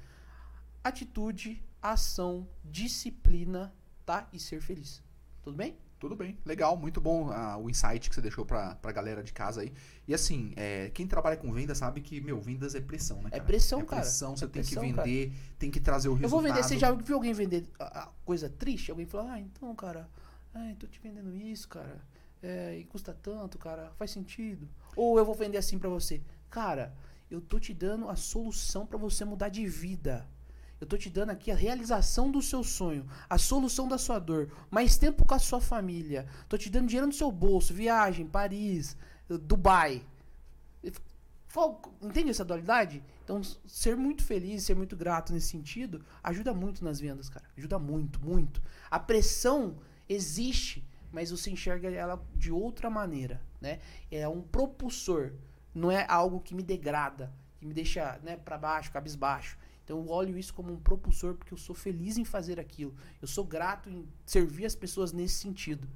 Atitude, 0.84 1.64
ação, 1.82 2.48
disciplina, 2.66 3.74
tá? 4.06 4.28
E 4.34 4.40
ser 4.40 4.62
feliz. 4.62 5.02
Tudo 5.42 5.56
bem? 5.56 5.78
Tudo 5.98 6.16
bem, 6.16 6.36
legal, 6.44 6.76
muito 6.76 7.00
bom 7.00 7.30
uh, 7.30 7.64
o 7.64 7.70
insight 7.70 8.10
que 8.10 8.16
você 8.16 8.22
deixou 8.22 8.44
pra, 8.44 8.74
pra 8.74 8.92
galera 8.92 9.22
de 9.22 9.32
casa 9.32 9.62
aí. 9.62 9.72
E 10.08 10.16
assim, 10.16 10.52
é, 10.58 10.90
quem 10.90 11.06
trabalha 11.06 11.38
com 11.38 11.54
venda 11.54 11.76
sabe 11.76 12.02
que, 12.02 12.20
meu, 12.20 12.42
vendas 12.42 12.74
é 12.74 12.82
pressão, 12.82 13.18
né? 13.18 13.28
É 13.28 13.30
cara? 13.30 13.44
É 13.44 13.46
pressão, 13.46 13.80
é 13.82 13.86
cara. 13.86 14.02
Pressão, 14.02 14.36
você 14.36 14.46
é 14.46 14.48
tem 14.48 14.64
pressão, 14.64 14.82
que 14.82 14.90
vender, 14.90 15.30
cara. 15.30 15.42
tem 15.60 15.70
que 15.70 15.80
trazer 15.80 16.10
o 16.10 16.14
resultado. 16.14 16.26
Eu 16.26 16.30
vou 16.30 16.42
vender, 16.42 16.64
você 16.64 16.80
já 16.80 16.92
viu 16.92 17.16
alguém 17.16 17.34
vender 17.34 17.68
a, 17.80 18.06
a 18.06 18.06
coisa 18.26 18.50
triste? 18.50 18.90
Alguém 18.90 19.06
falou, 19.06 19.28
ah, 19.28 19.40
então, 19.40 19.76
cara, 19.76 20.10
ai, 20.56 20.74
tô 20.74 20.88
te 20.88 21.00
vendendo 21.00 21.36
isso, 21.36 21.70
cara. 21.70 22.02
É, 22.42 22.76
e 22.80 22.84
custa 22.84 23.14
tanto, 23.14 23.60
cara, 23.60 23.92
faz 23.92 24.10
sentido. 24.10 24.68
Ou 24.96 25.20
eu 25.20 25.24
vou 25.24 25.36
vender 25.36 25.60
assim 25.60 25.78
para 25.78 25.90
você. 25.90 26.20
Cara, 26.50 26.96
eu 27.32 27.40
tô 27.40 27.58
te 27.60 27.74
dando 27.74 28.10
a 28.10 28.16
solução 28.16 28.86
para 28.86 28.98
você 28.98 29.24
mudar 29.24 29.48
de 29.50 29.66
vida. 29.66 30.28
Eu 30.82 30.86
tô 30.86 30.98
te 30.98 31.10
dando 31.10 31.30
aqui 31.30 31.50
a 31.50 31.56
realização 31.56 32.30
do 32.30 32.42
seu 32.42 32.64
sonho, 32.64 33.08
a 33.30 33.38
solução 33.38 33.88
da 33.88 33.98
sua 33.98 34.20
dor, 34.20 34.52
mais 34.70 34.98
tempo 34.98 35.26
com 35.26 35.34
a 35.34 35.40
sua 35.40 35.62
família. 35.62 36.28
Tô 36.50 36.58
te 36.58 36.70
dando 36.70 36.88
dinheiro 36.88 37.08
no 37.08 37.14
seu 37.14 37.32
bolso, 37.32 37.74
viagem, 37.74 38.28
Paris, 38.28 38.98
Dubai. 39.30 40.06
Entende 42.02 42.32
essa 42.32 42.44
dualidade? 42.44 43.04
Então, 43.24 43.42
ser 43.68 43.96
muito 43.96 44.24
feliz, 44.24 44.64
ser 44.64 44.76
muito 44.76 44.96
grato 44.96 45.32
nesse 45.32 45.48
sentido, 45.48 46.04
ajuda 46.24 46.54
muito 46.54 46.84
nas 46.84 47.00
vendas, 47.00 47.30
cara. 47.30 47.46
Ajuda 47.58 47.78
muito, 47.78 48.20
muito. 48.20 48.62
A 48.90 49.00
pressão 49.00 49.78
existe, 50.10 50.84
mas 51.12 51.30
você 51.30 51.52
enxerga 51.52 51.90
ela 51.90 52.22
de 52.36 52.52
outra 52.52 52.90
maneira, 52.90 53.42
né? 53.62 53.80
É 54.10 54.28
um 54.28 54.42
propulsor, 54.42 55.34
não 55.74 55.92
é 55.92 56.06
algo 56.08 56.40
que 56.40 56.54
me 56.54 56.64
degrada, 56.64 57.32
que 57.60 57.66
me 57.66 57.74
deixa, 57.74 58.20
né, 58.24 58.38
para 58.38 58.58
baixo, 58.58 58.92
cabisbaixo. 58.92 59.58
Então 59.84 60.00
eu 60.00 60.10
olho 60.10 60.38
isso 60.38 60.54
como 60.54 60.72
um 60.72 60.80
propulsor 60.80 61.36
porque 61.36 61.54
eu 61.54 61.58
sou 61.58 61.76
feliz 61.76 62.18
em 62.18 62.26
fazer 62.26 62.60
aquilo. 62.60 62.94
Eu 63.22 63.28
sou 63.28 63.44
grato 63.44 63.90
em 63.90 64.08
servir 64.26 64.66
as 64.66 64.76
pessoas 64.76 65.12
nesse 65.12 65.36
sentido. 65.36 65.88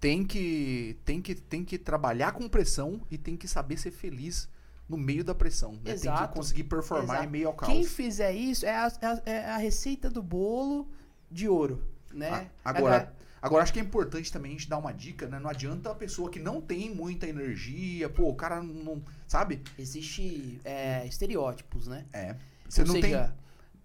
Tem 0.00 0.24
que, 0.24 0.98
tem 1.04 1.22
que, 1.22 1.34
tem 1.34 1.64
que 1.64 1.78
trabalhar 1.78 2.32
com 2.32 2.48
pressão 2.48 3.00
e 3.10 3.16
tem 3.16 3.36
que 3.36 3.48
saber 3.48 3.78
ser 3.78 3.90
feliz 3.90 4.48
no 4.88 4.96
meio 4.96 5.24
da 5.24 5.34
pressão. 5.34 5.72
Né? 5.82 5.94
Tem 5.94 6.12
que 6.12 6.28
conseguir 6.28 6.64
performar 6.64 7.16
Exato. 7.16 7.24
em 7.24 7.30
meio 7.30 7.48
ao 7.48 7.54
caos. 7.54 7.72
Quem 7.72 7.84
fizer 7.84 8.32
isso 8.32 8.66
é 8.66 8.76
a, 8.76 8.92
é, 9.24 9.30
é 9.30 9.50
a 9.50 9.56
receita 9.56 10.10
do 10.10 10.22
bolo 10.22 10.88
de 11.30 11.48
ouro, 11.48 11.82
né? 12.12 12.50
Agora, 12.64 13.14
agora 13.44 13.62
acho 13.62 13.74
que 13.74 13.78
é 13.78 13.82
importante 13.82 14.32
também 14.32 14.52
a 14.52 14.54
gente 14.54 14.70
dar 14.70 14.78
uma 14.78 14.90
dica, 14.90 15.26
né? 15.26 15.38
Não 15.38 15.50
adianta 15.50 15.90
a 15.90 15.94
pessoa 15.94 16.30
que 16.30 16.40
não 16.40 16.62
tem 16.62 16.94
muita 16.94 17.28
energia, 17.28 18.08
pô, 18.08 18.30
o 18.30 18.34
cara 18.34 18.62
não, 18.62 19.02
sabe? 19.28 19.60
Existe 19.78 20.58
é, 20.64 21.06
estereótipos, 21.06 21.86
né? 21.86 22.06
É. 22.10 22.34
Você 22.66 22.80
Ou 22.80 22.86
não 22.86 22.94
seja, 22.94 23.24
tem 23.28 23.34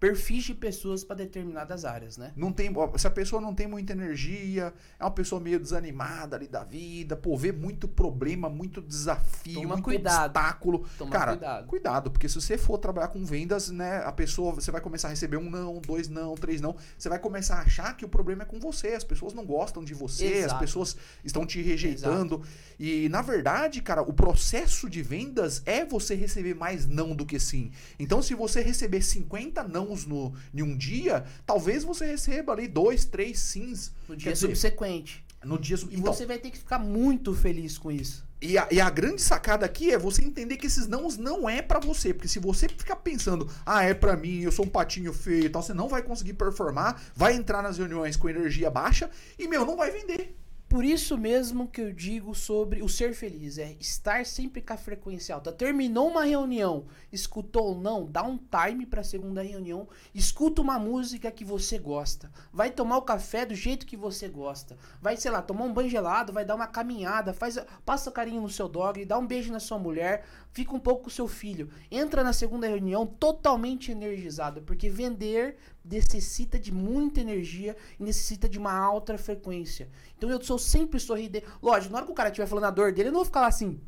perfis 0.00 0.44
de 0.44 0.54
pessoas 0.54 1.04
para 1.04 1.16
determinadas 1.16 1.84
áreas, 1.84 2.16
né? 2.16 2.32
Não 2.34 2.50
tem, 2.50 2.72
se 2.96 3.06
a 3.06 3.10
pessoa 3.10 3.40
não 3.40 3.54
tem 3.54 3.66
muita 3.66 3.92
energia, 3.92 4.72
é 4.98 5.04
uma 5.04 5.10
pessoa 5.10 5.38
meio 5.38 5.60
desanimada 5.60 6.36
ali 6.36 6.48
da 6.48 6.64
vida, 6.64 7.14
pô, 7.14 7.36
vê 7.36 7.52
muito 7.52 7.86
problema, 7.86 8.48
muito 8.48 8.80
desafio, 8.80 9.56
Toma 9.56 9.74
muito 9.74 9.84
cuidado. 9.84 10.30
obstáculo. 10.30 10.88
Toma 10.96 11.10
Cara, 11.10 11.32
cuidado. 11.32 11.66
cuidado, 11.66 12.10
porque 12.10 12.30
se 12.30 12.40
você 12.40 12.56
for 12.56 12.78
trabalhar 12.78 13.08
com 13.08 13.22
vendas, 13.26 13.68
né, 13.70 13.98
a 13.98 14.10
pessoa, 14.10 14.54
você 14.54 14.70
vai 14.70 14.80
começar 14.80 15.08
a 15.08 15.10
receber 15.10 15.36
um 15.36 15.50
não, 15.50 15.78
dois 15.82 16.08
não, 16.08 16.34
três 16.34 16.62
não, 16.62 16.74
você 16.96 17.10
vai 17.10 17.18
começar 17.18 17.56
a 17.56 17.62
achar 17.62 17.94
que 17.94 18.04
o 18.04 18.08
problema 18.08 18.44
é 18.44 18.46
com 18.46 18.58
você, 18.58 18.94
as 18.94 19.04
pessoas 19.04 19.34
não 19.34 19.44
gostam 19.44 19.84
de 19.84 19.92
você, 19.92 20.24
Exato. 20.24 20.54
as 20.54 20.60
pessoas 20.60 20.96
estão 21.22 21.44
te 21.44 21.60
rejeitando. 21.60 22.36
Exato. 22.36 22.48
E 22.78 23.06
na 23.10 23.20
verdade, 23.20 23.82
cara, 23.82 24.00
o 24.00 24.14
processo 24.14 24.88
de 24.88 25.02
vendas 25.02 25.62
é 25.66 25.84
você 25.84 26.14
receber 26.14 26.54
mais 26.54 26.86
não 26.86 27.14
do 27.14 27.26
que 27.26 27.38
sim. 27.38 27.70
Então, 27.98 28.22
se 28.22 28.34
você 28.34 28.62
receber 28.62 29.02
50 29.02 29.62
nãos 29.90 30.06
no, 30.06 30.32
em 30.54 30.62
um 30.62 30.76
dia, 30.76 31.24
talvez 31.44 31.82
você 31.84 32.06
receba 32.06 32.52
ali 32.52 32.68
dois, 32.68 33.04
três 33.04 33.38
sims. 33.38 33.92
No 34.08 34.16
dia 34.16 34.32
dizer, 34.32 34.46
subsequente. 34.46 35.24
No 35.44 35.58
dia 35.58 35.76
E 35.90 35.96
então, 35.96 36.12
você 36.12 36.26
vai 36.26 36.38
ter 36.38 36.50
que 36.50 36.58
ficar 36.58 36.78
muito 36.78 37.34
feliz 37.34 37.76
com 37.76 37.90
isso. 37.90 38.28
E 38.42 38.56
a, 38.56 38.68
e 38.70 38.80
a, 38.80 38.88
grande 38.88 39.20
sacada 39.20 39.66
aqui 39.66 39.90
é 39.90 39.98
você 39.98 40.22
entender 40.22 40.56
que 40.56 40.66
esses 40.66 40.86
nãos 40.86 41.18
não 41.18 41.48
é 41.48 41.60
para 41.60 41.78
você. 41.78 42.14
Porque 42.14 42.28
se 42.28 42.38
você 42.38 42.68
ficar 42.68 42.96
pensando, 42.96 43.50
ah, 43.66 43.82
é 43.82 43.92
para 43.92 44.16
mim, 44.16 44.40
eu 44.40 44.52
sou 44.52 44.64
um 44.64 44.68
patinho 44.68 45.12
feio 45.12 45.44
e 45.44 45.50
tal, 45.50 45.62
você 45.62 45.74
não 45.74 45.88
vai 45.88 46.02
conseguir 46.02 46.34
performar, 46.34 47.02
vai 47.14 47.34
entrar 47.34 47.62
nas 47.62 47.78
reuniões 47.78 48.16
com 48.16 48.28
energia 48.28 48.70
baixa 48.70 49.10
e, 49.38 49.46
meu, 49.46 49.66
não 49.66 49.76
vai 49.76 49.90
vender. 49.90 50.39
Por 50.70 50.84
isso 50.84 51.18
mesmo 51.18 51.66
que 51.66 51.80
eu 51.80 51.92
digo 51.92 52.32
sobre 52.32 52.80
o 52.80 52.88
ser 52.88 53.12
feliz, 53.12 53.58
é 53.58 53.76
estar 53.80 54.24
sempre 54.24 54.62
com 54.62 54.72
a 54.72 54.76
frequência 54.76 55.34
alta. 55.34 55.50
Terminou 55.50 56.06
uma 56.06 56.22
reunião, 56.22 56.86
escutou 57.12 57.70
ou 57.70 57.80
não, 57.80 58.06
dá 58.06 58.22
um 58.22 58.38
time 58.38 58.86
para 58.86 59.00
a 59.00 59.04
segunda 59.04 59.42
reunião, 59.42 59.88
escuta 60.14 60.62
uma 60.62 60.78
música 60.78 61.28
que 61.32 61.44
você 61.44 61.76
gosta, 61.76 62.30
vai 62.52 62.70
tomar 62.70 62.98
o 62.98 63.02
café 63.02 63.44
do 63.44 63.52
jeito 63.52 63.84
que 63.84 63.96
você 63.96 64.28
gosta, 64.28 64.78
vai, 65.02 65.16
sei 65.16 65.32
lá, 65.32 65.42
tomar 65.42 65.64
um 65.64 65.72
banho 65.72 65.90
gelado, 65.90 66.32
vai 66.32 66.44
dar 66.44 66.54
uma 66.54 66.68
caminhada, 66.68 67.34
faz, 67.34 67.58
passa 67.84 68.12
carinho 68.12 68.40
no 68.40 68.48
seu 68.48 68.68
dog, 68.68 69.04
dá 69.04 69.18
um 69.18 69.26
beijo 69.26 69.52
na 69.52 69.58
sua 69.58 69.76
mulher, 69.76 70.24
fica 70.52 70.74
um 70.74 70.80
pouco 70.80 71.02
com 71.02 71.08
o 71.08 71.12
seu 71.12 71.28
filho, 71.28 71.70
entra 71.90 72.24
na 72.24 72.32
segunda 72.32 72.66
reunião 72.66 73.06
totalmente 73.06 73.92
energizado, 73.92 74.62
porque 74.62 74.90
vender 74.90 75.56
necessita 75.84 76.58
de 76.58 76.72
muita 76.72 77.20
energia 77.20 77.76
e 77.98 78.02
necessita 78.02 78.48
de 78.48 78.58
uma 78.58 78.72
alta 78.72 79.16
frequência. 79.16 79.88
Então 80.16 80.30
eu 80.30 80.42
sou 80.42 80.58
sempre 80.58 80.98
sorridente. 80.98 81.46
Lógico, 81.62 81.92
na 81.92 81.98
hora 81.98 82.06
que 82.06 82.12
o 82.12 82.14
cara 82.14 82.28
estiver 82.28 82.46
falando 82.46 82.64
a 82.64 82.70
dor 82.70 82.92
dele, 82.92 83.08
eu 83.08 83.12
não 83.12 83.20
vou 83.20 83.24
ficar 83.24 83.42
lá 83.42 83.46
assim. 83.46 83.80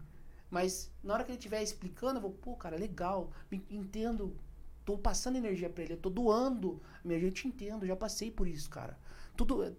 Mas 0.51 0.91
na 1.03 1.15
hora 1.15 1.25
que 1.25 1.31
ele 1.31 1.39
estiver 1.39 1.63
explicando, 1.63 2.19
eu 2.19 2.23
vou, 2.23 2.31
pô, 2.31 2.55
cara, 2.55 2.77
legal, 2.77 3.31
entendo, 3.71 4.37
tô 4.85 4.99
passando 4.99 5.37
energia 5.37 5.71
para 5.71 5.83
ele, 5.83 5.95
eu 5.95 5.99
tô 5.99 6.11
doando 6.11 6.81
energia, 7.05 7.29
eu 7.29 7.33
te 7.33 7.49
entendo, 7.49 7.87
já 7.87 7.97
passei 7.97 8.31
por 8.31 8.47
isso, 8.47 8.69
cara. 8.69 8.99
Tudo. 9.45 9.77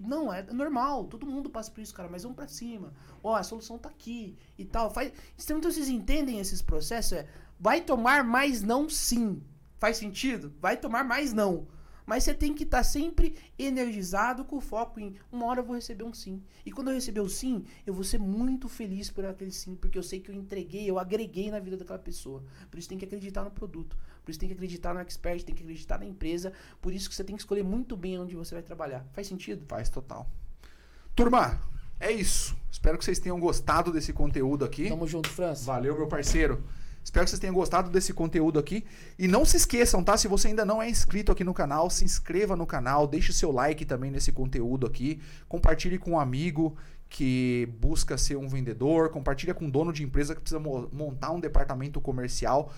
Não, 0.00 0.32
é 0.32 0.42
normal, 0.42 1.04
todo 1.04 1.26
mundo 1.26 1.48
passa 1.48 1.70
por 1.70 1.80
isso, 1.80 1.94
cara, 1.94 2.08
mas 2.08 2.22
vamos 2.24 2.36
pra 2.36 2.48
cima. 2.48 2.92
Ó, 3.22 3.34
a 3.34 3.42
solução 3.42 3.78
tá 3.78 3.88
aqui 3.88 4.36
e 4.58 4.64
tal. 4.64 4.90
Faz, 4.90 5.12
então 5.38 5.60
vocês 5.62 5.88
entendem 5.88 6.40
esses 6.40 6.60
processos? 6.60 7.12
É, 7.12 7.28
vai 7.58 7.80
tomar 7.80 8.24
mais 8.24 8.62
não 8.62 8.88
sim. 8.88 9.42
Faz 9.78 9.98
sentido? 9.98 10.52
Vai 10.60 10.76
tomar 10.76 11.04
mais 11.04 11.32
não. 11.32 11.66
Mas 12.06 12.24
você 12.24 12.34
tem 12.34 12.52
que 12.52 12.64
estar 12.64 12.78
tá 12.78 12.84
sempre 12.84 13.34
energizado 13.58 14.44
com 14.44 14.60
foco 14.60 15.00
em 15.00 15.14
uma 15.32 15.46
hora 15.46 15.60
eu 15.60 15.64
vou 15.64 15.74
receber 15.74 16.04
um 16.04 16.12
sim. 16.12 16.42
E 16.64 16.70
quando 16.70 16.88
eu 16.88 16.94
receber 16.94 17.20
o 17.20 17.28
sim, 17.28 17.64
eu 17.86 17.94
vou 17.94 18.04
ser 18.04 18.18
muito 18.18 18.68
feliz 18.68 19.10
por 19.10 19.24
aquele 19.24 19.50
sim, 19.50 19.74
porque 19.74 19.96
eu 19.96 20.02
sei 20.02 20.20
que 20.20 20.30
eu 20.30 20.34
entreguei, 20.34 20.88
eu 20.88 20.98
agreguei 20.98 21.50
na 21.50 21.58
vida 21.58 21.76
daquela 21.76 21.98
pessoa. 21.98 22.44
Por 22.70 22.78
isso 22.78 22.88
tem 22.88 22.98
que 22.98 23.04
acreditar 23.04 23.42
no 23.42 23.50
produto. 23.50 23.96
Por 24.24 24.30
isso 24.30 24.40
tem 24.40 24.48
que 24.48 24.54
acreditar 24.54 24.94
no 24.94 25.00
expert, 25.00 25.44
tem 25.44 25.54
que 25.54 25.62
acreditar 25.62 25.98
na 25.98 26.06
empresa. 26.06 26.52
Por 26.80 26.92
isso 26.92 27.08
que 27.08 27.14
você 27.14 27.22
tem 27.22 27.36
que 27.36 27.42
escolher 27.42 27.62
muito 27.62 27.96
bem 27.96 28.18
onde 28.18 28.34
você 28.34 28.54
vai 28.54 28.62
trabalhar. 28.62 29.04
Faz 29.12 29.26
sentido? 29.26 29.64
Faz 29.68 29.88
total. 29.88 30.28
Turma, 31.14 31.60
é 32.00 32.10
isso. 32.10 32.56
Espero 32.70 32.98
que 32.98 33.04
vocês 33.04 33.18
tenham 33.18 33.38
gostado 33.38 33.92
desse 33.92 34.12
conteúdo 34.12 34.64
aqui. 34.64 34.88
Tamo 34.88 35.06
junto, 35.06 35.28
França. 35.28 35.64
Valeu, 35.64 35.96
meu 35.96 36.08
parceiro. 36.08 36.64
Espero 37.04 37.24
que 37.24 37.30
vocês 37.30 37.40
tenham 37.40 37.54
gostado 37.54 37.90
desse 37.90 38.14
conteúdo 38.14 38.58
aqui. 38.58 38.82
E 39.18 39.28
não 39.28 39.44
se 39.44 39.58
esqueçam, 39.58 40.02
tá? 40.02 40.16
Se 40.16 40.26
você 40.26 40.48
ainda 40.48 40.64
não 40.64 40.80
é 40.80 40.88
inscrito 40.88 41.30
aqui 41.30 41.44
no 41.44 41.52
canal, 41.52 41.90
se 41.90 42.02
inscreva 42.02 42.56
no 42.56 42.66
canal, 42.66 43.06
deixe 43.06 43.30
seu 43.30 43.52
like 43.52 43.84
também 43.84 44.10
nesse 44.10 44.32
conteúdo 44.32 44.86
aqui. 44.86 45.20
Compartilhe 45.46 45.98
com 45.98 46.12
um 46.12 46.18
amigo 46.18 46.76
que 47.08 47.68
busca 47.78 48.16
ser 48.16 48.36
um 48.36 48.48
vendedor, 48.48 49.10
compartilha 49.10 49.54
com 49.54 49.66
um 49.66 49.70
dono 49.70 49.92
de 49.92 50.02
empresa 50.02 50.34
que 50.34 50.40
precisa 50.40 50.58
montar 50.58 51.30
um 51.30 51.38
departamento 51.38 52.00
comercial. 52.00 52.72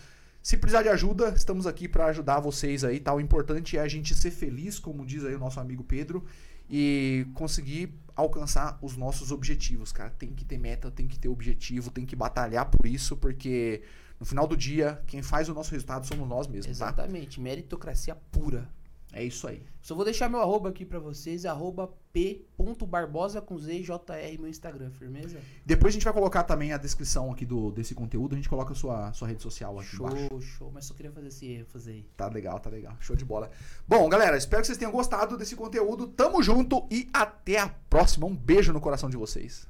Se 0.47 0.57
precisar 0.57 0.83
de 0.85 0.89
ajuda, 0.89 1.31
estamos 1.37 1.67
aqui 1.67 1.89
para 1.89 2.07
ajudar 2.07 2.39
vocês 2.39 2.85
aí, 2.85 3.01
tá? 3.01 3.13
O 3.13 3.21
importante 3.21 3.77
é 3.77 3.81
a 3.81 3.89
gente 3.89 4.15
ser 4.15 4.31
feliz, 4.31 4.79
como 4.79 5.05
diz 5.05 5.25
aí 5.25 5.35
o 5.35 5.41
nosso 5.41 5.59
amigo 5.59 5.83
Pedro, 5.83 6.25
e 6.71 7.27
conseguir 7.35 7.93
alcançar 8.15 8.79
os 8.81 8.97
nossos 8.97 9.33
objetivos, 9.33 9.91
cara. 9.91 10.11
Tem 10.11 10.33
que 10.33 10.45
ter 10.45 10.57
meta, 10.57 10.89
tem 10.89 11.09
que 11.09 11.19
ter 11.19 11.29
objetivo, 11.29 11.91
tem 11.91 12.07
que 12.07 12.15
batalhar 12.15 12.65
por 12.67 12.87
isso, 12.87 13.17
porque 13.17 13.83
no 14.21 14.25
final 14.25 14.47
do 14.47 14.57
dia, 14.57 15.03
quem 15.09 15.21
faz 15.21 15.49
o 15.49 15.53
nosso 15.53 15.73
resultado 15.73 16.07
somos 16.07 16.29
nós 16.29 16.47
mesmos, 16.47 16.79
tá? 16.79 16.91
Exatamente, 16.91 17.41
meritocracia 17.41 18.15
pura. 18.31 18.69
É 19.13 19.25
isso 19.25 19.47
aí. 19.47 19.63
Só 19.81 19.95
vou 19.95 20.05
deixar 20.05 20.29
meu 20.29 20.41
arroba 20.41 20.69
aqui 20.69 20.85
pra 20.85 20.99
vocês, 20.99 21.47
arroba 21.47 21.91
p.barbosa 22.13 23.41
com 23.41 23.57
Z, 23.59 23.81
JR, 23.81 24.39
meu 24.39 24.49
Instagram, 24.49 24.91
firmeza? 24.91 25.39
Depois 25.65 25.93
a 25.93 25.95
gente 25.95 26.05
vai 26.05 26.13
colocar 26.13 26.43
também 26.43 26.73
a 26.73 26.77
descrição 26.77 27.31
aqui 27.31 27.47
do, 27.47 27.71
desse 27.71 27.95
conteúdo, 27.95 28.35
a 28.35 28.37
gente 28.37 28.49
coloca 28.49 28.73
a 28.73 28.77
sua, 28.77 29.13
sua 29.13 29.29
rede 29.29 29.43
social 29.43 29.79
aqui 29.79 29.89
Show, 29.89 30.09
embaixo. 30.09 30.41
show, 30.41 30.71
mas 30.75 30.85
só 30.85 30.93
queria 30.93 31.13
fazer 31.13 31.29
esse 31.29 31.47
ênfase 31.47 31.91
aí. 31.91 32.11
Tá 32.17 32.29
legal, 32.29 32.59
tá 32.59 32.69
legal. 32.69 32.97
Show 33.01 33.15
de 33.17 33.25
bola. 33.25 33.51
Bom, 33.87 34.09
galera, 34.09 34.37
espero 34.37 34.61
que 34.63 34.67
vocês 34.67 34.79
tenham 34.79 34.93
gostado 34.93 35.39
desse 35.39 35.55
conteúdo. 35.55 36.09
Tamo 36.09 36.43
junto 36.43 36.87
e 36.91 37.09
até 37.13 37.59
a 37.59 37.69
próxima. 37.69 38.27
Um 38.27 38.37
beijo 38.37 38.73
no 38.73 38.81
coração 38.81 39.09
de 39.09 39.17
vocês. 39.17 39.69